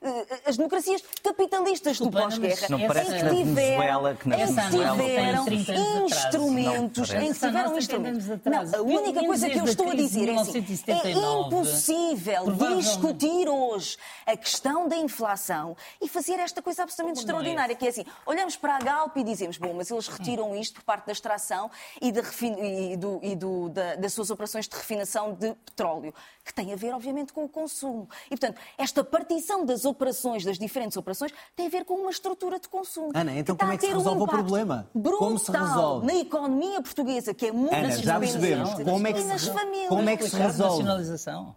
eh, 0.00 0.40
as 0.46 0.56
democracias 0.56 1.02
capitalistas 1.22 1.98
do 1.98 2.10
pós-guerra. 2.10 2.68
Não 2.70 2.86
parece 2.86 3.14
que 3.16 3.22
na 3.22 3.30
Venezuela, 3.30 4.14
que 4.14 4.28
na 4.28 4.36
Venezuela 4.36 4.96
tiveram 4.96 5.48
instrumentos, 6.06 7.12
em 7.12 7.32
que 7.32 7.38
tiveram 7.38 7.76
instrumentos. 7.76 8.26
Não, 8.26 8.80
a 8.80 8.82
única 8.82 9.26
coisa 9.26 9.50
que 9.50 9.58
eu 9.58 9.64
estou 9.64 9.90
a 9.90 9.94
dizer 9.94 10.30
é 10.30 10.36
assim, 10.36 10.64
é 10.86 11.10
impossível 11.10 12.46
discutir 12.78 13.46
hoje 13.46 13.98
a 14.24 14.36
questão 14.36 14.88
da 14.88 14.96
inflação 14.96 15.76
e 16.00 16.08
fazer 16.08 16.38
esta 16.40 16.62
coisa 16.62 16.82
absolutamente 16.82 17.20
extraordinária, 17.20 17.74
que 17.74 17.84
é 17.84 17.90
assim, 17.90 18.06
olhamos 18.24 18.56
para 18.56 18.76
a 18.76 18.78
Galp 18.78 19.16
e 19.18 19.24
dizemos, 19.24 19.58
bom, 19.58 19.74
mas 19.74 19.90
eles 19.90 20.08
retiram 20.08 20.61
isto 20.62 20.74
por 20.74 20.84
parte 20.84 21.06
da 21.06 21.12
extração 21.12 21.70
e, 22.00 22.10
refin... 22.10 22.54
e, 22.54 22.96
do, 22.96 23.20
e 23.22 23.36
do, 23.36 23.68
da, 23.68 23.96
das 23.96 24.12
suas 24.12 24.30
operações 24.30 24.66
de 24.66 24.76
refinação 24.76 25.34
de 25.34 25.54
petróleo, 25.66 26.14
que 26.44 26.54
tem 26.54 26.72
a 26.72 26.76
ver, 26.76 26.94
obviamente, 26.94 27.32
com 27.32 27.44
o 27.44 27.48
consumo. 27.48 28.08
E, 28.26 28.30
portanto, 28.30 28.60
esta 28.78 29.04
partição 29.04 29.64
das 29.64 29.84
operações, 29.84 30.44
das 30.44 30.58
diferentes 30.58 30.96
operações, 30.96 31.32
tem 31.54 31.66
a 31.66 31.70
ver 31.70 31.84
com 31.84 31.94
uma 31.94 32.10
estrutura 32.10 32.58
de 32.58 32.68
consumo. 32.68 33.10
Ana, 33.14 33.32
então 33.34 33.56
como 33.56 33.72
é 33.72 33.76
que 33.76 33.86
se 33.86 33.92
resolve 33.92 34.20
um 34.20 34.24
o 34.24 34.26
problema? 34.26 34.90
Como 35.18 35.38
se 35.38 35.50
resolve? 35.50 36.06
Na 36.06 36.14
economia 36.14 36.80
portuguesa, 36.80 37.34
que 37.34 37.46
é 37.46 37.52
muito 37.52 37.74
Ana, 37.74 37.90
já 37.90 38.18
percebemos. 38.18 38.74
Como 38.74 39.06
é 39.06 39.12
que 39.12 39.22
se, 39.22 39.50
como 39.88 40.08
é 40.08 40.16
que 40.16 40.28
se 40.28 40.36
resolve? 40.36 40.84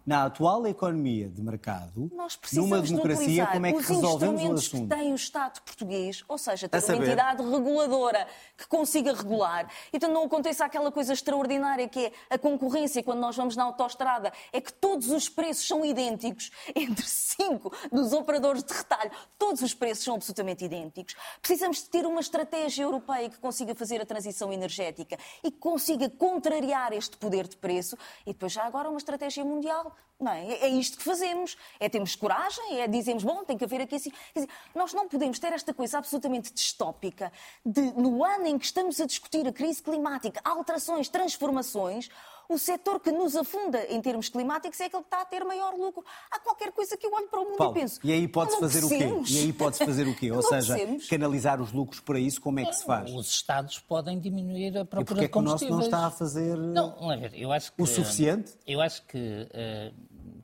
Na 0.04 0.24
atual 0.24 0.66
economia 0.66 1.28
de 1.28 1.42
mercado, 1.42 2.10
numa 2.52 2.80
democracia, 2.80 3.46
como 3.46 3.66
é 3.66 3.72
que 3.72 3.82
resolvemos 3.82 4.42
o 4.42 4.52
assunto? 4.52 4.88
que 4.88 4.96
tem 4.96 5.12
o 5.12 5.16
Estado 5.16 5.60
português, 5.62 6.24
ou 6.28 6.38
seja, 6.38 6.68
ter 6.68 6.82
uma 6.84 6.96
entidade 6.96 7.42
reguladora 7.42 8.26
que 8.56 8.66
consiga 8.86 9.12
regular. 9.12 9.68
Então 9.92 10.08
não 10.08 10.24
aconteça 10.24 10.64
aquela 10.64 10.92
coisa 10.92 11.12
extraordinária 11.12 11.88
que 11.88 12.06
é 12.06 12.12
a 12.30 12.38
concorrência 12.38 13.02
quando 13.02 13.18
nós 13.18 13.36
vamos 13.36 13.56
na 13.56 13.64
autoestrada, 13.64 14.32
é 14.52 14.60
que 14.60 14.72
todos 14.72 15.10
os 15.10 15.28
preços 15.28 15.66
são 15.66 15.84
idênticos 15.84 16.52
entre 16.72 17.04
cinco 17.04 17.72
dos 17.90 18.12
operadores 18.12 18.62
de 18.62 18.72
retalho, 18.72 19.10
todos 19.36 19.60
os 19.60 19.74
preços 19.74 20.04
são 20.04 20.14
absolutamente 20.14 20.64
idênticos. 20.64 21.16
Precisamos 21.40 21.78
de 21.78 21.88
ter 21.88 22.06
uma 22.06 22.20
estratégia 22.20 22.84
europeia 22.84 23.28
que 23.28 23.38
consiga 23.38 23.74
fazer 23.74 24.00
a 24.00 24.06
transição 24.06 24.52
energética 24.52 25.18
e 25.42 25.50
que 25.50 25.58
consiga 25.58 26.08
contrariar 26.08 26.92
este 26.92 27.16
poder 27.16 27.48
de 27.48 27.56
preço 27.56 27.98
e 28.24 28.32
depois 28.32 28.52
já 28.52 28.62
agora 28.64 28.88
uma 28.88 28.98
estratégia 28.98 29.44
mundial. 29.44 29.96
Não 30.18 30.32
é? 30.32 30.46
é 30.46 30.68
isto 30.68 30.96
que 30.96 31.04
fazemos. 31.04 31.56
É 31.78 31.88
termos 31.88 32.14
coragem, 32.14 32.80
é 32.80 32.88
dizemos, 32.88 33.22
bom, 33.22 33.44
tem 33.44 33.56
que 33.56 33.64
haver 33.64 33.82
aqui 33.82 33.96
assim. 33.96 34.10
Quer 34.32 34.40
dizer, 34.40 34.52
nós 34.74 34.94
não 34.94 35.08
podemos 35.08 35.38
ter 35.38 35.52
esta 35.52 35.74
coisa 35.74 35.98
absolutamente 35.98 36.52
distópica 36.52 37.30
de, 37.64 37.80
no 37.92 38.24
ano 38.24 38.46
em 38.46 38.58
que 38.58 38.64
estamos 38.64 39.00
a 39.00 39.06
discutir 39.06 39.46
a 39.46 39.52
crise 39.52 39.82
climática, 39.82 40.40
alterações, 40.42 41.08
transformações, 41.08 42.08
O 42.48 42.58
setor 42.58 43.00
que 43.00 43.10
nos 43.10 43.34
afunda 43.36 43.84
em 43.86 44.00
termos 44.00 44.28
climáticos 44.28 44.80
é 44.80 44.86
aquele 44.86 45.02
que 45.02 45.08
está 45.08 45.22
a 45.22 45.24
ter 45.24 45.44
maior 45.44 45.74
lucro. 45.74 46.04
Há 46.30 46.38
qualquer 46.38 46.72
coisa 46.72 46.96
que 46.96 47.06
eu 47.06 47.12
olho 47.12 47.28
para 47.28 47.40
o 47.40 47.44
mundo 47.44 47.56
Paulo, 47.56 47.76
e 47.76 47.80
penso. 47.80 48.00
e 48.04 48.12
aí 48.12 48.28
pode-se 48.28 48.58
fazer 48.58 48.84
o 48.84 48.88
quê? 48.88 49.08
E 49.28 49.38
aí 49.38 49.52
pode-se 49.52 49.84
fazer 49.84 50.06
o 50.06 50.14
quê? 50.14 50.30
Ou 50.30 50.42
seja, 50.42 50.76
canalizar 51.08 51.60
os 51.60 51.72
lucros 51.72 52.00
para 52.00 52.18
isso, 52.18 52.40
como 52.40 52.60
é 52.60 52.64
que 52.64 52.74
se 52.74 52.84
faz? 52.84 53.12
Os 53.12 53.28
Estados 53.28 53.78
podem 53.78 54.18
diminuir 54.18 54.78
a 54.78 54.84
procura 54.84 55.02
e 55.02 55.04
porque 55.04 55.24
é 55.24 55.26
de 55.26 55.32
combustíveis. 55.32 55.60
que 55.60 55.66
o 55.66 55.70
nosso 55.70 55.90
não 55.90 55.98
está 55.98 56.06
a 56.06 56.10
fazer 56.10 56.56
não, 56.56 57.12
é 57.12 57.16
ver, 57.16 57.32
eu 57.34 57.52
acho 57.52 57.72
que, 57.72 57.82
o 57.82 57.86
suficiente? 57.86 58.52
Eu 58.66 58.80
acho 58.80 59.02
que, 59.06 59.18
uh, 59.18 59.94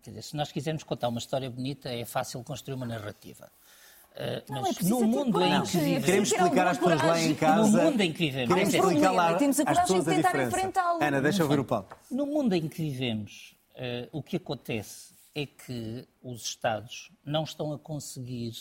dizer, 0.03 0.23
se 0.23 0.37
nós 0.37 0.51
quisermos 0.51 0.83
contar 0.83 1.09
uma 1.09 1.19
história 1.19 1.49
bonita, 1.51 1.89
é 1.89 2.05
fácil 2.05 2.43
construir 2.43 2.75
uma 2.75 2.87
narrativa. 2.87 3.51
Uh, 4.13 4.53
não, 4.53 4.63
mas 4.63 4.77
é 4.79 4.85
no 4.85 5.01
mundo 5.07 5.43
em 5.43 5.63
que 5.63 5.79
vivemos. 5.79 6.05
Queremos 6.05 6.33
explicar 6.33 6.67
às 6.67 6.79
pessoas 6.79 7.03
lá 7.03 7.21
em 7.21 7.35
casa. 7.35 7.63
No 7.63 7.69
mundo 7.69 8.01
em 8.01 8.13
que 8.13 8.19
vivemos. 8.19 8.49
Queremos 8.49 8.75
explicar 8.75 9.11
lá 9.11 9.35
pessoas 9.35 10.09
a 10.09 10.15
diferença. 10.15 10.57
Ana, 11.01 11.21
deixa 11.23 11.43
eu 11.43 11.49
ver 11.49 11.61
o 11.61 11.65
Paulo. 11.65 11.89
No 12.11 12.27
mundo 12.27 12.55
em 12.55 12.69
que 12.69 12.83
vivemos, 12.83 13.57
uh, 13.75 14.09
o 14.13 14.23
que 14.23 14.37
acontece 14.37 15.15
é 15.35 15.47
que 15.47 16.07
os 16.23 16.45
Estados 16.45 17.11
não 17.25 17.45
estão 17.45 17.73
a 17.73 17.79
conseguir 17.79 18.53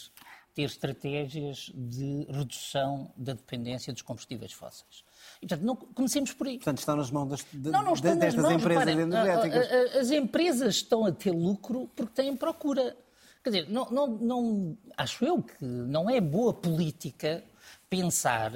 ter 0.54 0.64
estratégias 0.64 1.72
de 1.74 2.26
redução 2.30 3.12
da 3.16 3.34
dependência 3.34 3.92
dos 3.94 4.02
combustíveis 4.02 4.52
fósseis. 4.52 5.04
E, 5.42 5.48
portanto, 5.48 5.66
não, 5.66 5.76
comecemos 5.76 6.34
por 6.34 6.48
aí. 6.48 6.58
Portanto, 6.58 6.80
estão 6.80 6.96
nas 6.96 7.12
mãos 7.12 7.30
das, 7.30 7.46
de, 7.52 7.70
não, 7.70 7.84
não 7.84 7.94
destas 7.94 8.36
mãos, 8.36 8.54
empresas 8.54 8.86
reparem, 8.86 9.00
energéticas. 9.00 9.96
As 9.96 10.12
empresas 10.12 10.76
estão 10.76 11.06
a 11.06 11.12
ter 11.12 11.32
lucro 11.32 11.90
porque 11.96 12.14
têm 12.14 12.36
procura. 12.36 12.96
Quer 13.44 13.50
dizer, 13.50 13.70
não, 13.70 13.90
não, 13.90 14.08
não, 14.08 14.78
acho 14.96 15.26
eu 15.26 15.42
que 15.42 15.66
não 15.66 16.10
é 16.10 16.22
boa 16.22 16.54
política 16.54 17.44
pensar 17.90 18.52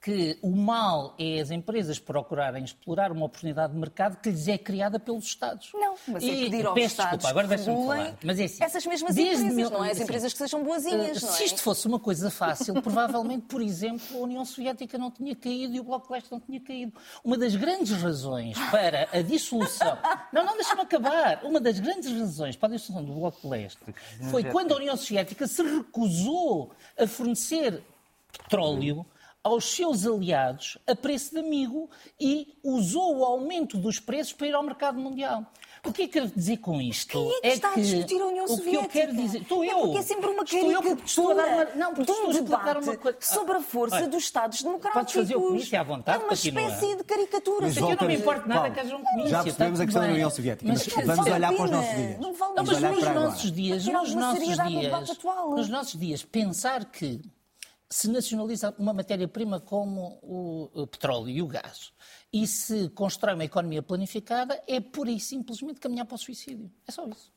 que 0.00 0.38
o 0.40 0.50
mal 0.50 1.14
é 1.18 1.40
as 1.40 1.50
empresas 1.50 1.98
procurarem 1.98 2.64
explorar 2.64 3.12
uma 3.12 3.26
oportunidade 3.26 3.74
de 3.74 3.78
mercado 3.78 4.16
que 4.16 4.30
lhes 4.30 4.48
é 4.48 4.56
criada 4.56 4.98
pelos 4.98 5.26
Estados. 5.26 5.70
Não, 5.74 5.94
mas 6.08 6.24
é 6.24 6.26
pedir 6.26 6.64
aos 6.64 6.74
peço 6.74 6.86
Estados 6.86 7.18
desculpa, 7.18 7.28
agora 7.28 7.48
deixa-me 7.48 7.76
falar. 7.76 8.18
Mas 8.24 8.40
é 8.40 8.44
assim, 8.44 8.64
essas 8.64 8.86
mesmas 8.86 9.18
empresas, 9.18 9.54
mil, 9.54 9.68
não 9.68 9.84
é? 9.84 9.88
As 9.88 9.96
assim, 9.96 10.04
empresas 10.04 10.32
que 10.32 10.38
sejam 10.38 10.64
boazinhas, 10.64 11.22
uh, 11.22 11.26
não 11.26 11.32
é? 11.32 11.36
Se 11.36 11.44
isto 11.44 11.62
fosse 11.62 11.86
uma 11.86 11.98
coisa 11.98 12.30
fácil, 12.30 12.72
provavelmente, 12.80 13.44
por 13.46 13.60
exemplo, 13.60 14.16
a 14.16 14.20
União 14.20 14.42
Soviética 14.42 14.96
não 14.96 15.10
tinha 15.10 15.36
caído 15.36 15.74
e 15.74 15.80
o 15.80 15.84
Bloco 15.84 16.06
de 16.06 16.14
Leste 16.14 16.32
não 16.32 16.40
tinha 16.40 16.60
caído. 16.60 16.94
Uma 17.22 17.36
das 17.36 17.54
grandes 17.54 17.92
razões 18.00 18.56
para 18.70 19.06
a 19.12 19.20
dissolução... 19.20 19.98
Não, 20.32 20.44
não, 20.44 20.54
deixa-me 20.54 20.82
acabar. 20.82 21.44
Uma 21.44 21.60
das 21.60 21.80
grandes 21.80 22.10
razões 22.12 22.54
para 22.54 22.68
a 22.68 22.76
dissolução 22.76 23.04
do 23.04 23.12
Bloco 23.18 23.40
de 23.40 23.48
Leste 23.48 23.78
foi 24.30 24.44
quando 24.44 24.72
a 24.72 24.76
União 24.76 24.96
Soviética 24.96 25.46
se 25.46 25.62
recusou 25.62 26.70
a 26.96 27.06
fornecer 27.06 27.82
petróleo 28.32 29.04
aos 29.42 29.64
seus 29.74 30.06
aliados 30.06 30.76
a 30.86 30.94
preço 30.94 31.32
de 31.32 31.40
amigo 31.40 31.88
e 32.20 32.54
usou 32.62 33.18
o 33.18 33.24
aumento 33.24 33.78
dos 33.78 33.98
preços 33.98 34.32
para 34.32 34.46
ir 34.46 34.54
ao 34.54 34.62
mercado 34.62 34.98
mundial. 34.98 35.44
O 35.82 35.92
que 35.92 36.02
é 36.02 36.08
que 36.08 36.18
eu 36.18 36.22
quero 36.24 36.34
dizer 36.36 36.58
com 36.58 36.78
isto? 36.78 37.08
Quem 37.10 37.38
é 37.38 37.40
que 37.40 37.48
está 37.48 37.72
que 37.72 37.80
a 37.80 37.82
discutir 37.82 38.20
a 38.20 38.26
União 38.26 38.44
o 38.44 38.48
Soviética? 38.48 38.80
que 38.80 38.86
eu 38.86 38.90
quero 38.90 39.16
dizer, 39.16 39.40
estou 39.40 39.64
eu. 39.64 39.70
É 39.70 39.80
porque 39.80 39.98
é 39.98 40.02
sempre 40.02 40.28
uma 40.28 40.42
estou 40.42 40.70
eu 40.70 40.82
porque 40.82 41.04
estou 41.06 41.30
a 41.30 41.34
dar 41.34 41.46
uma, 41.46 41.56
caricatura 41.56 41.78
não, 41.78 41.94
porque 41.94 42.04
de 42.04 42.10
um 42.10 42.14
estou 42.14 42.26
a 42.26 42.32
explicar 42.32 42.66
debate 42.74 42.84
uma 42.88 42.96
coisa. 42.98 43.18
sobre 43.22 43.56
a 43.56 43.60
força 43.60 43.96
Olha, 43.96 44.08
dos 44.08 44.22
Estados 44.22 44.62
democráticos. 44.62 45.00
Podes 45.00 45.14
fazer 45.14 45.36
o 45.36 45.40
comício 45.48 45.80
à 45.80 45.82
vontade, 45.82 46.18
É 46.18 46.20
uma 46.20 46.28
continua. 46.28 46.62
espécie 46.62 46.96
de 46.96 47.04
caricatura. 47.04 47.66
Mas 47.66 47.74
que 47.74 47.80
eu 47.80 47.96
não 47.98 48.06
me 48.08 48.14
importo 48.16 48.48
nada 48.48 48.60
Paulo, 48.60 48.74
que 48.74 48.80
haja 48.80 48.96
um 48.96 49.02
comício. 49.02 49.30
Já 49.30 49.42
percebemos 49.42 49.80
a 49.80 49.84
questão 49.86 50.02
da 50.02 50.08
União. 50.08 50.30
Soviética, 50.30 50.70
Mas, 50.70 50.86
mas 50.86 51.06
vamos 51.06 51.26
olhar 51.32 51.52
para 51.54 51.64
os 51.64 51.70
nossos 51.70 51.96
dias. 51.96 52.20
Não 52.20 52.32
vale 52.34 52.54
Não, 52.54 52.64
mas 52.64 52.80
nos 52.80 53.14
nossos 53.14 53.52
dias, 53.52 53.86
nos 53.86 54.14
nossos 54.14 54.44
dias, 54.44 54.58
nos 55.56 55.68
nossos 55.70 55.98
dias, 55.98 56.24
pensar 56.24 56.84
que 56.84 57.22
se 57.92 58.08
nacionaliza 58.08 58.72
uma 58.78 58.92
matéria-prima 58.92 59.58
como 59.58 60.18
o, 60.22 60.86
petróleo 60.86 61.28
e 61.28 61.42
o 61.42 61.46
gás 61.46 61.92
e 62.32 62.46
se 62.46 62.88
constrói 62.90 63.34
uma 63.34 63.44
economia 63.44 63.82
planificada, 63.82 64.62
é 64.68 64.80
pura 64.80 65.10
e 65.10 65.18
simplesmente 65.18 65.80
caminhar 65.80 66.06
para 66.06 66.14
o 66.14 66.18
suicídio. 66.18 66.70
É 66.86 66.92
só 66.92 67.04
isso. 67.08 67.32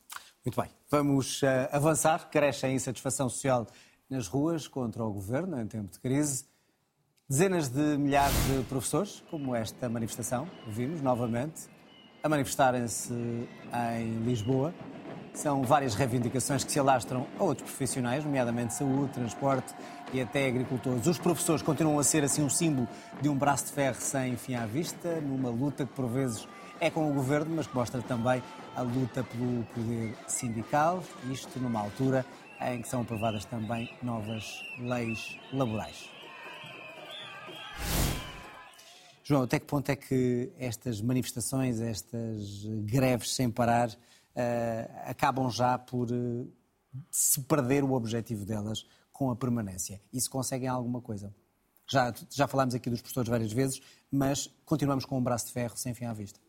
Muito 0.46 0.62
bem, 0.62 0.70
vamos 0.92 1.42
uh, 1.42 1.48
avançar. 1.72 2.30
Cresce 2.30 2.68
a 2.68 2.70
insatisfação 2.70 3.28
social 3.30 3.66
nas 4.08 4.28
ruas 4.28 4.68
contra 4.68 5.04
o 5.04 5.12
governo 5.12 5.60
em 5.60 5.66
tempo 5.66 5.92
de 5.92 6.00
crise. 6.00 6.46
Dezenas 7.28 7.70
de 7.70 7.98
milhares 7.98 8.36
de 8.46 8.64
professores, 8.66 9.24
como 9.32 9.56
esta 9.56 9.90
manifestação, 9.90 10.48
vimos 10.68 11.02
novamente, 11.02 11.64
a 12.22 12.30
manifestarem-se 12.30 13.14
em 13.98 14.20
Lisboa. 14.24 14.74
São 15.34 15.64
várias 15.64 15.96
reivindicações 15.96 16.64
que 16.64 16.72
se 16.72 16.78
alastram 16.78 17.26
a 17.40 17.44
outros 17.44 17.68
profissionais, 17.68 18.24
nomeadamente 18.24 18.76
saúde, 18.76 19.14
transporte 19.14 19.74
e 20.14 20.22
até 20.22 20.48
agricultores. 20.48 21.08
Os 21.08 21.18
professores 21.18 21.62
continuam 21.62 21.98
a 21.98 22.04
ser 22.04 22.24
assim 22.24 22.44
um 22.44 22.50
símbolo 22.50 22.88
de 23.22 23.28
um 23.28 23.36
braço 23.36 23.66
de 23.66 23.72
ferro 23.72 24.00
sem 24.00 24.38
fim 24.38 24.54
à 24.54 24.66
vista, 24.66 25.20
numa 25.20 25.50
luta 25.50 25.86
que 25.86 25.94
por 25.94 26.08
vezes 26.08 26.48
é 26.80 26.90
com 26.90 27.10
o 27.10 27.14
governo, 27.14 27.56
mas 27.56 27.68
que 27.68 27.76
mostra 27.76 28.02
também 28.02 28.42
a 28.76 28.82
luta 28.82 29.24
pelo 29.24 29.64
poder 29.74 30.16
sindical, 30.28 31.04
isto 31.32 31.60
numa 31.60 31.80
altura 31.80 32.26
em 32.62 32.82
que 32.82 32.88
são 32.88 33.02
aprovadas 33.02 33.44
também 33.46 33.90
novas 34.02 34.46
leis 34.80 35.38
laborais. 35.52 36.10
João, 39.24 39.44
até 39.44 39.60
que 39.60 39.66
ponto 39.66 39.90
é 39.90 39.96
que 39.96 40.52
estas 40.60 41.02
manifestações, 41.02 41.80
estas 41.80 42.66
greves 42.84 43.34
sem 43.34 43.50
parar, 43.50 43.90
uh, 43.90 43.94
acabam 45.06 45.50
já 45.50 45.78
por 45.78 46.12
uh, 46.12 46.52
se 47.10 47.42
perder 47.42 47.84
o 47.84 47.94
objetivo 47.94 48.46
delas 48.46 48.86
com 49.24 49.32
a 49.32 49.36
permanência? 49.38 50.02
E 50.12 50.20
se 50.20 50.30
conseguem 50.30 50.68
alguma 50.68 51.00
coisa? 51.00 51.34
Já, 51.88 52.14
já 52.30 52.46
falámos 52.46 52.76
aqui 52.76 52.90
dos 52.90 53.02
professores 53.02 53.30
várias 53.30 53.54
vezes, 53.54 53.82
mas 54.12 54.50
continuamos 54.66 55.06
com 55.06 55.18
um 55.18 55.24
braço 55.24 55.48
de 55.48 55.54
ferro 55.54 55.78
sem 55.78 55.94
fim 55.94 56.06
à 56.06 56.14
vista. 56.14 56.40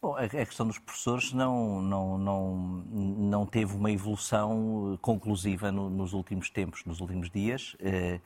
Bom, 0.00 0.14
a 0.14 0.28
questão 0.28 0.66
dos 0.66 0.78
professores 0.78 1.32
não, 1.32 1.82
não, 1.82 2.18
não, 2.18 2.56
não 2.56 3.46
teve 3.46 3.74
uma 3.74 3.90
evolução 3.90 4.96
conclusiva 5.02 5.72
no, 5.72 5.90
nos 5.90 6.12
últimos 6.12 6.50
tempos, 6.50 6.84
nos 6.84 7.00
últimos 7.00 7.28
dias. 7.30 7.74
Eh, 7.80 8.20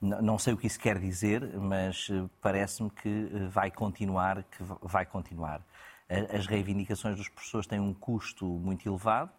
não 0.00 0.38
sei 0.38 0.52
o 0.52 0.56
que 0.56 0.66
isso 0.66 0.80
quer 0.80 0.98
dizer, 0.98 1.56
mas 1.58 2.10
parece-me 2.42 2.90
que 2.90 3.08
vai 3.48 3.70
continuar, 3.70 4.42
que 4.42 4.62
vai 4.82 5.06
continuar. 5.06 5.64
As 6.36 6.46
reivindicações 6.46 7.16
dos 7.16 7.28
professores 7.28 7.66
têm 7.66 7.80
um 7.80 7.94
custo 7.94 8.44
muito 8.44 8.86
elevado. 8.86 9.30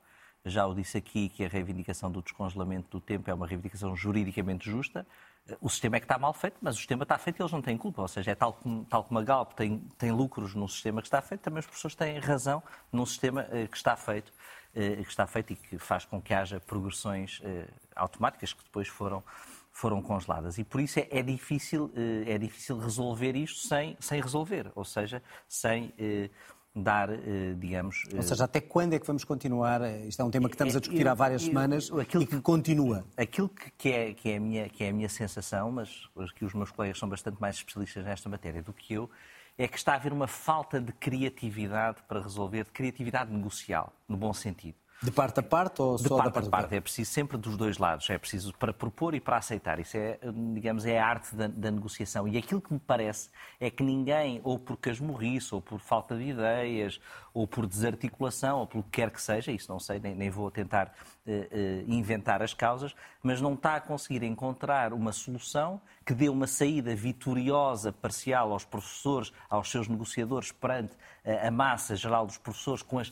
Já 0.45 0.65
o 0.65 0.75
disse 0.75 0.97
aqui 0.97 1.29
que 1.29 1.45
a 1.45 1.47
reivindicação 1.47 2.11
do 2.11 2.21
descongelamento 2.21 2.89
do 2.91 2.99
tempo 2.99 3.29
é 3.29 3.33
uma 3.33 3.47
reivindicação 3.47 3.95
juridicamente 3.95 4.69
justa. 4.69 5.07
O 5.61 5.69
sistema 5.69 5.95
é 5.95 5.99
que 5.99 6.05
está 6.05 6.17
mal 6.17 6.33
feito, 6.33 6.57
mas 6.61 6.75
o 6.75 6.77
sistema 6.77 7.03
está 7.03 7.17
feito 7.17 7.39
e 7.39 7.41
eles 7.41 7.51
não 7.51 7.61
têm 7.61 7.77
culpa. 7.77 8.01
Ou 8.01 8.07
seja, 8.07 8.31
é 8.31 8.35
tal 8.35 8.53
como, 8.53 8.83
tal 8.85 9.03
como 9.05 9.19
a 9.19 9.23
Galp 9.23 9.53
tem, 9.53 9.79
tem 9.97 10.11
lucros 10.11 10.53
num 10.53 10.67
sistema 10.67 11.01
que 11.01 11.07
está 11.07 11.21
feito, 11.21 11.41
também 11.41 11.59
os 11.59 11.65
professores 11.65 11.95
têm 11.95 12.19
razão 12.19 12.61
num 12.91 13.05
sistema 13.05 13.43
que 13.69 13.77
está 13.77 13.95
feito, 13.95 14.33
que 14.73 15.09
está 15.09 15.25
feito 15.25 15.53
e 15.53 15.55
que 15.55 15.77
faz 15.77 16.03
com 16.03 16.21
que 16.21 16.33
haja 16.33 16.59
progressões 16.59 17.41
automáticas 17.95 18.51
que 18.51 18.63
depois 18.63 18.87
foram 18.87 19.23
foram 19.73 20.01
congeladas. 20.01 20.59
E 20.59 20.63
por 20.63 20.79
isso 20.79 20.99
é, 20.99 21.07
é, 21.09 21.23
difícil, 21.23 21.91
é 22.27 22.37
difícil 22.37 22.77
resolver 22.77 23.35
isto 23.35 23.67
sem, 23.67 23.97
sem 23.99 24.21
resolver, 24.21 24.71
ou 24.75 24.85
seja, 24.85 25.21
sem 25.49 25.91
eh, 25.97 26.29
dar, 26.75 27.09
eh, 27.09 27.53
digamos... 27.57 28.03
Ou 28.15 28.21
seja, 28.23 28.45
até 28.45 28.59
quando 28.59 28.93
é 28.93 28.99
que 28.99 29.05
vamos 29.05 29.23
continuar? 29.23 29.81
Isto 30.07 30.21
é 30.21 30.25
um 30.25 30.31
tema 30.31 30.49
que 30.49 30.55
estamos 30.55 30.75
a 30.75 30.79
discutir 30.79 31.07
há 31.07 31.13
várias 31.13 31.43
semanas 31.43 31.91
aquilo 31.91 32.23
e 32.23 32.27
que 32.27 32.41
continua. 32.41 33.05
Aquilo 33.15 33.49
que, 33.49 33.71
que, 33.77 33.91
é, 33.91 34.13
que, 34.13 34.31
é 34.31 34.37
a 34.37 34.39
minha, 34.39 34.69
que 34.69 34.83
é 34.83 34.89
a 34.89 34.93
minha 34.93 35.09
sensação, 35.09 35.71
mas 35.71 36.09
que 36.35 36.43
os 36.43 36.53
meus 36.53 36.71
colegas 36.71 36.97
são 36.97 37.07
bastante 37.07 37.39
mais 37.39 37.57
especialistas 37.57 38.03
nesta 38.03 38.27
matéria 38.27 38.63
do 38.63 38.73
que 38.73 38.93
eu, 38.93 39.09
é 39.57 39.67
que 39.67 39.77
está 39.77 39.93
a 39.93 39.95
haver 39.95 40.11
uma 40.11 40.27
falta 40.27 40.81
de 40.81 40.91
criatividade 40.93 42.01
para 42.07 42.19
resolver, 42.21 42.63
de 42.63 42.71
criatividade 42.71 43.31
negocial, 43.31 43.93
no 44.07 44.17
bom 44.17 44.33
sentido. 44.33 44.75
De 45.03 45.11
parte 45.11 45.41
a 45.41 45.43
parte 45.43 45.81
ou 45.81 45.97
de 45.97 46.07
só 46.07 46.15
parte 46.15 46.25
da 46.25 46.31
parte 46.31 46.47
a 46.47 46.49
parte? 46.49 46.75
É 46.75 46.79
preciso 46.79 47.11
sempre 47.11 47.37
dos 47.37 47.57
dois 47.57 47.77
lados. 47.77 48.09
É 48.09 48.17
preciso 48.17 48.53
para 48.53 48.71
propor 48.71 49.13
e 49.13 49.19
para 49.19 49.35
aceitar. 49.35 49.77
Isso 49.77 49.97
é, 49.97 50.17
digamos, 50.53 50.85
é 50.85 50.97
a 50.97 51.05
arte 51.05 51.35
da, 51.35 51.47
da 51.47 51.69
negociação. 51.69 52.25
E 52.25 52.37
aquilo 52.37 52.61
que 52.61 52.71
me 52.71 52.79
parece 52.79 53.29
é 53.59 53.69
que 53.69 53.83
ninguém, 53.83 54.39
ou 54.45 54.57
por 54.57 54.77
casmurrice, 54.77 55.53
ou 55.53 55.61
por 55.61 55.77
falta 55.79 56.15
de 56.15 56.23
ideias, 56.23 57.01
ou 57.33 57.45
por 57.45 57.67
desarticulação, 57.67 58.59
ou 58.59 58.67
pelo 58.67 58.83
que 58.83 58.91
quer 58.91 59.11
que 59.11 59.21
seja, 59.21 59.51
isso 59.51 59.69
não 59.69 59.79
sei, 59.79 59.99
nem, 59.99 60.15
nem 60.15 60.29
vou 60.29 60.49
tentar 60.49 60.93
uh, 61.27 61.31
uh, 61.31 61.91
inventar 61.91 62.41
as 62.41 62.53
causas, 62.53 62.95
mas 63.21 63.41
não 63.41 63.55
está 63.55 63.75
a 63.75 63.81
conseguir 63.81 64.23
encontrar 64.23 64.93
uma 64.93 65.11
solução 65.11 65.81
que 66.05 66.13
dê 66.13 66.29
uma 66.29 66.47
saída 66.47 66.95
vitoriosa, 66.95 67.91
parcial 67.91 68.51
aos 68.51 68.65
professores, 68.65 69.31
aos 69.49 69.69
seus 69.69 69.87
negociadores 69.87 70.51
perante 70.51 70.95
a 71.41 71.49
massa 71.49 71.95
geral 71.95 72.25
dos 72.25 72.37
professores 72.37 72.83
com, 72.83 72.99
as, 72.99 73.11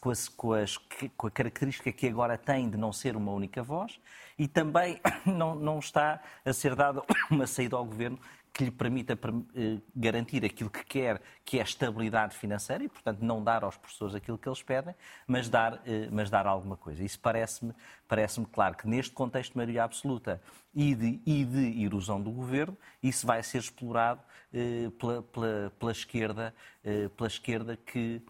com, 0.00 0.10
as, 0.10 0.28
com, 0.28 0.52
as, 0.52 0.76
com, 1.16 1.26
a 1.26 1.30
característica 1.30 1.92
que 1.92 2.08
agora 2.08 2.38
tem 2.38 2.70
de 2.70 2.76
não 2.76 2.92
ser 2.92 3.16
uma 3.16 3.32
única 3.32 3.62
voz 3.62 4.00
e 4.38 4.48
também 4.48 4.98
não, 5.26 5.54
não 5.54 5.78
está 5.78 6.20
a 6.44 6.52
ser 6.52 6.74
dada 6.74 7.02
uma 7.30 7.46
saída 7.46 7.76
ao 7.76 7.84
governo 7.84 8.18
que 8.60 8.64
lhe 8.64 8.70
permita 8.70 9.18
garantir 9.96 10.44
aquilo 10.44 10.68
que 10.68 10.84
quer, 10.84 11.22
que 11.46 11.58
é 11.58 11.62
estabilidade 11.62 12.36
financeira 12.36 12.84
e, 12.84 12.88
portanto, 12.90 13.20
não 13.22 13.42
dar 13.42 13.64
aos 13.64 13.74
professores 13.78 14.14
aquilo 14.14 14.36
que 14.36 14.46
eles 14.46 14.62
pedem, 14.62 14.94
mas 15.26 15.48
dar, 15.48 15.80
mas 16.12 16.28
dar 16.28 16.46
alguma 16.46 16.76
coisa. 16.76 17.02
Isso 17.02 17.18
parece-me 17.18 17.72
parece 18.06 18.44
claro 18.52 18.76
que 18.76 18.86
neste 18.86 19.14
contexto 19.14 19.52
de 19.52 19.56
maioria 19.56 19.84
absoluta 19.84 20.42
e 20.74 20.94
de, 20.94 21.20
e 21.24 21.42
de 21.42 21.82
erosão 21.82 22.20
do 22.20 22.30
governo, 22.30 22.76
isso 23.02 23.26
vai 23.26 23.42
ser 23.42 23.58
explorado 23.58 24.20
pela, 24.98 25.22
pela, 25.22 25.72
pela 25.78 25.92
esquerda, 25.92 26.54
pela 27.16 27.28
esquerda 27.28 27.78
que 27.78 28.22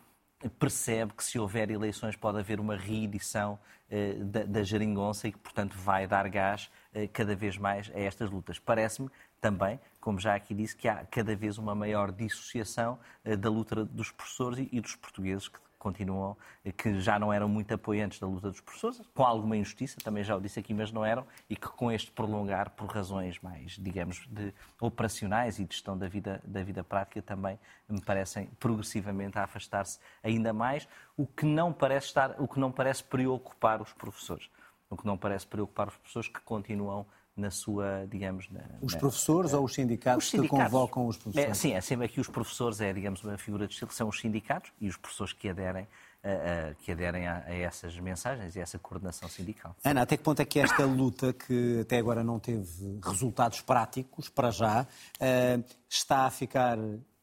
percebe 0.60 1.12
que 1.12 1.24
se 1.24 1.38
houver 1.38 1.70
eleições 1.70 2.14
pode 2.14 2.38
haver 2.38 2.60
uma 2.60 2.76
reedição 2.76 3.58
eh, 3.92 4.14
da, 4.20 4.44
da 4.44 4.62
geringonça 4.62 5.26
e 5.26 5.32
que, 5.32 5.38
portanto, 5.38 5.76
vai 5.76 6.06
dar 6.06 6.28
gás 6.28 6.70
eh, 6.94 7.08
cada 7.08 7.34
vez 7.34 7.58
mais 7.58 7.90
a 7.92 7.98
estas 7.98 8.30
lutas. 8.30 8.56
Parece-me 8.56 9.10
também, 9.40 9.80
como 10.00 10.18
já 10.20 10.34
aqui 10.34 10.54
disse, 10.54 10.76
que 10.76 10.88
há 10.88 11.04
cada 11.06 11.34
vez 11.34 11.58
uma 11.58 11.74
maior 11.74 12.12
dissociação 12.12 12.98
eh, 13.24 13.36
da 13.36 13.48
luta 13.48 13.84
dos 13.84 14.10
professores 14.10 14.68
e, 14.70 14.80
dos 14.80 14.94
portugueses 14.96 15.48
que 15.48 15.58
continuam, 15.80 16.36
que 16.76 17.00
já 17.00 17.18
não 17.18 17.32
eram 17.32 17.48
muito 17.48 17.72
apoiantes 17.72 18.20
da 18.20 18.26
luta 18.26 18.50
dos 18.50 18.60
professores, 18.60 19.00
com 19.14 19.24
alguma 19.24 19.56
injustiça, 19.56 19.96
também 20.04 20.22
já 20.22 20.36
o 20.36 20.40
disse 20.40 20.60
aqui, 20.60 20.74
mas 20.74 20.92
não 20.92 21.02
eram, 21.02 21.26
e 21.48 21.56
que 21.56 21.68
com 21.68 21.90
este 21.90 22.10
prolongar, 22.10 22.68
por 22.70 22.86
razões 22.86 23.40
mais, 23.40 23.72
digamos, 23.78 24.26
de 24.28 24.52
operacionais 24.78 25.58
e 25.58 25.64
de 25.64 25.74
gestão 25.74 25.96
da 25.96 26.06
vida, 26.06 26.40
da 26.44 26.62
vida 26.62 26.84
prática, 26.84 27.22
também 27.22 27.58
me 27.88 28.00
parecem 28.00 28.46
progressivamente 28.60 29.38
a 29.38 29.44
afastar-se 29.44 29.98
ainda 30.22 30.52
mais, 30.52 30.86
o 31.16 31.26
que 31.26 31.46
não 31.46 31.72
parece 31.72 32.08
estar, 32.08 32.36
o 32.38 32.46
que 32.46 32.60
não 32.60 32.70
parece 32.70 33.02
preocupar 33.02 33.80
os 33.80 33.92
professores, 33.94 34.50
o 34.90 34.98
que 34.98 35.06
não 35.06 35.16
parece 35.16 35.46
preocupar 35.46 35.88
os 35.88 35.96
professores 35.96 36.28
que 36.28 36.40
continuam 36.40 37.06
na 37.36 37.50
sua, 37.50 38.06
digamos... 38.10 38.48
Na, 38.50 38.60
os 38.80 38.94
na, 38.94 38.98
professores 38.98 39.52
ou 39.52 39.64
os 39.64 39.74
sindicatos, 39.74 40.24
os 40.24 40.30
sindicatos, 40.30 40.64
que 40.64 40.70
convocam 40.70 41.06
os 41.06 41.16
professores? 41.16 41.50
É, 41.50 41.54
sim, 41.54 41.72
é 41.72 41.80
sempre 41.80 42.06
aqui 42.06 42.20
os 42.20 42.28
professores, 42.28 42.80
é, 42.80 42.92
digamos, 42.92 43.22
uma 43.22 43.38
figura 43.38 43.66
de 43.66 43.72
estilo, 43.72 43.92
são 43.92 44.08
os 44.08 44.20
sindicatos 44.20 44.72
e 44.80 44.88
os 44.88 44.96
professores 44.96 45.32
que 45.32 45.48
aderem, 45.48 45.86
a, 46.22 46.28
a, 46.70 46.74
que 46.74 46.92
aderem 46.92 47.26
a, 47.26 47.44
a, 47.46 47.54
essas 47.54 47.98
mensagens 47.98 48.56
e 48.56 48.60
a 48.60 48.62
essa 48.62 48.78
coordenação 48.78 49.28
sindical. 49.28 49.74
Ana, 49.84 50.02
até 50.02 50.16
que 50.16 50.22
ponto 50.22 50.40
é 50.40 50.44
que 50.44 50.58
esta 50.58 50.84
luta, 50.84 51.32
que 51.32 51.80
até 51.80 51.98
agora 51.98 52.22
não 52.22 52.38
teve 52.38 52.98
resultados 53.02 53.60
práticos, 53.60 54.28
para 54.28 54.50
já, 54.50 54.82
uh, 54.82 55.64
está 55.88 56.26
a 56.26 56.30
ficar 56.30 56.78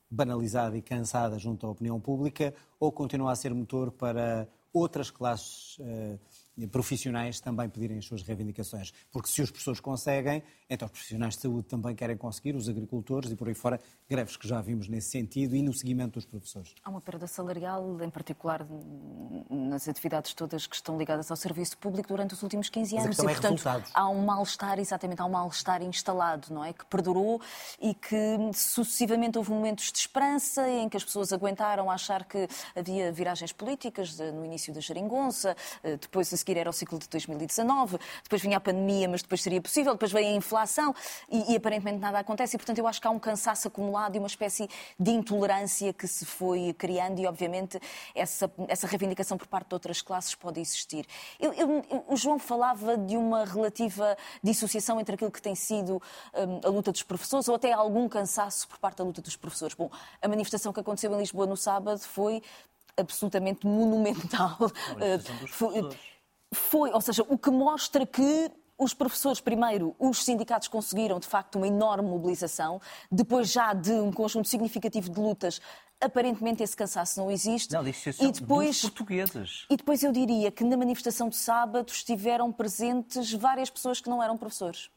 banalizada 0.09 0.77
e 0.77 0.81
cansada 0.81 1.37
junto 1.37 1.67
à 1.67 1.69
opinião 1.69 1.99
pública 1.99 2.53
ou 2.79 2.91
continua 2.91 3.31
a 3.31 3.35
ser 3.35 3.53
motor 3.53 3.91
para 3.91 4.47
outras 4.73 5.09
classes 5.11 5.77
uh, 5.79 6.19
profissionais 6.65 7.39
também 7.39 7.69
pedirem 7.69 7.97
as 7.97 8.05
suas 8.05 8.23
reivindicações. 8.23 8.91
Porque 9.11 9.29
se 9.29 9.41
os 9.41 9.51
professores 9.51 9.79
conseguem, 9.79 10.41
então 10.69 10.85
os 10.87 10.91
profissionais 10.91 11.35
de 11.35 11.41
saúde 11.41 11.67
também 11.67 11.95
querem 11.95 12.17
conseguir, 12.17 12.55
os 12.55 12.67
agricultores 12.67 13.29
e 13.31 13.35
por 13.35 13.47
aí 13.47 13.53
fora, 13.53 13.79
greves 14.09 14.35
que 14.37 14.47
já 14.47 14.61
vimos 14.61 14.87
nesse 14.87 15.09
sentido 15.09 15.55
e 15.55 15.61
no 15.61 15.73
seguimento 15.73 16.13
dos 16.13 16.25
professores. 16.25 16.73
Há 16.83 16.89
uma 16.89 17.01
perda 17.01 17.27
salarial, 17.27 18.01
em 18.01 18.09
particular 18.09 18.65
nas 19.49 19.87
atividades 19.87 20.33
todas 20.33 20.65
que 20.65 20.75
estão 20.75 20.97
ligadas 20.97 21.29
ao 21.29 21.37
serviço 21.37 21.77
público 21.77 22.07
durante 22.07 22.33
os 22.33 22.41
últimos 22.41 22.69
15 22.69 22.97
anos. 22.97 23.17
Mas 23.17 23.19
a 23.19 23.23
e, 23.23 23.25
é 23.25 23.29
portanto, 23.29 23.51
resultados. 23.51 23.91
há 23.93 24.09
um 24.09 24.25
mal-estar, 24.25 24.79
exatamente, 24.79 25.21
há 25.21 25.25
um 25.25 25.29
mal-estar 25.29 25.81
instalado, 25.81 26.53
não 26.53 26.63
é? 26.63 26.73
Que 26.73 26.85
perdurou 26.85 27.41
e 27.79 27.93
que 27.93 28.37
sucessivamente 28.53 29.37
houve 29.37 29.51
momentos 29.51 29.91
de 29.91 29.99
esperança 29.99 30.67
em 30.69 30.87
que 30.89 30.97
as 30.97 31.03
pessoas 31.03 31.33
aguentaram 31.33 31.91
achar 31.91 32.23
que 32.25 32.47
havia 32.75 33.11
viragens 33.11 33.51
políticas 33.51 34.17
no 34.17 34.45
início 34.45 34.73
da 34.73 34.79
geringonça, 34.79 35.55
eh, 35.83 35.97
depois 35.97 36.31
a 36.31 36.35
seguir 36.47 36.57
era 36.57 36.69
o 36.69 36.73
ciclo 36.73 36.97
de 36.97 37.07
2019, 37.09 37.99
depois 38.23 38.41
vinha 38.41 38.57
a 38.57 38.59
pandemia, 38.59 39.07
mas 39.09 39.21
depois 39.21 39.41
seria 39.41 39.61
possível, 39.61 39.93
depois 39.93 40.11
veio 40.11 40.27
a 40.27 40.31
inflação 40.31 40.95
e, 41.29 41.53
e 41.53 41.55
aparentemente 41.57 41.99
nada 41.99 42.19
acontece. 42.19 42.55
E, 42.55 42.57
portanto, 42.57 42.77
eu 42.77 42.87
acho 42.87 43.01
que 43.01 43.07
há 43.07 43.11
um 43.11 43.19
cansaço 43.19 43.67
acumulado 43.67 44.15
e 44.15 44.19
uma 44.19 44.27
espécie 44.27 44.69
de 44.97 45.11
intolerância 45.11 45.91
que 45.91 46.07
se 46.07 46.25
foi 46.25 46.73
criando 46.77 47.19
e, 47.19 47.27
obviamente, 47.27 47.79
essa, 48.15 48.49
essa 48.67 48.87
reivindicação 48.87 49.37
por 49.37 49.47
parte 49.47 49.67
de 49.67 49.75
outras 49.75 50.01
classes 50.01 50.33
pode 50.35 50.59
existir. 50.59 51.05
Eu, 51.39 51.53
eu, 51.53 52.05
o 52.07 52.15
João 52.15 52.39
falava 52.39 52.97
de 52.97 53.17
uma 53.17 53.45
relativa 53.45 54.17
dissociação 54.41 54.99
entre 54.99 55.15
aquilo 55.15 55.31
que 55.31 55.41
tem 55.41 55.55
sido 55.55 56.01
um, 56.33 56.67
a 56.67 56.69
luta 56.69 56.91
dos 56.91 57.03
professores 57.03 57.47
ou 57.47 57.55
até 57.55 57.73
algum 57.73 58.07
cansaço 58.07 58.67
por 58.67 58.77
parte 58.77 58.97
da 58.97 59.03
luta 59.03 59.21
dos 59.21 59.35
professores. 59.35 59.75
Bom, 59.75 59.89
a 60.21 60.27
manifestação 60.27 60.71
que 60.71 60.79
aconteceu 60.79 61.13
em 61.13 61.17
Lisboa 61.17 61.45
no 61.45 61.57
sábado 61.57 61.99
foi 61.99 62.41
absolutamente 62.97 63.65
monumental. 63.65 64.57
Foi, 65.47 65.89
foi, 66.53 66.91
ou 66.91 67.01
seja, 67.01 67.25
o 67.27 67.37
que 67.37 67.49
mostra 67.49 68.05
que 68.05 68.51
os 68.77 68.93
professores, 68.93 69.41
primeiro, 69.41 69.95
os 69.97 70.23
sindicatos 70.23 70.67
conseguiram, 70.67 71.19
de 71.19 71.27
facto, 71.27 71.55
uma 71.55 71.67
enorme 71.67 72.07
mobilização. 72.07 72.79
Depois, 73.11 73.51
já 73.51 73.73
de 73.73 73.91
um 73.91 74.11
conjunto 74.11 74.47
significativo 74.47 75.09
de 75.09 75.19
lutas, 75.19 75.59
aparentemente 75.99 76.61
esse 76.61 76.75
cansaço 76.75 77.19
não 77.19 77.31
existe. 77.31 77.73
Não, 77.73 77.83
e 77.87 78.31
depois, 78.31 78.81
portugueses. 78.81 79.65
E 79.69 79.75
depois 79.75 80.03
eu 80.03 80.11
diria 80.11 80.51
que 80.51 80.63
na 80.63 80.77
manifestação 80.77 81.27
de 81.27 81.35
sábado 81.35 81.91
estiveram 81.91 82.51
presentes 82.51 83.33
várias 83.33 83.69
pessoas 83.69 83.99
que 83.99 84.09
não 84.09 84.21
eram 84.21 84.37
professores 84.37 84.91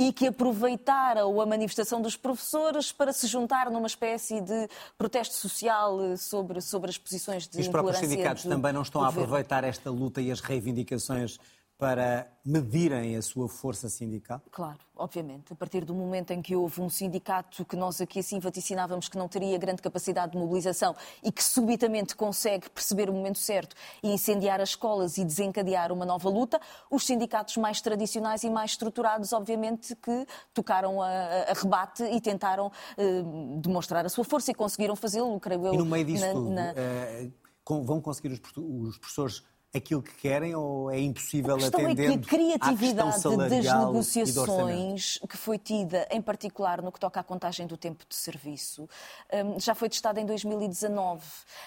e 0.00 0.14
que 0.14 0.28
aproveitaram 0.28 1.38
a 1.38 1.44
manifestação 1.44 2.00
dos 2.00 2.16
professores 2.16 2.90
para 2.90 3.12
se 3.12 3.26
juntar 3.26 3.70
numa 3.70 3.86
espécie 3.86 4.40
de 4.40 4.66
protesto 4.96 5.34
social 5.34 6.16
sobre, 6.16 6.62
sobre 6.62 6.88
as 6.88 6.96
posições 6.96 7.46
de 7.46 7.58
e 7.58 7.60
os 7.60 7.68
próprios 7.68 7.98
sindicatos 7.98 8.44
também 8.44 8.72
não 8.72 8.80
estão 8.80 9.04
a 9.04 9.08
aproveitar 9.08 9.62
esta 9.62 9.90
luta 9.90 10.22
e 10.22 10.32
as 10.32 10.40
reivindicações 10.40 11.38
para 11.80 12.30
medirem 12.44 13.16
a 13.16 13.22
sua 13.22 13.48
força 13.48 13.88
sindical? 13.88 14.42
Claro, 14.50 14.78
obviamente. 14.94 15.50
A 15.50 15.56
partir 15.56 15.82
do 15.82 15.94
momento 15.94 16.30
em 16.30 16.42
que 16.42 16.54
houve 16.54 16.82
um 16.82 16.90
sindicato 16.90 17.64
que 17.64 17.74
nós 17.74 18.02
aqui 18.02 18.18
assim 18.18 18.38
vaticinávamos 18.38 19.08
que 19.08 19.16
não 19.16 19.26
teria 19.26 19.56
grande 19.56 19.80
capacidade 19.80 20.32
de 20.32 20.38
mobilização 20.38 20.94
e 21.24 21.32
que 21.32 21.42
subitamente 21.42 22.14
consegue 22.14 22.68
perceber 22.68 23.08
o 23.08 23.14
momento 23.14 23.38
certo 23.38 23.74
e 24.02 24.12
incendiar 24.12 24.60
as 24.60 24.70
escolas 24.70 25.16
e 25.16 25.24
desencadear 25.24 25.90
uma 25.90 26.04
nova 26.04 26.28
luta, 26.28 26.60
os 26.90 27.06
sindicatos 27.06 27.56
mais 27.56 27.80
tradicionais 27.80 28.44
e 28.44 28.50
mais 28.50 28.72
estruturados, 28.72 29.32
obviamente, 29.32 29.96
que 29.96 30.26
tocaram 30.52 31.00
a, 31.00 31.08
a 31.48 31.52
rebate 31.54 32.02
e 32.02 32.20
tentaram 32.20 32.70
eh, 32.98 33.22
demonstrar 33.58 34.04
a 34.04 34.10
sua 34.10 34.24
força 34.24 34.50
e 34.50 34.54
conseguiram 34.54 34.94
fazê-lo, 34.94 35.40
creio 35.40 35.68
eu. 35.68 35.74
E 35.74 35.78
no 35.78 35.86
meio 35.86 36.04
disso 36.04 36.26
na, 36.26 36.32
tudo, 36.32 36.50
na... 36.50 36.72
Eh, 36.76 37.30
vão 37.66 38.02
conseguir 38.02 38.32
os, 38.32 38.40
os 38.56 38.98
professores 38.98 39.42
aquilo 39.72 40.02
que 40.02 40.12
querem 40.14 40.54
ou 40.54 40.90
é 40.90 40.98
impossível 40.98 41.54
atender 41.54 42.10
é 42.10 42.18
que 42.18 42.24
a 42.24 42.28
criatividade 42.28 43.22
das 43.22 43.64
negociações 43.64 45.18
que 45.28 45.36
foi 45.36 45.58
tida, 45.58 46.08
em 46.10 46.20
particular 46.20 46.82
no 46.82 46.90
que 46.90 46.98
toca 46.98 47.20
à 47.20 47.22
contagem 47.22 47.66
do 47.66 47.76
tempo 47.76 48.04
de 48.08 48.16
serviço, 48.16 48.88
hum, 49.32 49.60
já 49.60 49.74
foi 49.74 49.88
testada 49.88 50.20
em 50.20 50.26
2019. 50.26 51.22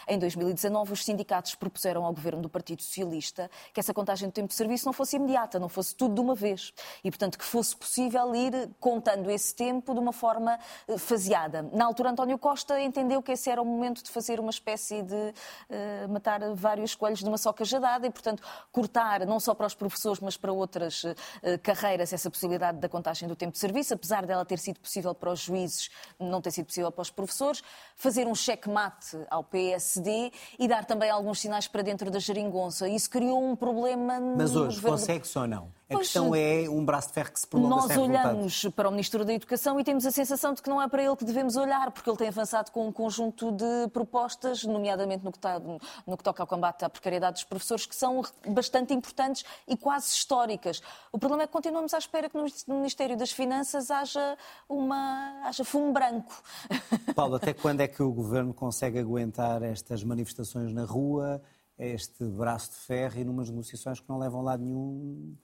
Em 0.07 0.19
2019, 0.19 0.91
os 0.91 1.05
sindicatos 1.05 1.55
propuseram 1.55 2.03
ao 2.03 2.13
governo 2.13 2.41
do 2.41 2.49
Partido 2.49 2.81
Socialista 2.81 3.49
que 3.73 3.79
essa 3.79 3.93
contagem 3.93 4.27
do 4.27 4.33
tempo 4.33 4.49
de 4.49 4.55
serviço 4.55 4.85
não 4.85 4.93
fosse 4.93 5.15
imediata, 5.15 5.57
não 5.57 5.69
fosse 5.69 5.95
tudo 5.95 6.15
de 6.15 6.21
uma 6.21 6.35
vez. 6.35 6.73
E, 7.03 7.09
portanto, 7.09 7.37
que 7.37 7.45
fosse 7.45 7.75
possível 7.75 8.35
ir 8.35 8.69
contando 8.81 9.31
esse 9.31 9.55
tempo 9.55 9.93
de 9.93 9.99
uma 9.99 10.11
forma 10.11 10.59
eh, 10.87 10.97
faseada. 10.97 11.69
Na 11.71 11.85
altura, 11.85 12.09
António 12.09 12.37
Costa 12.37 12.79
entendeu 12.81 13.21
que 13.21 13.31
esse 13.31 13.49
era 13.49 13.61
o 13.61 13.65
momento 13.65 14.03
de 14.03 14.11
fazer 14.11 14.39
uma 14.39 14.49
espécie 14.49 15.01
de 15.01 15.15
uh, 15.15 16.09
matar 16.09 16.41
vários 16.53 16.95
coelhos 16.95 17.19
de 17.19 17.25
uma 17.25 17.37
só 17.37 17.53
cajadada 17.53 17.92
e, 18.05 18.09
portanto, 18.09 18.41
cortar 18.71 19.25
não 19.25 19.39
só 19.39 19.53
para 19.53 19.67
os 19.67 19.75
professores, 19.75 20.19
mas 20.19 20.37
para 20.37 20.51
outras 20.51 21.03
uh, 21.03 21.15
carreiras 21.61 22.13
essa 22.13 22.29
possibilidade 22.29 22.79
da 22.79 22.89
contagem 22.89 23.27
do 23.27 23.35
tempo 23.35 23.53
de 23.53 23.59
serviço, 23.59 23.93
apesar 23.93 24.25
dela 24.25 24.45
ter 24.45 24.59
sido 24.59 24.79
possível 24.79 25.13
para 25.13 25.31
os 25.31 25.39
juízes, 25.39 25.89
não 26.19 26.41
ter 26.41 26.51
sido 26.51 26.65
possível 26.65 26.91
para 26.91 27.01
os 27.01 27.09
professores, 27.09 27.63
fazer 27.95 28.27
um 28.27 28.35
checkmate 28.35 29.17
ao 29.29 29.43
PSD 29.43 30.31
e 30.57 30.67
dar 30.67 30.85
também 30.85 31.09
alguns 31.09 31.39
sinais 31.39 31.67
para 31.67 31.81
dentro 31.81 32.09
da 32.09 32.19
geringonça. 32.19 32.87
Isso 32.87 33.09
criou 33.09 33.43
um 33.43 33.55
problema 33.55 34.19
no 34.19 34.37
Mas 34.37 34.55
hoje 34.55 34.77
governo... 34.77 34.97
consegue-se 34.97 35.37
ou 35.37 35.47
não? 35.47 35.71
A 35.89 35.95
pois, 35.95 36.07
questão 36.07 36.33
é 36.33 36.69
um 36.69 36.83
braço 36.85 37.09
de 37.09 37.13
ferro 37.13 37.31
que 37.33 37.39
se 37.39 37.45
prolonga 37.47 37.75
Nós 37.75 37.97
olhamos 37.97 38.63
para 38.69 38.87
o 38.87 38.91
Ministro 38.91 39.25
da 39.25 39.33
Educação 39.33 39.77
e 39.79 39.83
temos 39.83 40.05
a 40.05 40.11
sensação 40.11 40.53
de 40.53 40.61
que 40.61 40.69
não 40.69 40.81
é 40.81 40.87
para 40.87 41.03
ele 41.03 41.15
que 41.15 41.25
devemos 41.25 41.57
olhar, 41.57 41.91
porque 41.91 42.09
ele 42.09 42.17
tem 42.17 42.29
avançado 42.29 42.71
com 42.71 42.87
um 42.87 42.91
conjunto 42.91 43.51
de 43.51 43.89
propostas, 43.91 44.63
nomeadamente 44.63 45.25
no 45.25 45.31
que, 45.31 45.37
está, 45.37 45.59
no 45.59 46.17
que 46.17 46.23
toca 46.23 46.41
ao 46.41 46.47
combate 46.47 46.85
à 46.85 46.89
precariedade 46.89 47.33
dos 47.33 47.43
professores, 47.43 47.85
que 47.85 47.95
são 47.95 48.21
bastante 48.47 48.93
importantes 48.93 49.43
e 49.67 49.75
quase 49.75 50.07
históricas. 50.07 50.81
O 51.11 51.19
problema 51.19 51.43
é 51.43 51.47
que 51.47 51.53
continuamos 51.53 51.93
à 51.93 51.97
espera 51.97 52.29
que 52.29 52.37
no 52.37 52.75
Ministério 52.75 53.17
das 53.17 53.31
Finanças 53.31 53.91
haja, 53.91 54.37
uma, 54.69 55.41
haja 55.43 55.65
fumo 55.65 55.91
branco. 55.91 56.33
Paulo, 57.13 57.35
até 57.35 57.53
quando 57.53 57.81
é 57.81 57.87
que 57.89 58.01
o 58.01 58.11
Governo 58.11 58.53
consegue 58.53 58.99
aguentar 58.99 59.61
estas 59.61 60.01
manifestações 60.01 60.71
na 60.73 60.85
rua, 60.85 61.41
este 61.77 62.23
braço 62.23 62.71
de 62.71 62.77
ferro 62.77 63.19
e 63.19 63.23
numas 63.25 63.49
negociações 63.49 63.99
que 63.99 64.07
não 64.07 64.17
levam 64.17 64.39
a 64.39 64.43
lado 64.43 64.63
nenhum? 64.63 65.35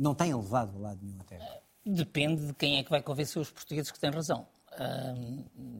Não 0.00 0.14
têm 0.14 0.34
levado 0.34 0.76
a 0.78 0.80
lado 0.80 0.98
nenhum 1.02 1.20
até 1.20 1.36
agora. 1.36 1.60
Depende 1.84 2.46
de 2.46 2.54
quem 2.54 2.78
é 2.78 2.82
que 2.82 2.90
vai 2.90 3.02
convencer 3.02 3.40
os 3.40 3.50
portugueses 3.50 3.90
que 3.90 4.00
têm 4.00 4.10
razão. 4.10 4.46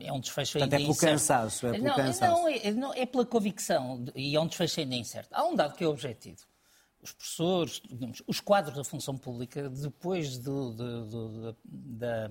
é 0.00 0.12
um 0.12 0.20
desfecho 0.20 0.58
ainda 0.58 0.68
Portanto, 0.68 0.80
é 0.80 0.84
pelo 0.84 0.96
cansaço, 0.96 1.66
é 1.66 1.72
pelo 1.72 1.84
não, 1.84 1.96
cansaço. 1.96 2.32
Não, 2.32 2.48
é, 2.48 2.70
não, 2.72 2.94
é 2.94 3.06
pela 3.06 3.24
convicção 3.24 4.04
e 4.14 4.36
é 4.36 4.40
um 4.40 4.46
desfecho 4.46 4.80
ainda 4.80 4.94
incerto. 4.94 5.30
Há 5.32 5.44
um 5.44 5.54
dado 5.54 5.74
que 5.74 5.82
é 5.82 5.88
objetivo. 5.88 6.40
Os 7.02 7.12
professores, 7.12 7.80
digamos, 7.88 8.22
os 8.26 8.40
quadros 8.40 8.76
da 8.76 8.84
função 8.84 9.16
pública, 9.16 9.70
depois 9.70 10.36
do, 10.36 10.74
do, 10.74 11.06
do, 11.06 11.56
da, 11.64 12.30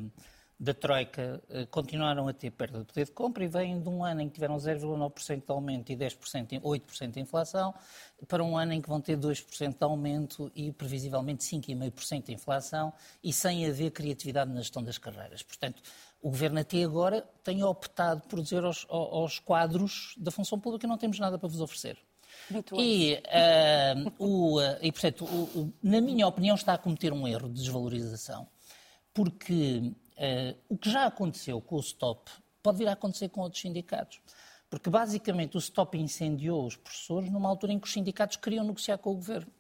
da 0.60 0.74
Troika 0.74 1.42
eh, 1.50 1.66
continuaram 1.68 2.28
a 2.28 2.34
ter 2.34 2.52
perda 2.52 2.80
de 2.80 2.86
poder 2.86 3.06
de 3.06 3.12
compra 3.12 3.46
e 3.46 3.48
vêm 3.48 3.82
de 3.82 3.88
um 3.88 4.04
ano 4.04 4.22
em 4.22 4.28
que 4.28 4.34
tiveram 4.36 4.58
0,9% 4.58 5.46
de 5.46 5.52
aumento 5.52 5.92
e 5.92 5.96
10%, 5.96 6.60
8% 6.60 7.12
de 7.12 7.20
inflação, 7.22 7.74
para 8.28 8.44
um 8.44 8.58
ano 8.58 8.74
em 8.74 8.82
que 8.82 8.90
vão 8.90 9.00
ter 9.00 9.18
2% 9.18 9.78
de 9.78 9.84
aumento 9.84 10.52
e 10.54 10.72
previsivelmente 10.74 11.46
5,5% 11.46 12.26
de 12.26 12.34
inflação 12.34 12.92
e 13.24 13.32
sem 13.32 13.66
haver 13.66 13.92
criatividade 13.92 14.52
na 14.52 14.60
gestão 14.60 14.84
das 14.84 14.98
carreiras. 14.98 15.42
Portanto, 15.42 15.82
o 16.22 16.30
Governo 16.30 16.60
até 16.60 16.84
agora 16.84 17.22
tem 17.42 17.64
optado 17.64 18.22
por 18.28 18.42
dizer 18.42 18.64
aos, 18.66 18.86
aos 18.90 19.40
quadros 19.40 20.14
da 20.18 20.30
função 20.30 20.60
pública 20.60 20.86
não 20.86 20.98
temos 20.98 21.18
nada 21.20 21.40
para 21.40 21.48
vos 21.48 21.62
oferecer. 21.62 21.98
E, 22.74 23.16
uh, 23.16 24.14
o, 24.20 24.60
uh, 24.60 24.78
e, 24.82 24.92
portanto, 24.92 25.26
o, 25.26 25.60
o, 25.60 25.74
na 25.82 26.02
minha 26.02 26.28
opinião, 26.28 26.56
está 26.56 26.74
a 26.74 26.78
cometer 26.78 27.14
um 27.14 27.28
erro 27.28 27.48
de 27.48 27.56
desvalorização, 27.56 28.48
porque 29.14 29.94
Uh, 30.20 30.58
o 30.68 30.78
que 30.78 30.92
já 30.92 31.06
aconteceu 31.06 31.62
com 31.62 31.78
o 31.78 31.82
STOP 31.82 32.30
pode 32.62 32.78
vir 32.78 32.90
a 32.90 32.92
acontecer 32.92 33.30
com 33.30 33.40
outros 33.42 33.62
sindicatos. 33.62 34.20
Porque, 34.70 34.90
basicamente, 34.90 35.58
o 35.58 35.62
STOP 35.62 35.98
incendiou 35.98 36.66
os 36.66 36.76
professores 36.76 37.32
numa 37.32 37.50
altura 37.50 37.74
em 37.74 37.80
que 37.80 37.88
os 37.88 37.94
sindicatos 37.94 38.36
queriam 38.38 38.64
negociar 38.64 38.98
com 38.98 39.12
o 39.12 39.16
governo. 39.16 39.52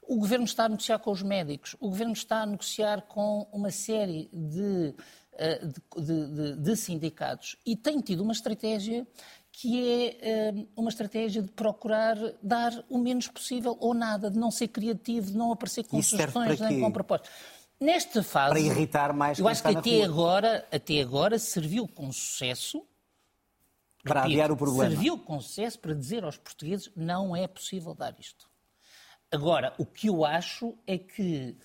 O 0.00 0.16
governo 0.16 0.44
está 0.44 0.64
a 0.64 0.68
negociar 0.68 0.98
com 0.98 1.10
os 1.10 1.22
médicos, 1.22 1.76
o 1.80 1.88
governo 1.88 2.12
está 2.12 2.42
a 2.42 2.46
negociar 2.46 3.02
com 3.02 3.46
uma 3.52 3.70
série 3.70 4.28
de, 4.32 4.94
eh, 5.32 5.66
de, 5.96 6.26
de, 6.28 6.56
de 6.56 6.76
sindicatos 6.76 7.56
e 7.64 7.74
tem 7.74 8.00
tido 8.00 8.22
uma 8.22 8.32
estratégia 8.32 9.06
que 9.50 9.88
é 9.88 10.18
eh, 10.20 10.66
uma 10.76 10.90
estratégia 10.90 11.40
de 11.40 11.50
procurar 11.52 12.16
dar 12.42 12.84
o 12.90 12.98
menos 12.98 13.28
possível 13.28 13.76
ou 13.80 13.94
nada, 13.94 14.30
de 14.30 14.38
não 14.38 14.50
ser 14.50 14.68
criativo, 14.68 15.30
de 15.30 15.36
não 15.36 15.52
aparecer 15.52 15.84
com 15.84 15.98
Isso 15.98 16.10
sugestões 16.10 16.60
nem 16.60 16.80
com 16.80 16.92
propostas. 16.92 17.30
Nesta 17.84 18.22
fase. 18.22 18.50
Para 18.50 18.60
irritar 18.60 19.12
mais 19.12 19.38
Eu 19.38 19.46
acho 19.46 19.62
que 19.62 19.68
até 19.68 19.96
rua. 19.96 20.04
agora, 20.06 20.68
até 20.72 21.00
agora 21.00 21.38
serviu 21.38 21.86
com 21.86 22.10
sucesso. 22.10 22.86
Para 24.02 24.22
repito, 24.22 24.34
adiar 24.34 24.50
o 24.52 24.56
problema. 24.56 24.90
Serviu 24.90 25.18
com 25.18 25.40
sucesso 25.40 25.78
para 25.78 25.94
dizer 25.94 26.24
aos 26.24 26.38
portugueses 26.38 26.90
não 26.96 27.36
é 27.36 27.46
possível 27.46 27.94
dar 27.94 28.14
isto. 28.18 28.48
Agora, 29.30 29.74
o 29.78 29.84
que 29.84 30.08
eu 30.08 30.24
acho 30.24 30.78
é 30.86 30.96
que 30.96 31.56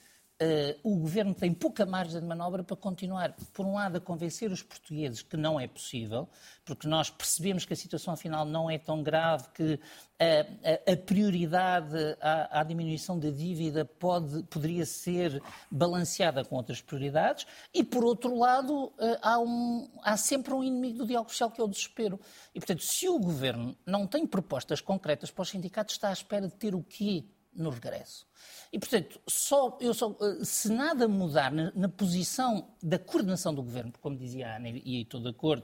uh, 0.41 0.79
o 0.83 0.97
governo 0.97 1.33
tem 1.33 1.53
pouca 1.53 1.85
margem 1.85 2.19
de 2.19 2.25
manobra 2.25 2.63
para 2.63 2.75
continuar, 2.75 3.35
por 3.53 3.65
um 3.65 3.73
lado, 3.73 3.97
a 3.97 4.01
convencer 4.01 4.51
os 4.51 4.63
portugueses 4.63 5.21
que 5.21 5.37
não 5.37 5.59
é 5.59 5.67
possível, 5.67 6.27
porque 6.63 6.87
nós 6.87 7.09
percebemos 7.09 7.65
que 7.65 7.73
a 7.73 7.75
situação 7.75 8.13
afinal 8.13 8.45
não 8.45 8.69
é 8.69 8.77
tão 8.77 9.03
grave, 9.03 9.49
que 9.53 9.73
uh, 9.73 9.79
a, 10.91 10.97
prioridade 10.97 11.95
à, 12.21 12.61
à, 12.61 12.63
diminuição 12.63 13.19
da 13.19 13.29
dívida 13.29 13.83
pode, 13.83 14.43
poderia 14.43 14.85
ser 14.85 15.41
balanceada 15.69 16.43
com 16.43 16.55
outras 16.55 16.81
prioridades, 16.81 17.45
e 17.73 17.83
por 17.83 18.03
outro 18.03 18.37
lado, 18.37 18.85
uh, 18.85 18.93
há, 19.21 19.39
um, 19.39 19.89
há 20.01 20.15
sempre 20.17 20.53
um 20.53 20.63
inimigo 20.63 20.99
do 20.99 21.07
diálogo 21.07 21.29
social 21.29 21.51
que 21.51 21.59
é 21.59 21.63
o 21.63 21.67
desespero. 21.67 22.19
E 22.53 22.59
portanto, 22.59 22.83
se 22.83 23.07
o 23.07 23.19
governo 23.19 23.75
não 23.85 24.07
tem 24.07 24.25
propostas 24.25 24.81
concretas 24.81 25.31
para 25.31 25.41
os 25.41 25.49
sindicatos, 25.49 25.95
está 25.95 26.09
à 26.09 26.13
espera 26.13 26.47
de 26.47 26.55
ter 26.55 26.73
o 26.73 26.83
quê 26.83 27.25
no 27.53 27.69
regresso? 27.69 28.28
E, 28.71 28.77
portanto, 28.77 29.19
só, 29.27 29.77
eu 29.81 29.93
só, 29.95 30.15
eh, 30.21 30.43
se 30.43 30.71
nada 30.71 31.07
mudar 31.07 31.51
na, 31.51 31.71
na, 31.75 31.89
posição 31.89 32.67
da 32.83 32.99
coordenação 32.99 33.53
do 33.53 33.63
governo, 33.63 33.91
como 33.99 34.15
dizia 34.15 34.47
a 34.47 34.57
Ana, 34.57 34.69
e 34.69 35.01
estou 35.01 35.19
de 35.19 35.29
acordo, 35.29 35.63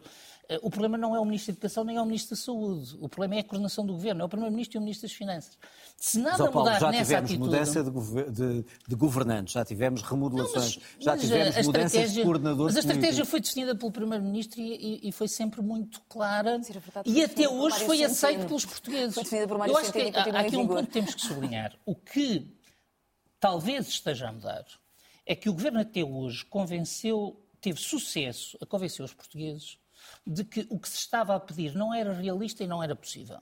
eh, 0.50 0.60
o 0.64 0.72
problema 0.72 0.98
não 0.98 1.16
é 1.16 1.20
o 1.20 1.26
Ministro 1.26 1.54
da 1.54 1.58
Educação 1.58 1.84
nem 1.84 1.98
é 1.98 2.02
o 2.02 2.06
Ministro 2.06 2.36
da 2.36 2.42
Saúde. 2.42 2.98
O 3.00 3.08
problema 3.08 3.36
é 3.36 3.40
a 3.40 3.44
coordenação 3.44 3.86
do 3.86 3.94
governo, 3.94 4.24
é 4.24 4.26
o 4.26 4.30
Primeiro-Ministro 4.30 4.78
e 4.78 4.80
o 4.80 4.82
Ministro 4.82 5.08
das 5.08 5.16
Finanças. 5.16 5.56
Se 5.98 6.18
nada 6.18 6.38
Paulo, 6.38 6.60
mudar 6.60 6.80
já 6.80 6.92
nessa 6.92 7.04
tivemos 7.04 7.32
atitude... 7.32 7.50
mudança 7.50 7.84
de, 7.84 8.32
de, 8.32 8.66
de, 8.88 8.96
governantes, 8.96 9.54
já 9.54 9.64
tivemos 9.64 10.02
remodelações, 10.02 10.78
não, 10.78 10.84
mas, 10.96 11.04
já 11.06 11.12
mas 11.12 11.22
tivemos 11.22 11.66
mudanças 11.68 12.12
de 12.12 12.24
coordenadores 12.24 12.76
Mas 12.76 12.76
a 12.76 12.80
estratégia 12.80 13.10
políticos. 13.10 13.30
foi 13.30 13.40
definida 13.40 13.76
pelo 13.76 13.92
Primeiro-Ministro 13.92 14.60
e, 14.60 15.04
e, 15.04 15.10
e, 15.10 15.12
foi 15.12 15.28
sempre 15.28 15.62
muito 15.62 16.02
clara 16.10 16.62
Sim, 16.64 16.74
verdade, 16.74 17.10
e 17.12 17.24
até 17.24 17.48
hoje 17.48 17.86
foi 17.86 18.04
aceito 18.04 18.48
pelos 18.48 18.66
portugueses. 18.66 19.14
Foi 19.14 19.24
definida 19.24 19.48
por 19.48 19.68
Eu 19.68 19.78
acho 19.78 19.94
que 19.94 20.12
há 20.16 20.40
aqui 20.40 20.58
um 20.58 20.68
ponto 20.68 20.88
que 20.88 20.94
temos 20.94 21.14
que 21.14 21.22
sublinhar. 21.22 21.74
O 21.86 21.96
que 21.96 22.56
talvez 23.46 23.88
esteja 23.88 24.30
a 24.30 24.32
mudar 24.32 24.66
é 25.24 25.36
que 25.36 25.48
o 25.48 25.54
governo 25.54 25.80
até 25.80 26.04
hoje 26.04 26.44
convenceu, 26.46 27.40
teve 27.62 27.80
sucesso 27.80 28.58
a 28.60 28.66
convencer 28.66 29.06
os 29.06 29.14
portugueses 29.14 29.78
de 30.26 30.44
que 30.44 30.66
o 30.68 30.80
que 30.80 30.90
se 30.90 30.98
estava 30.98 31.36
a 31.36 31.40
pedir 31.40 31.76
não 31.76 31.94
era 31.94 32.12
realista 32.12 32.64
e 32.64 32.68
não 32.68 32.82
era 32.82 32.96
possível. 32.96 33.40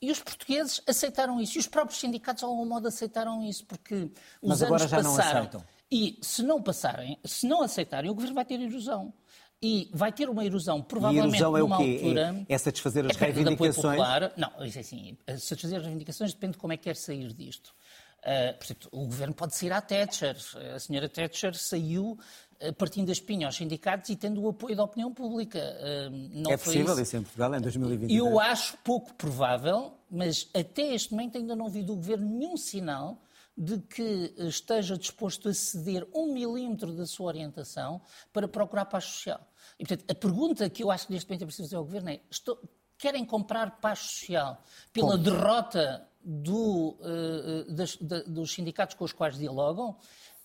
E 0.00 0.10
os 0.10 0.20
portugueses 0.20 0.82
aceitaram 0.86 1.40
isso. 1.40 1.56
E 1.56 1.60
os 1.60 1.66
próprios 1.66 2.00
sindicatos, 2.00 2.40
de 2.40 2.44
algum 2.44 2.66
modo, 2.66 2.86
aceitaram 2.86 3.42
isso, 3.42 3.64
porque 3.64 4.10
os 4.42 4.60
Mas 4.60 4.62
anos 4.62 4.86
passaram. 4.86 5.64
E 5.90 6.18
se 6.20 6.42
não 6.42 6.62
passarem, 6.62 7.18
se 7.24 7.46
não 7.46 7.62
aceitarem, 7.62 8.10
o 8.10 8.14
governo 8.14 8.34
vai 8.34 8.44
ter 8.44 8.60
erosão. 8.60 9.14
E 9.62 9.88
vai 9.94 10.12
ter 10.12 10.28
uma 10.28 10.44
erosão, 10.44 10.82
provavelmente, 10.82 11.34
e 11.34 11.36
erosão 11.36 11.56
é 11.56 11.60
numa 11.60 11.76
o 11.76 11.84
quê? 11.84 11.98
altura. 12.02 12.44
É, 12.48 12.54
é 12.54 12.58
satisfazer 12.58 13.06
as 13.06 13.16
é 13.16 13.20
reivindicações? 13.20 13.96
Popular. 13.96 14.32
Não, 14.36 14.66
isso 14.66 14.78
é 14.78 14.80
assim. 14.80 15.16
Satisfazer 15.38 15.78
as 15.78 15.84
reivindicações 15.84 16.34
depende 16.34 16.54
de 16.54 16.58
como 16.58 16.72
é 16.72 16.76
que 16.76 16.82
quer 16.82 16.96
sair 16.96 17.32
disto. 17.32 17.72
Uh, 18.22 18.56
portanto, 18.56 18.88
o 18.92 19.04
governo 19.06 19.34
pode 19.34 19.54
sair 19.56 19.72
à 19.72 19.80
Thatcher. 19.80 20.36
A 20.74 20.78
senhora 20.78 21.08
Thatcher 21.08 21.54
saiu 21.56 22.16
uh, 22.60 22.72
partindo 22.74 23.06
da 23.06 23.12
espinha 23.12 23.46
aos 23.46 23.56
sindicatos 23.56 24.10
e 24.10 24.16
tendo 24.16 24.40
o 24.40 24.48
apoio 24.48 24.76
da 24.76 24.84
opinião 24.84 25.12
pública. 25.12 25.58
Uh, 25.58 26.10
não 26.42 26.52
é 26.52 26.56
possível 26.56 26.92
isso. 26.92 27.02
isso 27.02 27.16
em 27.16 27.22
Portugal 27.22 27.54
em 27.54 27.60
2023? 27.60 28.18
Eu 28.18 28.38
acho 28.38 28.76
pouco 28.84 29.12
provável, 29.14 29.98
mas 30.08 30.48
até 30.54 30.94
este 30.94 31.10
momento 31.10 31.36
ainda 31.36 31.56
não 31.56 31.68
vi 31.68 31.82
do 31.82 31.96
governo 31.96 32.28
nenhum 32.28 32.56
sinal 32.56 33.20
de 33.56 33.78
que 33.78 34.32
esteja 34.38 34.96
disposto 34.96 35.48
a 35.48 35.54
ceder 35.54 36.06
um 36.14 36.32
milímetro 36.32 36.92
da 36.92 37.04
sua 37.04 37.26
orientação 37.26 38.00
para 38.32 38.46
procurar 38.48 38.86
paz 38.86 39.04
social. 39.04 39.40
E, 39.78 39.84
portanto, 39.84 40.10
a 40.10 40.14
pergunta 40.14 40.70
que 40.70 40.82
eu 40.82 40.90
acho 40.90 41.06
que 41.06 41.12
neste 41.12 41.28
momento 41.28 41.42
é 41.42 41.46
preciso 41.46 41.68
fazer 41.68 41.76
ao 41.76 41.84
governo 41.84 42.10
é: 42.10 42.20
estou, 42.30 42.58
querem 42.96 43.24
comprar 43.24 43.80
paz 43.80 43.98
social 43.98 44.62
pela 44.92 45.12
Como? 45.12 45.24
derrota 45.24 46.08
do, 46.24 46.96
uh, 47.00 47.72
das, 47.72 47.96
da, 47.96 48.22
dos 48.22 48.52
sindicatos 48.52 48.94
com 48.94 49.04
os 49.04 49.12
quais 49.12 49.38
dialogam, 49.38 49.96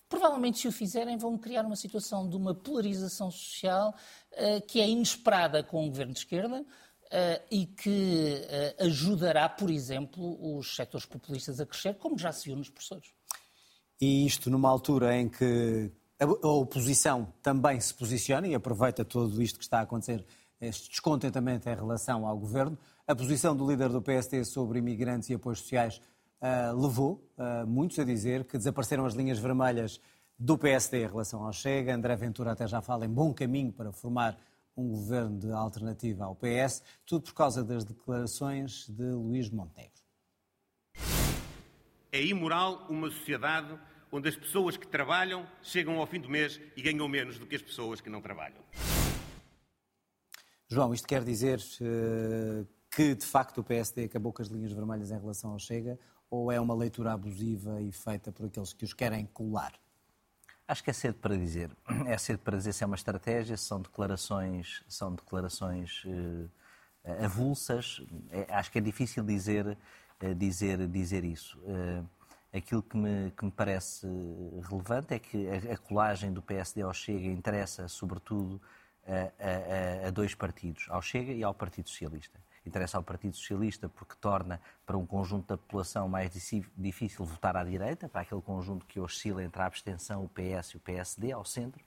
provavelmente, 0.08 0.58
se 0.58 0.68
o 0.68 0.72
fizerem, 0.72 1.16
vão 1.16 1.36
criar 1.36 1.64
uma 1.64 1.76
situação 1.76 2.28
de 2.28 2.36
uma 2.36 2.54
polarização 2.54 3.30
social 3.30 3.94
uh, 4.32 4.66
que 4.66 4.80
é 4.80 4.88
inesperada 4.88 5.62
com 5.62 5.84
o 5.84 5.88
governo 5.88 6.12
de 6.12 6.20
esquerda. 6.20 6.64
Uh, 7.08 7.40
e 7.50 7.64
que 7.64 8.42
ajudará, 8.78 9.48
por 9.48 9.70
exemplo, 9.70 10.58
os 10.58 10.76
setores 10.76 11.06
populistas 11.06 11.58
a 11.58 11.64
crescer, 11.64 11.94
como 11.94 12.18
já 12.18 12.30
se 12.30 12.44
viu 12.44 12.54
nos 12.54 12.68
professores. 12.68 13.14
E 13.98 14.26
isto 14.26 14.50
numa 14.50 14.68
altura 14.68 15.16
em 15.16 15.26
que 15.26 15.90
a 16.20 16.48
oposição 16.48 17.32
também 17.42 17.80
se 17.80 17.94
posiciona 17.94 18.46
e 18.46 18.54
aproveita 18.54 19.06
tudo 19.06 19.40
isto 19.42 19.58
que 19.58 19.64
está 19.64 19.78
a 19.78 19.82
acontecer, 19.82 20.22
este 20.60 20.90
descontentamento 20.90 21.68
em 21.68 21.74
relação 21.74 22.26
ao 22.26 22.36
governo, 22.36 22.76
a 23.08 23.16
posição 23.16 23.56
do 23.56 23.66
líder 23.66 23.88
do 23.88 24.02
PSD 24.02 24.44
sobre 24.44 24.80
imigrantes 24.80 25.30
e 25.30 25.34
apoios 25.34 25.60
sociais 25.60 25.98
uh, 26.42 26.78
levou 26.78 27.26
uh, 27.38 27.66
muitos 27.66 27.98
a 27.98 28.04
dizer 28.04 28.44
que 28.44 28.58
desapareceram 28.58 29.06
as 29.06 29.14
linhas 29.14 29.38
vermelhas 29.38 29.98
do 30.38 30.58
PSD 30.58 31.04
em 31.04 31.06
relação 31.06 31.42
ao 31.42 31.50
Chega. 31.50 31.94
André 31.94 32.14
Ventura 32.16 32.52
até 32.52 32.66
já 32.66 32.82
fala 32.82 33.06
em 33.06 33.08
bom 33.08 33.32
caminho 33.32 33.72
para 33.72 33.90
formar 33.92 34.38
um 34.76 34.90
governo 34.90 35.38
de 35.38 35.50
alternativa 35.50 36.26
ao 36.26 36.36
PS, 36.36 36.82
tudo 37.06 37.22
por 37.22 37.32
causa 37.32 37.64
das 37.64 37.82
declarações 37.82 38.86
de 38.90 39.04
Luís 39.04 39.48
Montenegro. 39.48 40.02
É 42.12 42.22
imoral 42.22 42.86
uma 42.90 43.10
sociedade 43.10 43.74
onde 44.12 44.28
as 44.28 44.36
pessoas 44.36 44.76
que 44.76 44.86
trabalham 44.86 45.46
chegam 45.62 45.98
ao 45.98 46.06
fim 46.06 46.20
do 46.20 46.28
mês 46.28 46.60
e 46.76 46.82
ganham 46.82 47.08
menos 47.08 47.38
do 47.38 47.46
que 47.46 47.56
as 47.56 47.62
pessoas 47.62 48.02
que 48.02 48.10
não 48.10 48.20
trabalham. 48.20 48.62
João, 50.70 50.92
isto 50.92 51.08
quer 51.08 51.24
dizer 51.24 51.58
uh, 51.80 52.66
que 52.98 53.14
de 53.14 53.24
facto 53.24 53.58
o 53.58 53.64
PSD 53.64 54.06
acabou 54.06 54.32
com 54.32 54.42
as 54.42 54.48
linhas 54.48 54.72
vermelhas 54.72 55.12
em 55.12 55.18
relação 55.20 55.52
ao 55.52 55.58
Chega 55.60 55.96
ou 56.28 56.50
é 56.50 56.60
uma 56.60 56.74
leitura 56.74 57.12
abusiva 57.12 57.80
e 57.80 57.92
feita 57.92 58.32
por 58.32 58.46
aqueles 58.46 58.72
que 58.72 58.84
os 58.84 58.92
querem 58.92 59.24
colar? 59.26 59.72
Acho 60.66 60.82
que 60.82 60.90
é 60.90 60.92
cedo 60.92 61.14
para 61.14 61.36
dizer. 61.36 61.70
É 62.08 62.18
cedo 62.18 62.40
para 62.40 62.56
dizer 62.56 62.72
se 62.72 62.82
é 62.82 62.86
uma 62.88 62.96
estratégia, 62.96 63.56
se 63.56 63.66
são 63.66 63.80
declarações, 63.80 64.82
são 64.88 65.14
declarações 65.14 66.02
uh, 66.06 66.50
avulsas. 67.24 68.02
É, 68.32 68.52
acho 68.52 68.72
que 68.72 68.78
é 68.78 68.80
difícil 68.80 69.22
dizer, 69.22 69.78
uh, 70.20 70.34
dizer, 70.34 70.84
dizer 70.88 71.22
isso. 71.22 71.56
Uh, 71.60 72.04
aquilo 72.52 72.82
que 72.82 72.96
me, 72.96 73.30
que 73.30 73.44
me 73.44 73.52
parece 73.52 74.08
relevante 74.68 75.14
é 75.14 75.20
que 75.20 75.46
a, 75.48 75.74
a 75.74 75.76
colagem 75.76 76.32
do 76.32 76.42
PSD 76.42 76.82
ao 76.82 76.92
Chega 76.92 77.28
interessa, 77.28 77.86
sobretudo, 77.86 78.60
a, 79.06 80.02
a, 80.02 80.08
a 80.08 80.10
dois 80.10 80.34
partidos, 80.34 80.86
ao 80.88 81.00
Chega 81.00 81.30
e 81.30 81.44
ao 81.44 81.54
Partido 81.54 81.88
Socialista 81.88 82.40
interessa 82.66 82.96
ao 82.96 83.02
Partido 83.02 83.36
Socialista 83.36 83.88
porque 83.88 84.14
torna 84.20 84.60
para 84.86 84.96
um 84.96 85.06
conjunto 85.06 85.48
da 85.48 85.56
população 85.56 86.08
mais 86.08 86.30
difícil 86.76 87.24
votar 87.24 87.56
à 87.56 87.64
direita, 87.64 88.08
para 88.08 88.22
aquele 88.22 88.42
conjunto 88.42 88.86
que 88.86 89.00
oscila 89.00 89.42
entre 89.42 89.60
a 89.62 89.66
abstenção, 89.66 90.24
o 90.24 90.28
PS 90.28 90.70
e 90.70 90.76
o 90.76 90.80
PSD, 90.80 91.32
ao 91.32 91.44
centro. 91.44 91.82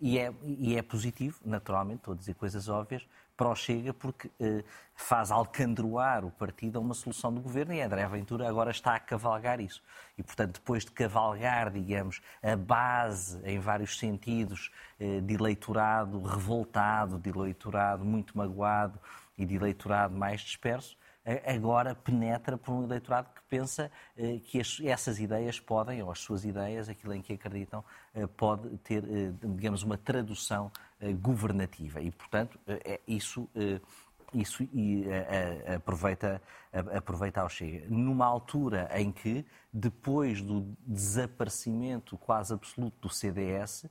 E 0.00 0.18
é, 0.18 0.32
e 0.42 0.76
é 0.76 0.82
positivo, 0.82 1.38
naturalmente, 1.44 1.98
estou 1.98 2.14
a 2.14 2.16
dizer 2.16 2.34
coisas 2.34 2.68
óbvias, 2.68 3.06
para 3.36 3.48
o 3.48 3.54
Chega 3.54 3.92
porque 3.92 4.30
eh, 4.40 4.62
faz 4.94 5.30
alcandroar 5.30 6.24
o 6.24 6.30
partido 6.30 6.78
a 6.78 6.80
uma 6.80 6.94
solução 6.94 7.32
do 7.32 7.40
governo 7.40 7.72
e 7.72 7.80
André 7.80 8.06
Ventura 8.06 8.48
agora 8.48 8.70
está 8.70 8.94
a 8.94 9.00
cavalgar 9.00 9.60
isso. 9.60 9.82
E, 10.16 10.22
portanto, 10.22 10.54
depois 10.54 10.84
de 10.84 10.92
cavalgar, 10.92 11.70
digamos, 11.70 12.20
a 12.42 12.56
base, 12.56 13.40
em 13.44 13.58
vários 13.58 13.98
sentidos, 13.98 14.70
eh, 15.00 15.20
de 15.20 15.34
eleitorado 15.34 16.22
revoltado, 16.22 17.18
de 17.18 17.30
eleitorado 17.30 18.04
muito 18.04 18.36
magoado 18.38 19.00
e 19.36 19.44
de 19.44 19.54
eleitorado 19.54 20.16
mais 20.16 20.40
disperso, 20.40 20.96
agora 21.46 21.94
penetra 21.94 22.58
por 22.58 22.72
um 22.72 22.84
eleitorado 22.84 23.28
que 23.34 23.40
pensa 23.48 23.90
eh, 24.16 24.38
que 24.44 24.60
essas 24.86 25.18
ideias 25.18 25.58
podem, 25.58 26.02
ou 26.02 26.10
as 26.10 26.18
suas 26.18 26.44
ideias, 26.44 26.88
aquilo 26.88 27.14
em 27.14 27.22
que 27.22 27.32
acreditam, 27.32 27.82
eh, 28.14 28.26
pode 28.26 28.68
ter, 28.78 29.02
eh, 29.04 29.32
digamos, 29.42 29.82
uma 29.82 29.96
tradução 29.96 30.70
governativa. 31.20 32.00
E, 32.00 32.10
portanto, 32.10 32.58
é 32.66 33.00
isso 33.06 33.48
isso 34.32 34.66
aproveita, 35.76 36.40
aproveita 36.72 37.40
ao 37.42 37.48
Chega. 37.48 37.86
Numa 37.88 38.24
altura 38.24 38.88
em 38.94 39.12
que, 39.12 39.44
depois 39.72 40.40
do 40.40 40.74
desaparecimento 40.84 42.16
quase 42.16 42.54
absoluto 42.54 42.96
do 43.02 43.14
CDS, 43.14 43.86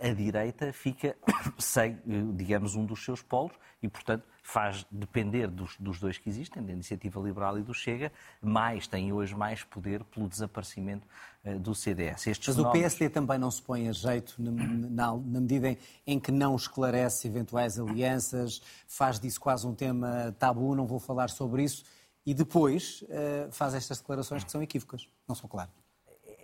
a 0.00 0.12
direita 0.12 0.72
fica 0.72 1.16
sem, 1.56 1.98
digamos, 2.34 2.74
um 2.74 2.84
dos 2.84 3.02
seus 3.04 3.22
polos 3.22 3.54
e, 3.80 3.88
portanto, 3.88 4.26
faz 4.50 4.84
depender 4.90 5.46
dos, 5.46 5.76
dos, 5.78 6.00
dois 6.00 6.18
que 6.18 6.28
existem, 6.28 6.60
da 6.62 6.72
Iniciativa 6.72 7.20
Liberal 7.20 7.56
e 7.56 7.62
do 7.62 7.72
Chega, 7.72 8.12
mais, 8.42 8.88
tem 8.88 9.12
hoje 9.12 9.34
mais 9.34 9.62
poder 9.62 10.02
pelo 10.04 10.28
desaparecimento 10.28 11.06
uh, 11.44 11.58
do 11.58 11.72
CDS. 11.72 12.26
Estes 12.26 12.56
Mas 12.56 12.66
o 12.66 12.72
PSD 12.72 13.08
também 13.08 13.38
não 13.38 13.50
se 13.50 13.62
põe 13.62 13.88
a 13.88 13.92
jeito 13.92 14.34
na, 14.38 14.50
na, 14.50 15.16
na, 15.16 15.40
medida 15.40 15.76
em 16.04 16.18
que 16.18 16.32
não 16.32 16.56
esclarece 16.56 17.28
eventuais 17.28 17.78
alianças, 17.78 18.60
faz 18.88 19.20
disso 19.20 19.40
quase 19.40 19.64
um 19.66 19.74
tema 19.74 20.34
tabu, 20.38 20.74
não 20.74 20.86
vou 20.86 20.98
falar 20.98 21.30
sobre 21.30 21.62
isso, 21.62 21.84
e 22.26 22.34
depois 22.34 23.02
uh, 23.02 23.52
faz 23.52 23.74
estas 23.74 23.98
declarações 23.98 24.42
que 24.42 24.50
são 24.50 24.60
equívocas, 24.60 25.08
não 25.28 25.34
são 25.36 25.48
claras. 25.48 25.70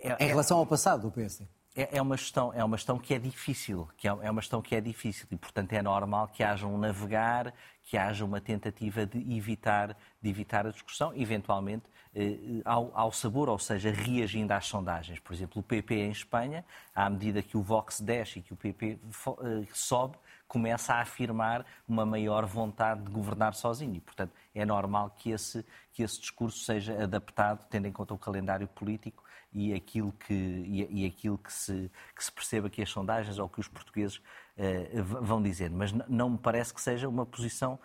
É, 0.01 0.23
em 0.23 0.27
relação 0.27 0.57
ao 0.59 0.65
passado 0.65 1.01
do 1.01 1.11
PSD 1.11 1.45
é, 1.77 1.97
é, 1.97 2.01
uma 2.01 2.17
gestão, 2.17 2.51
é 2.55 2.63
uma 2.63 2.75
gestão 2.75 2.97
que 2.97 3.13
é 3.13 3.19
difícil, 3.19 3.87
que 3.95 4.07
é, 4.07 4.11
é 4.11 4.31
uma 4.31 4.41
gestão 4.41 4.63
que 4.63 4.75
é 4.75 4.81
difícil 4.81 5.27
e, 5.29 5.37
portanto, 5.37 5.71
é 5.73 5.81
normal 5.81 6.27
que 6.27 6.43
haja 6.43 6.65
um 6.65 6.75
navegar, 6.75 7.53
que 7.83 7.95
haja 7.95 8.25
uma 8.25 8.41
tentativa 8.41 9.05
de 9.05 9.19
evitar, 9.37 9.95
de 10.19 10.27
evitar 10.27 10.65
a 10.65 10.71
discussão, 10.71 11.13
eventualmente 11.15 11.83
eh, 12.15 12.61
ao, 12.65 12.91
ao, 12.97 13.11
sabor, 13.11 13.47
ou 13.47 13.59
seja, 13.59 13.91
reagindo 13.91 14.51
às 14.53 14.65
sondagens. 14.65 15.19
Por 15.19 15.33
exemplo, 15.33 15.59
o 15.59 15.63
PP 15.63 15.93
em 15.93 16.09
Espanha, 16.09 16.65
à 16.95 17.07
medida 17.11 17.43
que 17.43 17.55
o 17.55 17.61
Vox 17.61 18.01
desce 18.01 18.39
e 18.39 18.41
que 18.41 18.53
o 18.53 18.55
PP 18.55 18.97
eh, 18.97 19.67
sobe, 19.71 20.17
começa 20.47 20.95
a 20.95 21.01
afirmar 21.01 21.63
uma 21.87 22.07
maior 22.07 22.43
vontade 22.47 23.03
de 23.03 23.11
governar 23.11 23.53
sozinho. 23.53 23.95
E, 23.95 24.01
portanto, 24.01 24.31
é 24.55 24.65
normal 24.65 25.11
que 25.15 25.29
esse, 25.29 25.63
que 25.93 26.01
esse 26.01 26.19
discurso 26.19 26.63
seja 26.63 27.03
adaptado, 27.03 27.67
tendo 27.69 27.87
em 27.87 27.91
conta 27.91 28.15
o 28.15 28.17
calendário 28.17 28.67
político 28.67 29.26
e 29.57 29.73
aquilo 29.73 30.11
que, 30.11 30.33
e, 30.33 31.01
e 31.01 31.05
aquilo 31.07 31.35
que, 31.35 31.51
se, 31.51 31.91
que 32.15 32.23
se 32.23 32.31
perceba 32.31 32.69
que 32.69 32.79
as 32.79 32.89
sondagens 32.89 33.39
ou 33.39 33.49
que 33.49 33.59
os 33.59 33.67
portugueses 33.67 34.17
uh, 34.17 35.03
vão 35.03 35.41
dizer. 35.41 35.71
Mas 35.71 35.91
não 36.07 36.29
me 36.29 36.37
parece 36.37 36.71
que 36.71 36.79
seja 36.79 37.09
uma 37.09 37.25
posição 37.25 37.79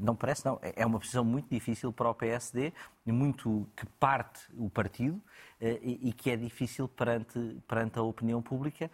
não 0.00 0.16
parece, 0.16 0.44
não. 0.44 0.58
É, 0.62 0.82
é 0.82 0.86
uma 0.86 0.98
posição 0.98 1.24
muito 1.24 1.48
difícil 1.50 1.92
para 1.92 2.10
o 2.10 2.14
PSD, 2.14 2.72
muito 3.04 3.68
que 3.76 3.86
parte 4.00 4.40
o 4.56 4.70
partido 4.70 5.20
eh, 5.60 5.78
e 5.82 6.12
que 6.12 6.30
é 6.30 6.36
difícil 6.36 6.88
perante, 6.88 7.38
perante 7.68 7.98
a 7.98 8.02
opinião 8.02 8.40
pública. 8.42 8.90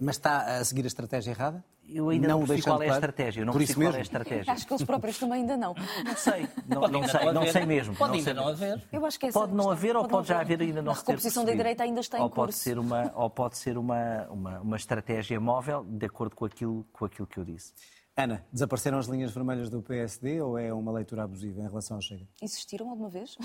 Mas 0.00 0.16
está 0.16 0.58
a 0.58 0.64
seguir 0.64 0.84
a 0.84 0.86
estratégia 0.86 1.30
errada? 1.30 1.64
Eu 1.92 2.08
ainda 2.08 2.28
não, 2.28 2.40
não 2.40 2.46
percebi 2.46 2.62
qual 2.62 2.82
é 2.82 2.88
a 2.88 2.92
estratégia. 2.92 3.40
Eu 3.40 3.46
não 3.46 3.52
Por 3.52 3.62
isso 3.62 3.78
mesmo? 3.78 3.92
qual 3.92 3.96
é 3.96 3.98
a 3.98 4.02
estratégia. 4.02 4.52
Acho 4.52 4.66
que 4.66 4.72
eles 4.72 4.84
próprios 4.84 5.18
também 5.18 5.40
ainda 5.40 5.56
não. 5.56 5.74
Não 6.04 6.16
sei. 6.16 6.48
Não, 6.66 6.80
não 6.82 7.08
sei, 7.08 7.32
não, 7.32 7.46
sei 7.46 7.66
mesmo. 7.66 7.96
Pode 7.96 8.12
não 8.12 8.18
ainda 8.18 8.34
não 8.34 8.48
haver. 8.48 8.82
Eu 8.92 9.04
acho 9.04 9.18
que 9.18 9.26
é 9.26 9.32
pode 9.32 9.52
não 9.52 9.70
haver 9.70 9.96
ou 9.96 10.06
pode 10.06 10.28
já 10.28 10.40
haver 10.40 10.60
ainda 10.60 10.82
não 10.82 10.92
A 10.92 10.94
recomposição 10.94 11.44
da 11.44 11.52
direita 11.52 11.82
ainda 11.82 12.00
está 12.00 12.18
em 12.18 12.22
ou 12.22 12.30
Pode 12.30 12.54
ser 12.54 12.78
uma, 12.78 13.12
ou 13.14 13.28
pode 13.28 13.58
ser 13.58 13.76
uma, 13.76 14.26
uma, 14.30 14.60
uma 14.60 14.76
estratégia 14.76 15.40
móvel 15.40 15.84
de 15.84 16.06
acordo 16.06 16.36
com 16.36 16.44
aquilo, 16.44 16.86
com 16.92 17.04
aquilo 17.04 17.26
que 17.26 17.38
eu 17.38 17.44
disse. 17.44 17.72
Ana, 18.22 18.44
desapareceram 18.52 18.98
as 18.98 19.06
linhas 19.06 19.30
vermelhas 19.30 19.70
do 19.70 19.82
PSD 19.82 20.42
ou 20.42 20.58
é 20.58 20.72
uma 20.72 20.92
leitura 20.92 21.24
abusiva 21.24 21.60
em 21.60 21.66
relação 21.66 21.96
ao 21.96 22.02
Chega? 22.02 22.28
Existiram 22.42 22.90
alguma 22.90 23.08
vez? 23.08 23.36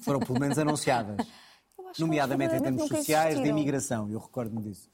Foram 0.00 0.20
pelo 0.20 0.40
menos 0.40 0.58
anunciadas. 0.58 1.26
Nomeadamente 1.98 2.54
em 2.54 2.62
termos 2.62 2.88
sociais, 2.88 3.38
de 3.38 3.48
imigração, 3.48 4.10
eu 4.10 4.18
recordo-me 4.18 4.62
disso. 4.62 4.90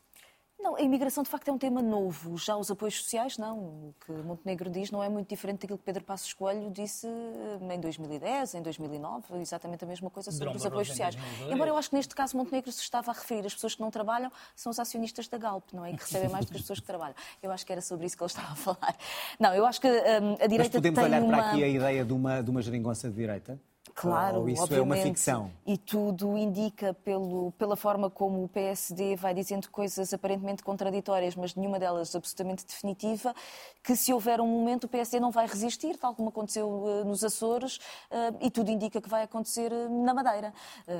Não, 0.69 0.77
a 0.77 0.83
imigração 0.83 1.23
de 1.23 1.31
facto 1.31 1.49
é 1.49 1.53
um 1.53 1.57
tema 1.57 1.81
novo. 1.81 2.37
Já 2.37 2.55
os 2.55 2.71
apoios 2.71 2.99
sociais, 2.99 3.39
não. 3.39 3.57
O 3.59 3.95
que 4.05 4.12
Montenegro 4.12 4.69
diz 4.69 4.91
não 4.91 5.03
é 5.03 5.09
muito 5.09 5.27
diferente 5.27 5.61
daquilo 5.62 5.79
que 5.79 5.85
Pedro 5.85 6.05
Passos 6.05 6.35
Coelho 6.35 6.71
disse 6.71 7.07
eh, 7.07 7.75
em 7.75 7.81
2010, 7.81 8.57
em 8.57 8.61
2009, 8.61 9.41
exatamente 9.41 9.85
a 9.85 9.87
mesma 9.87 10.11
coisa 10.11 10.31
sobre 10.31 10.55
os 10.55 10.66
apoios 10.66 10.89
sociais. 10.89 11.16
Embora 11.51 11.71
eu 11.71 11.77
acho 11.77 11.89
que 11.89 11.97
neste 11.97 12.14
caso 12.14 12.37
Montenegro 12.37 12.71
se 12.71 12.83
estava 12.83 13.11
a 13.11 13.14
referir, 13.14 13.47
as 13.47 13.55
pessoas 13.55 13.77
que 13.77 13.81
não 13.81 13.91
trabalham 13.91 14.31
são 14.55 14.69
os 14.69 14.79
acionistas 14.79 15.27
da 15.27 15.39
Galp, 15.39 15.64
não 15.73 15.87
é? 15.87 15.95
Que 15.95 16.03
recebem 16.03 16.29
mais 16.29 16.45
do 16.45 16.51
que 16.51 16.57
as 16.57 16.61
pessoas 16.61 16.81
que 16.81 16.87
trabalham. 16.87 17.14
Eu 17.43 17.51
acho 17.51 17.64
que 17.64 17.73
era 17.73 17.81
sobre 17.81 18.05
isso 18.05 18.14
que 18.14 18.23
ele 18.23 18.29
estava 18.29 18.53
a 18.53 18.57
falar. 18.57 18.97
Não, 19.41 19.55
eu 19.55 19.64
acho 19.64 19.81
que 19.81 19.89
um, 19.89 20.35
a 20.35 20.47
direita 20.47 20.64
Mas 20.64 20.69
podemos 20.69 21.03
olhar 21.03 21.23
uma... 21.23 21.35
para 21.35 21.51
aqui 21.53 21.64
a 21.64 21.69
ideia 21.69 22.05
de 22.05 22.12
uma, 22.12 22.43
de 22.43 22.51
uma 22.51 22.61
geringonça 22.61 23.09
de 23.09 23.14
direita? 23.16 23.59
Claro, 24.01 24.42
Ou 24.42 24.49
isso 24.49 24.62
obviamente. 24.62 24.99
é 25.01 25.03
uma 25.03 25.05
ficção? 25.09 25.51
E 25.66 25.76
tudo 25.76 26.38
indica, 26.38 26.94
pelo, 26.94 27.51
pela 27.59 27.74
forma 27.74 28.09
como 28.09 28.44
o 28.44 28.49
PSD 28.49 29.16
vai 29.16 29.34
dizendo 29.34 29.68
coisas 29.70 30.14
aparentemente 30.14 30.62
contraditórias, 30.62 31.34
mas 31.34 31.57
nenhuma 31.57 31.80
delas 31.80 32.14
absolutamente 32.14 32.64
definitiva, 32.64 33.34
que 33.82 33.96
se 33.96 34.12
houver 34.12 34.40
um 34.40 34.46
momento 34.46 34.84
o 34.84 34.88
PSD 34.88 35.18
não 35.18 35.32
vai 35.32 35.49
resistir, 35.49 35.96
tal 35.96 36.14
como 36.14 36.28
aconteceu 36.28 36.68
uh, 36.68 37.05
nos 37.05 37.24
Açores, 37.24 37.78
uh, 37.78 38.36
e 38.40 38.49
tudo 38.51 38.70
indica 38.70 39.01
que 39.01 39.09
vai 39.09 39.24
acontecer 39.24 39.72
uh, 39.72 40.05
na 40.05 40.14
Madeira. 40.14 40.55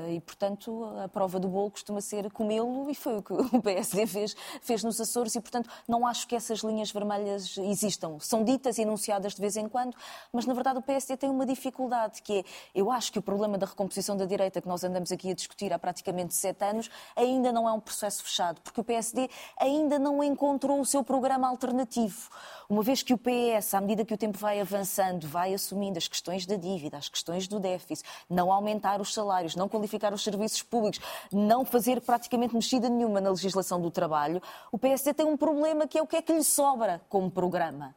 e, 0.09 0.19
portanto, 0.19 0.83
a 1.01 1.07
prova 1.07 1.39
do 1.39 1.47
bolo 1.47 1.71
costuma 1.71 2.01
ser 2.01 2.29
comê-lo, 2.31 2.89
e 2.89 2.95
foi 2.95 3.17
o 3.17 3.23
que 3.23 3.31
o 3.55 3.61
PSD 3.61 4.07
fez, 4.07 4.35
fez 4.61 4.83
nos 4.83 4.99
Açores, 4.99 5.35
e, 5.35 5.39
portanto, 5.39 5.69
não 5.87 6.05
acho 6.05 6.27
que 6.27 6.35
essas 6.35 6.59
linhas 6.59 6.91
vermelhas 6.91 7.57
existam. 7.57 8.17
São 8.19 8.43
ditas 8.43 8.77
e 8.77 8.81
enunciadas 8.81 9.35
de 9.35 9.39
vez 9.39 9.55
em 9.55 9.69
quando, 9.69 9.95
mas, 10.33 10.45
na 10.45 10.53
verdade, 10.53 10.79
o 10.79 10.81
PSD 10.81 11.15
tem 11.15 11.29
uma 11.29 11.45
dificuldade, 11.45 12.21
que 12.21 12.39
é, 12.39 12.43
eu 12.75 12.88
eu 12.89 12.91
acho 12.91 13.11
que 13.11 13.19
o 13.19 13.21
problema 13.21 13.55
da 13.55 13.67
recomposição 13.67 14.17
da 14.17 14.25
direita 14.25 14.59
que 14.59 14.67
nós 14.67 14.83
andamos 14.83 15.11
aqui 15.11 15.29
a 15.29 15.35
discutir 15.35 15.71
há 15.71 15.77
praticamente 15.77 16.33
sete 16.33 16.65
anos 16.65 16.89
ainda 17.15 17.51
não 17.51 17.69
é 17.69 17.71
um 17.71 17.79
processo 17.79 18.23
fechado, 18.23 18.59
porque 18.61 18.81
o 18.81 18.83
PSD 18.83 19.29
ainda 19.59 19.99
não 19.99 20.23
encontrou 20.23 20.79
o 20.79 20.85
seu 20.85 21.03
programa 21.03 21.47
alternativo. 21.47 22.29
Uma 22.67 22.81
vez 22.81 23.03
que 23.03 23.13
o 23.13 23.17
PS, 23.17 23.75
à 23.75 23.81
medida 23.81 24.03
que 24.03 24.13
o 24.13 24.17
tempo 24.17 24.39
vai 24.39 24.59
avançando, 24.59 25.27
vai 25.27 25.53
assumindo 25.53 25.99
as 25.99 26.07
questões 26.07 26.47
da 26.47 26.55
dívida, 26.55 26.97
as 26.97 27.07
questões 27.07 27.47
do 27.47 27.59
déficit, 27.59 28.09
não 28.27 28.51
aumentar 28.51 28.99
os 28.99 29.13
salários, 29.13 29.55
não 29.55 29.69
qualificar 29.69 30.11
os 30.11 30.23
serviços 30.23 30.63
públicos, 30.63 30.99
não 31.31 31.63
fazer 31.63 32.01
praticamente 32.01 32.55
mexida 32.55 32.89
nenhuma 32.89 33.21
na 33.21 33.29
legislação 33.29 33.79
do 33.79 33.91
trabalho, 33.91 34.41
o 34.71 34.79
PSD 34.79 35.13
tem 35.13 35.27
um 35.27 35.37
problema 35.37 35.87
que 35.87 35.99
é 35.99 36.01
o 36.01 36.07
que 36.07 36.15
é 36.15 36.23
que 36.23 36.33
lhe 36.33 36.43
sobra 36.43 36.99
como 37.07 37.29
programa. 37.29 37.95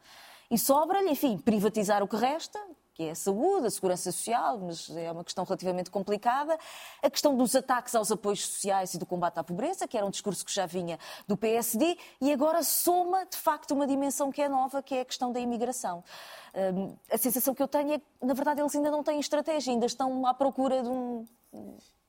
E 0.51 0.59
sobra-lhe, 0.59 1.13
enfim, 1.13 1.39
privatizar 1.39 2.03
o 2.03 2.09
que 2.09 2.17
resta, 2.17 2.61
que 2.95 3.05
é 3.05 3.11
a 3.13 3.15
saúde, 3.15 3.67
a 3.67 3.71
segurança 3.71 4.13
social, 4.13 4.59
mas 4.59 4.91
é 4.91 5.11
uma 5.11 5.25
questão 5.25 5.45
relativamente 5.45 5.91
complicada. 5.91 6.59
A 7.03 7.11
questão 7.11 7.37
dos 7.37 7.55
ataques 7.55 7.95
aos 7.95 8.11
apoios 8.13 8.47
sociais 8.47 8.95
e 8.95 8.99
do 8.99 9.07
combate 9.07 9.39
à 9.39 9.45
pobreza, 9.45 9.89
que 9.89 9.97
era 9.97 10.05
um 10.05 10.11
discurso 10.11 10.45
que 10.45 10.53
já 10.53 10.67
vinha 10.67 10.99
do 11.27 11.37
PSD, 11.37 11.97
e 12.21 12.33
agora 12.33 12.63
soma, 12.63 13.25
de 13.27 13.37
facto, 13.37 13.73
uma 13.73 13.87
dimensão 13.87 14.31
que 14.31 14.43
é 14.43 14.49
nova, 14.49 14.83
que 14.83 14.95
é 14.95 15.01
a 15.01 15.05
questão 15.05 15.33
da 15.33 15.41
imigração. 15.41 16.05
Hum, 16.55 16.95
a 17.11 17.17
sensação 17.17 17.55
que 17.55 17.63
eu 17.63 17.69
tenho 17.69 17.95
é 17.95 17.99
que, 17.99 18.05
na 18.21 18.35
verdade, 18.35 18.61
eles 18.61 18.75
ainda 18.75 18.91
não 18.91 19.03
têm 19.03 19.19
estratégia, 19.19 19.73
ainda 19.73 19.87
estão 19.87 20.27
à 20.27 20.35
procura 20.35 20.83
de 20.83 20.89
um. 20.89 21.25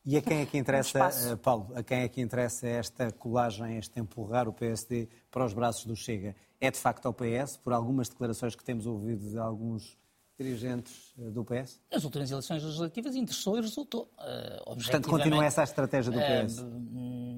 E 0.05 0.17
a 0.17 0.21
quem 0.21 0.41
é 0.41 0.45
que 0.45 0.57
interessa, 0.57 1.33
um 1.33 1.37
Paulo, 1.37 1.71
a 1.75 1.81
quem 1.81 2.01
é 2.01 2.09
que 2.09 2.19
interessa 2.19 2.67
esta 2.67 3.09
colagem, 3.11 3.77
este 3.77 4.01
empurrar 4.01 4.49
o 4.49 4.53
PSD 4.53 5.07
para 5.31 5.45
os 5.45 5.53
braços 5.53 5.85
do 5.85 5.95
Chega? 5.95 6.35
É 6.59 6.69
de 6.69 6.77
facto 6.77 7.05
ao 7.05 7.13
PS, 7.13 7.55
por 7.55 7.71
algumas 7.71 8.09
declarações 8.09 8.53
que 8.53 8.63
temos 8.63 8.85
ouvido 8.85 9.29
de 9.29 9.37
alguns 9.37 9.97
dirigentes 10.37 11.13
eh, 11.17 11.29
do 11.29 11.43
PS? 11.43 11.79
As 11.91 12.03
últimas 12.03 12.31
eleições 12.31 12.63
legislativas 12.63 13.15
interessou 13.15 13.57
e 13.57 13.61
resultou. 13.61 14.11
Uh, 14.17 14.75
Portanto, 14.75 15.07
continua 15.07 15.45
essa 15.45 15.61
a 15.61 15.63
estratégia 15.63 16.11
do 16.11 16.19
PS? 16.19 16.59
Uh, 16.59 16.65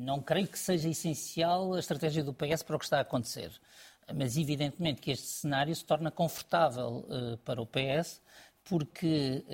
não 0.05 0.21
creio 0.21 0.47
que 0.47 0.57
seja 0.57 0.89
essencial 0.89 1.73
a 1.73 1.79
estratégia 1.79 2.23
do 2.23 2.33
PS 2.33 2.63
para 2.63 2.75
o 2.75 2.79
que 2.79 2.85
está 2.85 2.97
a 2.99 3.01
acontecer. 3.01 3.51
Mas, 4.13 4.37
evidentemente, 4.37 5.01
que 5.01 5.11
este 5.11 5.25
cenário 5.25 5.75
se 5.75 5.83
torna 5.83 6.11
confortável 6.11 7.05
uh, 7.09 7.37
para 7.39 7.61
o 7.61 7.65
PS 7.65 8.21
porque 8.67 9.45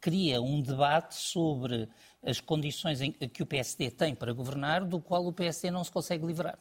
cria 0.00 0.40
um 0.40 0.62
debate 0.62 1.16
sobre 1.16 1.88
as 2.24 2.40
condições 2.40 3.00
em, 3.00 3.10
que 3.10 3.42
o 3.42 3.46
PSD 3.46 3.90
tem 3.90 4.14
para 4.14 4.32
governar, 4.32 4.84
do 4.84 5.00
qual 5.00 5.26
o 5.26 5.32
PSD 5.32 5.72
não 5.72 5.82
se 5.82 5.90
consegue 5.90 6.24
livrar. 6.24 6.56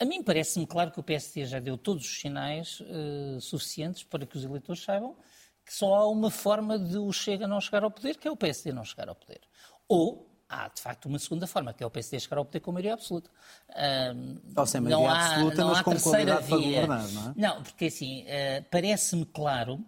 A 0.00 0.04
mim 0.06 0.22
parece-me 0.22 0.66
claro 0.66 0.90
que 0.90 0.98
o 0.98 1.02
PSD 1.02 1.44
já 1.44 1.60
deu 1.60 1.76
todos 1.76 2.06
os 2.06 2.20
sinais 2.20 2.80
uh, 2.80 3.38
suficientes 3.40 4.02
para 4.02 4.24
que 4.24 4.36
os 4.36 4.44
eleitores 4.44 4.82
saibam 4.82 5.14
que 5.64 5.74
só 5.74 5.94
há 5.94 6.08
uma 6.08 6.30
forma 6.30 6.78
de 6.78 6.96
o 6.96 7.12
Chega 7.12 7.46
não 7.46 7.60
chegar 7.60 7.84
ao 7.84 7.90
poder, 7.90 8.16
que 8.16 8.26
é 8.26 8.30
o 8.30 8.36
PSD 8.36 8.72
não 8.72 8.82
chegar 8.82 9.10
ao 9.10 9.14
poder. 9.14 9.40
Ou 9.86 10.26
há 10.48 10.68
de 10.68 10.80
facto 10.80 11.06
uma 11.06 11.18
segunda 11.18 11.46
forma, 11.46 11.72
que 11.72 11.84
é 11.84 11.86
o 11.86 11.90
PSD 11.90 12.18
chegar 12.18 12.38
ao 12.38 12.44
poder 12.44 12.60
com 12.60 12.72
maioria 12.72 12.94
absoluta. 12.94 13.30
Ou 14.56 14.66
sem 14.66 14.80
maioria 14.80 15.06
não 15.06 15.14
há, 15.14 15.26
absoluta, 15.26 15.56
não 15.60 15.68
mas 15.68 15.78
há 15.78 15.84
com 15.84 15.90
terceira 15.92 16.40
via. 16.40 16.56
governar, 16.56 17.08
não 17.12 17.30
é? 17.30 17.34
Não, 17.36 17.62
porque 17.62 17.84
assim, 17.84 18.22
uh, 18.22 18.64
parece-me 18.70 19.26
claro 19.26 19.84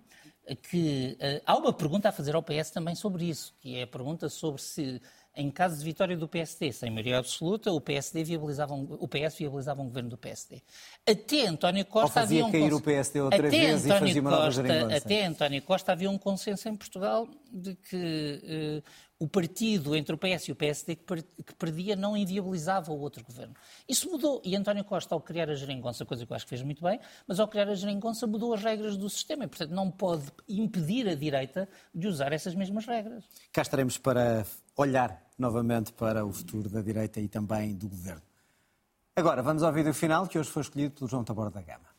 que 0.71 1.17
uh, 1.21 1.43
há 1.47 1.57
uma 1.57 1.73
pergunta 1.73 2.09
a 2.09 2.13
fazer 2.13 2.35
ao 2.35 2.43
PS 2.43 2.71
também 2.71 2.95
sobre 2.95 3.25
isso, 3.25 3.55
que 3.61 3.77
é 3.77 3.83
a 3.83 3.87
pergunta 3.87 4.29
sobre 4.29 4.61
se 4.61 5.01
em 5.35 5.51
caso 5.51 5.78
de 5.78 5.85
vitória 5.85 6.16
do 6.16 6.28
PSD 6.28 6.72
sem 6.72 6.91
maioria 6.91 7.18
absoluta, 7.18 7.72
o 7.72 7.80
PSD 7.80 8.22
viabilizava 8.24 8.74
um, 8.74 8.87
o 9.01 9.09
PS 9.09 9.37
viabilizava 9.39 9.80
um 9.80 9.87
governo 9.87 10.11
do 10.11 10.18
PSD. 10.18 10.62
Até 11.09 11.47
António 11.47 11.85
Costa 11.87 12.07
Ou 12.07 12.11
fazia 12.11 12.45
havia 12.45 12.47
um 12.47 12.53
cair 12.53 12.70
cons... 12.70 12.80
o 12.80 12.83
PSD 12.83 13.20
outra 13.20 13.49
até 13.49 13.51
vez 13.51 13.85
António 13.85 13.97
e 13.97 14.01
fazia 14.01 14.20
uma 14.20 14.30
nova 14.30 14.45
Costa, 14.45 14.62
geringonça. 14.62 14.97
Até 14.97 15.24
António 15.24 15.62
Costa 15.62 15.93
havia 15.93 16.11
um 16.11 16.18
consenso 16.18 16.68
em 16.68 16.76
Portugal 16.76 17.28
de 17.51 17.74
que 17.74 18.83
uh, 18.85 18.91
o 19.22 19.28
partido 19.28 19.95
entre 19.95 20.14
o 20.14 20.18
PS 20.18 20.49
e 20.49 20.53
o 20.53 20.57
PSD 20.57 20.97
que 20.97 21.55
perdia 21.57 21.95
não 21.95 22.16
inviabilizava 22.16 22.93
o 22.93 22.99
outro 22.99 23.24
governo. 23.24 23.55
Isso 23.89 24.11
mudou 24.11 24.43
e 24.45 24.57
António 24.57 24.85
Costa, 24.85 25.14
ao 25.14 25.20
criar 25.20 25.49
a 25.49 25.55
geringonça, 25.55 26.05
coisa 26.05 26.26
que 26.26 26.33
eu 26.33 26.37
acho 26.37 26.45
que 26.45 26.51
fez 26.51 26.62
muito 26.62 26.83
bem, 26.83 26.99
mas 27.26 27.39
ao 27.39 27.47
criar 27.47 27.68
a 27.68 27.74
geringonça 27.74 28.26
mudou 28.26 28.53
as 28.53 28.62
regras 28.62 28.97
do 28.97 29.09
sistema 29.09 29.45
e, 29.45 29.47
portanto, 29.47 29.70
não 29.70 29.91
pode 29.91 30.24
impedir 30.49 31.09
a 31.09 31.14
direita 31.14 31.68
de 31.95 32.09
usar 32.09 32.33
essas 32.33 32.55
mesmas 32.57 32.85
regras. 32.85 33.24
Cá 33.53 33.62
estaremos 33.62 33.97
para 33.97 34.45
olhar 34.77 35.23
novamente 35.39 35.93
para 35.93 36.25
o 36.25 36.33
futuro 36.33 36.68
da 36.68 36.81
direita 36.81 37.20
e 37.20 37.29
também 37.29 37.75
do 37.75 37.89
governo. 37.89 38.23
Agora, 39.14 39.43
vamos 39.43 39.62
ao 39.62 39.73
vídeo 39.73 39.93
final 39.93 40.27
que 40.27 40.39
hoje 40.39 40.51
foi 40.51 40.62
escolhido 40.62 40.95
pelo 40.95 41.11
João 41.11 41.25
Tabor 41.25 41.51
da 41.51 41.61
Gama. 41.61 41.93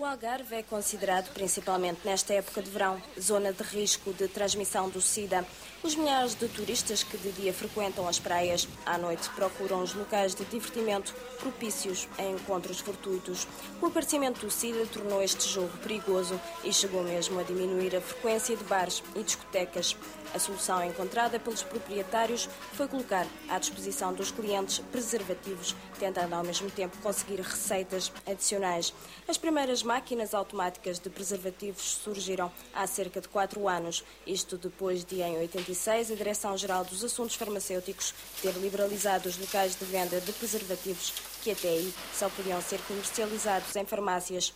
O 0.00 0.04
Algarve 0.06 0.54
é 0.54 0.62
considerado, 0.62 1.30
principalmente 1.34 2.00
nesta 2.06 2.32
época 2.32 2.62
de 2.62 2.70
verão, 2.70 3.02
zona 3.20 3.52
de 3.52 3.62
risco 3.62 4.14
de 4.14 4.28
transmissão 4.28 4.88
do 4.88 4.98
SIDA. 4.98 5.44
Os 5.82 5.94
milhares 5.94 6.34
de 6.34 6.48
turistas 6.48 7.02
que 7.02 7.18
de 7.18 7.30
dia 7.32 7.52
frequentam 7.52 8.08
as 8.08 8.18
praias, 8.18 8.66
à 8.86 8.96
noite 8.96 9.28
procuram 9.34 9.82
os 9.82 9.92
locais 9.92 10.34
de 10.34 10.42
divertimento 10.46 11.14
propícios 11.38 12.08
a 12.16 12.22
encontros 12.22 12.80
fortuitos. 12.80 13.46
O 13.82 13.86
aparecimento 13.86 14.40
do 14.40 14.50
SIDA 14.50 14.86
tornou 14.86 15.22
este 15.22 15.46
jogo 15.46 15.76
perigoso 15.82 16.40
e 16.64 16.72
chegou 16.72 17.02
mesmo 17.02 17.38
a 17.38 17.42
diminuir 17.42 17.94
a 17.94 18.00
frequência 18.00 18.56
de 18.56 18.64
bares 18.64 19.02
e 19.14 19.22
discotecas. 19.22 19.94
A 20.32 20.38
solução 20.38 20.84
encontrada 20.84 21.40
pelos 21.40 21.62
proprietários 21.62 22.48
foi 22.72 22.86
colocar 22.86 23.26
à 23.48 23.58
disposição 23.58 24.12
dos 24.12 24.30
clientes 24.30 24.78
preservativos, 24.92 25.74
tentando 25.98 26.34
ao 26.34 26.44
mesmo 26.44 26.70
tempo 26.70 26.96
conseguir 26.98 27.40
receitas 27.40 28.12
adicionais. 28.26 28.94
As 29.26 29.36
primeiras 29.36 29.82
máquinas 29.82 30.32
automáticas 30.32 30.98
de 30.98 31.10
preservativos 31.10 31.82
surgiram 31.82 32.50
há 32.72 32.86
cerca 32.86 33.20
de 33.20 33.28
quatro 33.28 33.68
anos, 33.68 34.04
isto 34.26 34.56
depois 34.56 35.04
de, 35.04 35.20
em 35.20 35.38
86, 35.38 36.12
a 36.12 36.14
Direção-Geral 36.14 36.84
dos 36.84 37.02
Assuntos 37.02 37.34
Farmacêuticos 37.34 38.14
ter 38.40 38.52
liberalizado 38.52 39.28
os 39.28 39.36
locais 39.36 39.74
de 39.74 39.84
venda 39.84 40.20
de 40.20 40.32
preservativos 40.32 41.12
que 41.42 41.50
até 41.50 41.68
aí 41.68 41.94
só 42.12 42.28
podiam 42.28 42.60
ser 42.60 42.78
comercializados 42.82 43.74
em 43.74 43.86
farmácias 43.86 44.52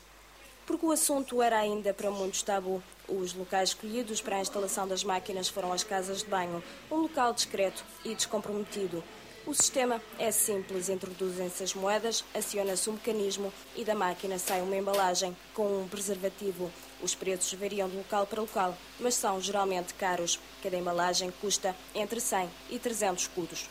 porque 0.66 0.86
o 0.86 0.92
assunto 0.92 1.42
era 1.42 1.58
ainda 1.58 1.92
para 1.92 2.10
muitos 2.10 2.42
tabu. 2.42 2.82
Os 3.08 3.34
locais 3.34 3.70
escolhidos 3.70 4.20
para 4.20 4.36
a 4.36 4.40
instalação 4.40 4.88
das 4.88 5.04
máquinas 5.04 5.48
foram 5.48 5.72
as 5.72 5.84
casas 5.84 6.20
de 6.22 6.26
banho, 6.26 6.62
um 6.90 6.96
local 6.96 7.32
discreto 7.34 7.84
e 8.04 8.14
descomprometido. 8.14 9.02
O 9.46 9.52
sistema 9.52 10.00
é 10.18 10.30
simples, 10.30 10.88
introduzem-se 10.88 11.62
as 11.62 11.74
moedas, 11.74 12.24
aciona-se 12.34 12.88
um 12.88 12.94
mecanismo 12.94 13.52
e 13.76 13.84
da 13.84 13.94
máquina 13.94 14.38
sai 14.38 14.62
uma 14.62 14.74
embalagem 14.74 15.36
com 15.52 15.82
um 15.82 15.86
preservativo. 15.86 16.72
Os 17.02 17.14
preços 17.14 17.52
variam 17.52 17.86
de 17.86 17.94
local 17.94 18.26
para 18.26 18.40
local, 18.40 18.74
mas 18.98 19.14
são 19.14 19.38
geralmente 19.42 19.92
caros. 19.92 20.40
Cada 20.62 20.78
embalagem 20.78 21.30
custa 21.42 21.76
entre 21.94 22.20
100 22.20 22.48
e 22.70 22.78
300 22.78 23.24
escudos. 23.24 23.68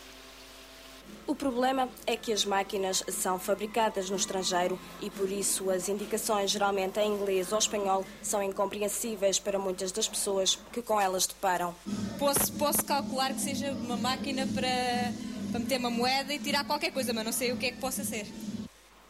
O 1.26 1.36
problema 1.36 1.88
é 2.06 2.18
que 2.18 2.34
as 2.34 2.46
máquinas 2.46 3.04
são 3.10 3.40
fabricadas 3.40 4.10
no 4.10 4.16
estrangeiro 4.16 4.80
e 5.02 5.10
por 5.10 5.32
isso 5.32 5.70
as 5.70 5.88
indicações, 5.88 6.52
geralmente 6.52 7.00
em 7.00 7.14
inglês 7.14 7.52
ou 7.52 7.60
espanhol, 7.60 8.06
são 8.22 8.44
incompreensíveis 8.44 9.40
para 9.40 9.58
muitas 9.58 9.92
das 9.92 10.08
pessoas 10.08 10.60
que 10.72 10.82
com 10.82 11.00
elas 11.00 11.26
deparam. 11.26 11.74
Posso, 12.20 12.52
posso 12.54 12.84
calcular 12.86 13.34
que 13.34 13.42
seja 13.42 13.72
uma 13.72 13.98
máquina 13.98 14.48
para, 14.48 15.14
para 15.52 15.60
meter 15.60 15.80
uma 15.80 15.90
moeda 15.90 16.34
e 16.34 16.40
tirar 16.40 16.66
qualquer 16.66 16.92
coisa, 16.92 17.14
mas 17.14 17.26
não 17.26 17.32
sei 17.32 17.52
o 17.52 17.58
que 17.58 17.68
é 17.68 17.72
que 17.72 17.80
possa 17.80 18.04
ser. 18.04 18.28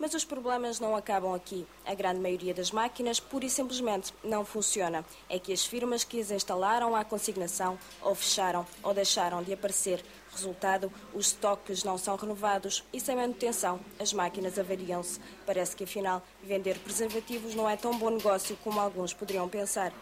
Mas 0.04 0.14
os 0.14 0.26
problemas 0.26 0.82
não 0.82 0.98
acabam 0.98 1.34
aqui. 1.34 1.66
A 1.86 1.94
grande 1.94 2.20
maioria 2.20 2.54
das 2.54 2.72
máquinas, 2.72 3.22
pura 3.22 3.46
e 3.46 3.50
simplesmente, 3.50 4.14
não 4.22 4.44
funciona. 4.44 5.06
É 5.30 5.40
que 5.40 5.54
as 5.54 5.66
firmas 5.66 6.04
que 6.04 6.20
as 6.20 6.30
instalaram 6.30 6.94
à 6.94 7.06
consignação 7.06 7.80
ou 8.02 8.14
fecharam 8.14 8.68
ou 8.84 8.94
deixaram 8.94 9.42
de 9.42 9.54
aparecer. 9.54 10.04
Resultado, 10.36 10.92
os 11.14 11.28
estoques 11.28 11.84
não 11.84 11.98
são 11.98 12.16
renovados 12.16 12.84
e, 12.92 13.00
sem 13.00 13.16
manutenção, 13.16 13.80
as 14.00 14.12
máquinas 14.14 14.58
avariam-se. 14.58 15.20
Parece 15.46 15.76
que, 15.76 15.84
afinal, 15.84 16.26
vender 16.44 16.80
preservativos 16.80 17.54
não 17.54 17.70
é 17.70 17.78
tão 17.78 17.98
bom 17.98 18.10
negócio 18.10 18.58
como 18.64 18.80
alguns 18.80 19.14
poderiam 19.14 19.48
pensar. 19.48 19.94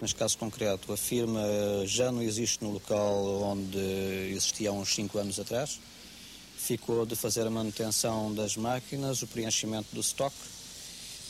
Neste 0.00 0.16
caso 0.16 0.38
concreto, 0.38 0.92
a 0.92 0.96
firma 0.96 1.42
já 1.84 2.10
não 2.10 2.22
existe 2.22 2.64
no 2.64 2.70
local 2.70 3.42
onde 3.42 3.78
existia 4.30 4.70
há 4.70 4.72
uns 4.72 4.94
5 4.94 5.18
anos 5.18 5.38
atrás. 5.38 5.78
Ficou 6.56 7.04
de 7.04 7.16
fazer 7.16 7.46
a 7.46 7.50
manutenção 7.50 8.32
das 8.34 8.56
máquinas, 8.56 9.22
o 9.22 9.26
preenchimento 9.26 9.88
do 9.92 10.00
estoque. 10.00 10.36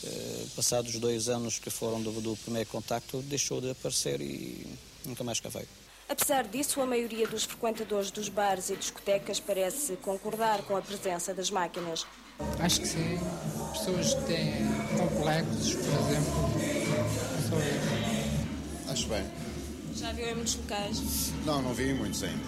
Eh, 0.03 0.47
passados 0.55 0.99
dois 0.99 1.29
anos 1.29 1.59
que 1.59 1.69
foram 1.69 2.01
do, 2.01 2.21
do 2.21 2.37
primeiro 2.37 2.69
contacto, 2.71 3.21
deixou 3.23 3.61
de 3.61 3.71
aparecer 3.71 4.21
e 4.21 4.67
nunca 5.05 5.25
mais 5.25 5.41
cá 5.41 5.49
veio. 5.49 5.69
Apesar 6.11 6.43
disso, 6.43 6.81
a 6.81 6.87
maioria 6.87 7.25
dos 7.29 7.45
frequentadores 7.45 8.11
dos 8.11 8.29
bares 8.29 8.69
e 8.69 8.75
discotecas 8.75 9.39
parece 9.39 9.95
concordar 9.99 10.61
com 10.63 10.77
a 10.77 10.83
presença 10.83 11.33
das 11.33 11.53
máquinas. 11.53 12.05
Acho 12.59 12.81
que 12.81 12.89
sim. 12.89 13.21
Pessoas 13.73 14.15
que 14.15 14.25
têm 14.25 14.67
complexos, 14.99 15.75
por 15.75 15.85
exemplo. 15.85 16.33
Só 17.49 18.93
Acho 18.93 19.07
bem. 19.07 19.25
Já 19.95 20.11
viu 20.11 20.27
em 20.27 20.35
muitos 20.35 20.57
locais? 20.57 21.33
Não, 21.47 21.63
não 21.63 21.73
vi 21.73 21.95
muitos 21.95 22.25
ainda. 22.25 22.45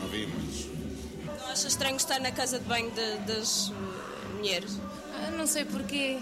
Não 0.00 0.08
vi 0.08 0.26
muitos. 0.26 0.66
Não 1.24 1.46
acha 1.52 1.68
estranho 1.68 1.96
estar 1.96 2.18
na 2.18 2.32
casa 2.32 2.58
de 2.58 2.64
banho 2.64 2.90
de, 2.90 3.16
das 3.32 3.68
uh, 3.68 3.74
mulheres? 4.38 4.80
Ah, 5.14 5.30
não 5.30 5.46
sei 5.46 5.64
porquê. 5.64 6.18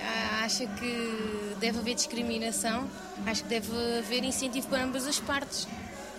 Ah, 0.00 0.44
acho 0.46 0.66
que 0.66 1.54
deve 1.60 1.80
haver 1.80 1.94
discriminação. 1.94 2.88
Acho 3.26 3.42
que 3.42 3.48
deve 3.50 3.98
haver 3.98 4.24
incentivo 4.24 4.68
para 4.68 4.84
ambas 4.84 5.06
as 5.06 5.20
partes. 5.20 5.68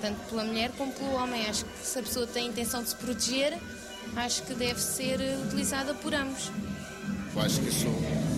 Tanto 0.02 0.20
pela 0.30 0.44
mulher 0.44 0.72
como 0.78 0.92
pelo 0.94 1.14
homem. 1.14 1.48
Acho 1.48 1.66
que 1.66 1.86
se 1.86 2.00
a 2.00 2.04
pessoa 2.04 2.28
tem 2.28 2.48
a 2.48 2.50
intenção 2.50 2.82
de 2.84 2.90
se 2.90 2.96
proteger, 2.96 3.58
acho 4.16 4.44
que 4.44 4.54
deve 4.54 4.80
ser 4.80 5.20
utilizada 5.46 5.94
por 5.94 6.14
ambos. 6.14 6.52
Eu 7.36 7.42
acho 7.42 7.60
que 7.62 7.70
isso 7.70 7.88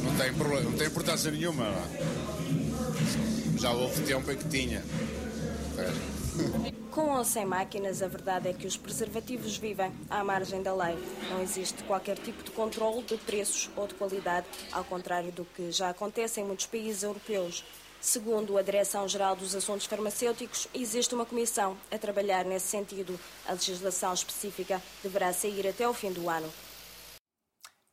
não 0.03 0.15
tem, 0.17 0.33
problema, 0.33 0.69
não 0.69 0.77
tem 0.77 0.87
importância 0.87 1.31
nenhuma. 1.31 1.65
É? 1.65 3.59
Já 3.59 3.71
houve 3.71 4.01
tempo 4.03 4.31
em 4.31 4.37
que 4.37 4.49
tinha. 4.49 4.83
Com 6.91 7.09
ou 7.09 7.23
sem 7.23 7.45
máquinas, 7.45 8.01
a 8.01 8.07
verdade 8.07 8.49
é 8.49 8.53
que 8.53 8.67
os 8.67 8.75
preservativos 8.75 9.55
vivem 9.55 9.93
à 10.09 10.25
margem 10.25 10.61
da 10.61 10.75
lei. 10.75 10.97
Não 11.29 11.41
existe 11.41 11.81
qualquer 11.83 12.17
tipo 12.17 12.43
de 12.43 12.51
controle 12.51 13.01
de 13.03 13.15
preços 13.15 13.69
ou 13.77 13.87
de 13.87 13.93
qualidade, 13.93 14.45
ao 14.73 14.83
contrário 14.83 15.31
do 15.31 15.45
que 15.45 15.71
já 15.71 15.89
acontece 15.89 16.41
em 16.41 16.43
muitos 16.43 16.65
países 16.65 17.03
europeus. 17.03 17.63
Segundo 18.01 18.57
a 18.57 18.63
Direção-Geral 18.63 19.35
dos 19.35 19.53
Assuntos 19.53 19.85
Farmacêuticos, 19.85 20.67
existe 20.73 21.13
uma 21.13 21.23
comissão 21.23 21.77
a 21.91 21.99
trabalhar 21.99 22.43
nesse 22.45 22.65
sentido. 22.65 23.17
A 23.47 23.51
legislação 23.51 24.11
específica 24.11 24.81
deverá 25.03 25.31
sair 25.31 25.67
até 25.67 25.87
o 25.87 25.93
fim 25.93 26.11
do 26.11 26.27
ano. 26.27 26.49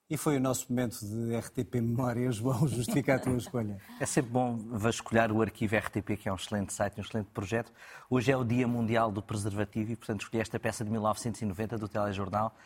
E 0.09 0.17
foi 0.17 0.39
o 0.39 0.41
nosso 0.41 0.65
momento 0.71 0.99
de 0.99 1.37
RTP 1.37 1.75
Memória. 1.75 2.33
João, 2.33 2.67
justifica 2.67 3.17
a 3.17 3.19
tua 3.19 3.37
escolha. 3.37 3.77
É 4.01 4.07
sempre 4.07 4.31
bom 4.31 4.57
vasculhar 4.57 5.31
o 5.31 5.43
arquivo 5.43 5.77
RTP, 5.77 6.17
que 6.17 6.27
é 6.27 6.33
um 6.33 6.37
excelente 6.37 6.73
site, 6.73 6.97
um 6.97 7.03
excelente 7.03 7.29
projeto. 7.35 7.71
Hoje 8.09 8.33
é 8.33 8.37
o 8.37 8.43
Dia 8.43 8.67
Mundial 8.67 9.13
do 9.13 9.21
Preservativo 9.21 9.93
e, 9.93 9.97
portanto, 9.97 10.23
escolhi 10.23 10.41
esta 10.41 10.59
peça 10.59 10.83
de 10.83 10.91
1990 10.91 11.77
do 11.77 11.87
telejornal 11.87 12.57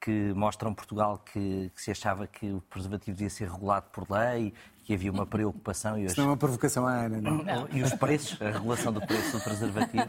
que 0.00 0.32
mostra 0.34 0.68
um 0.68 0.74
Portugal 0.74 1.18
que, 1.18 1.70
que, 1.74 1.82
se 1.82 1.90
achava 1.90 2.26
que 2.26 2.52
o 2.52 2.60
preservativo 2.60 3.16
devia 3.16 3.30
ser 3.30 3.50
regulado 3.50 3.86
por 3.90 4.06
lei, 4.10 4.52
que 4.86 4.94
havia 4.94 5.10
uma 5.10 5.26
preocupação. 5.26 5.98
E 5.98 6.02
hoje... 6.02 6.12
Isso 6.12 6.20
não 6.20 6.28
é 6.28 6.30
uma 6.30 6.36
provocação 6.36 6.86
à 6.86 6.92
Ana, 6.92 7.20
não? 7.20 7.42
não. 7.42 7.68
E 7.72 7.82
os 7.82 7.92
preços, 7.94 8.40
a 8.40 8.52
regulação 8.52 8.92
do 8.92 9.00
preço 9.04 9.36
do 9.36 9.42
preservativo. 9.42 10.08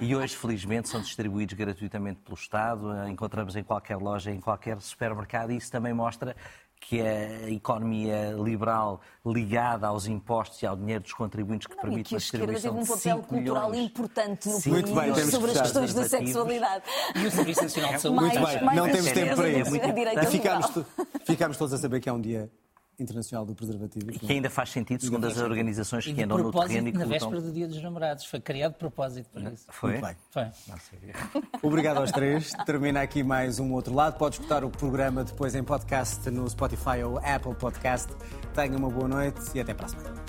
E 0.00 0.16
hoje, 0.16 0.36
felizmente, 0.36 0.88
são 0.88 1.00
distribuídos 1.00 1.56
gratuitamente 1.56 2.18
pelo 2.24 2.36
Estado, 2.36 3.08
encontramos 3.08 3.54
em 3.54 3.62
qualquer 3.62 3.96
loja, 3.96 4.32
em 4.32 4.40
qualquer 4.40 4.80
supermercado, 4.80 5.52
e 5.52 5.56
isso 5.56 5.70
também 5.70 5.94
mostra 5.94 6.34
que 6.80 7.00
a 7.00 7.48
economia 7.48 8.32
liberal 8.32 9.00
ligada 9.24 9.86
aos 9.86 10.08
impostos 10.08 10.60
e 10.60 10.66
ao 10.66 10.76
dinheiro 10.76 11.04
dos 11.04 11.12
contribuintes 11.12 11.68
que 11.68 11.76
não, 11.76 11.82
permite 11.82 12.14
a 12.14 12.18
distribuição 12.18 12.74
teve 12.74 12.92
um 12.92 12.96
papel 12.96 13.18
cultural 13.22 13.70
milhões. 13.70 13.90
importante 13.90 14.48
no 14.48 14.60
Sim. 14.60 14.72
Bem, 14.72 14.94
país 14.94 15.14
temos 15.14 15.30
sobre 15.30 15.50
as 15.52 15.56
que 15.56 15.62
questões 15.62 15.94
da 15.94 16.04
sexualidade. 16.08 16.84
E 17.14 17.26
o 17.26 17.30
Serviço 17.30 17.62
Nacional 17.62 17.94
de 17.94 18.00
Saúde. 18.00 18.20
Muito 18.20 18.40
Mais- 18.40 18.54
bem, 18.56 18.64
mais 18.64 18.78
não 18.78 18.88
temos 18.90 19.12
tempo 19.12 19.36
para 19.36 19.48
isso. 19.48 19.70
direita 19.70 20.22
E 20.24 20.26
ficámos, 20.26 20.70
ficámos 21.24 21.56
todos 21.56 21.72
a 21.72 21.78
saber 21.78 22.00
que 22.00 22.08
é 22.08 22.12
um 22.12 22.20
dia 22.20 22.50
Internacional 22.98 23.44
do 23.44 23.54
Preservativo. 23.54 24.10
E 24.10 24.18
que 24.18 24.32
ainda 24.32 24.48
faz 24.48 24.70
sentido, 24.70 25.02
segundo 25.02 25.26
as 25.26 25.36
organizações 25.38 26.06
que 26.06 26.22
andam 26.22 26.38
no 26.38 26.52
terreno 26.52 26.88
e 26.88 26.92
que 26.92 26.98
na 26.98 27.04
véspera 27.04 27.40
do 27.40 27.52
Dia 27.52 27.68
dos 27.68 27.82
Namorados. 27.82 28.24
Foi 28.24 28.40
criado 28.40 28.72
de 28.72 28.78
propósito 28.78 29.28
para 29.32 29.50
isso. 29.50 29.66
Foi? 29.68 29.92
Muito 29.92 30.06
bem. 30.06 30.16
Foi. 30.30 31.42
Obrigado 31.62 31.98
aos 31.98 32.10
três. 32.10 32.52
Termina 32.64 33.02
aqui 33.02 33.22
mais 33.22 33.58
um 33.58 33.72
outro 33.72 33.94
lado. 33.94 34.16
Pode 34.16 34.36
escutar 34.36 34.64
o 34.64 34.70
programa 34.70 35.24
depois 35.24 35.54
em 35.54 35.62
podcast 35.62 36.28
no 36.30 36.48
Spotify 36.48 37.02
ou 37.04 37.18
Apple 37.18 37.54
Podcast. 37.54 38.12
Tenha 38.54 38.76
uma 38.76 38.90
boa 38.90 39.08
noite 39.08 39.40
e 39.54 39.60
até 39.60 39.74
para 39.74 39.86
a 39.86 39.88
semana. 39.88 40.25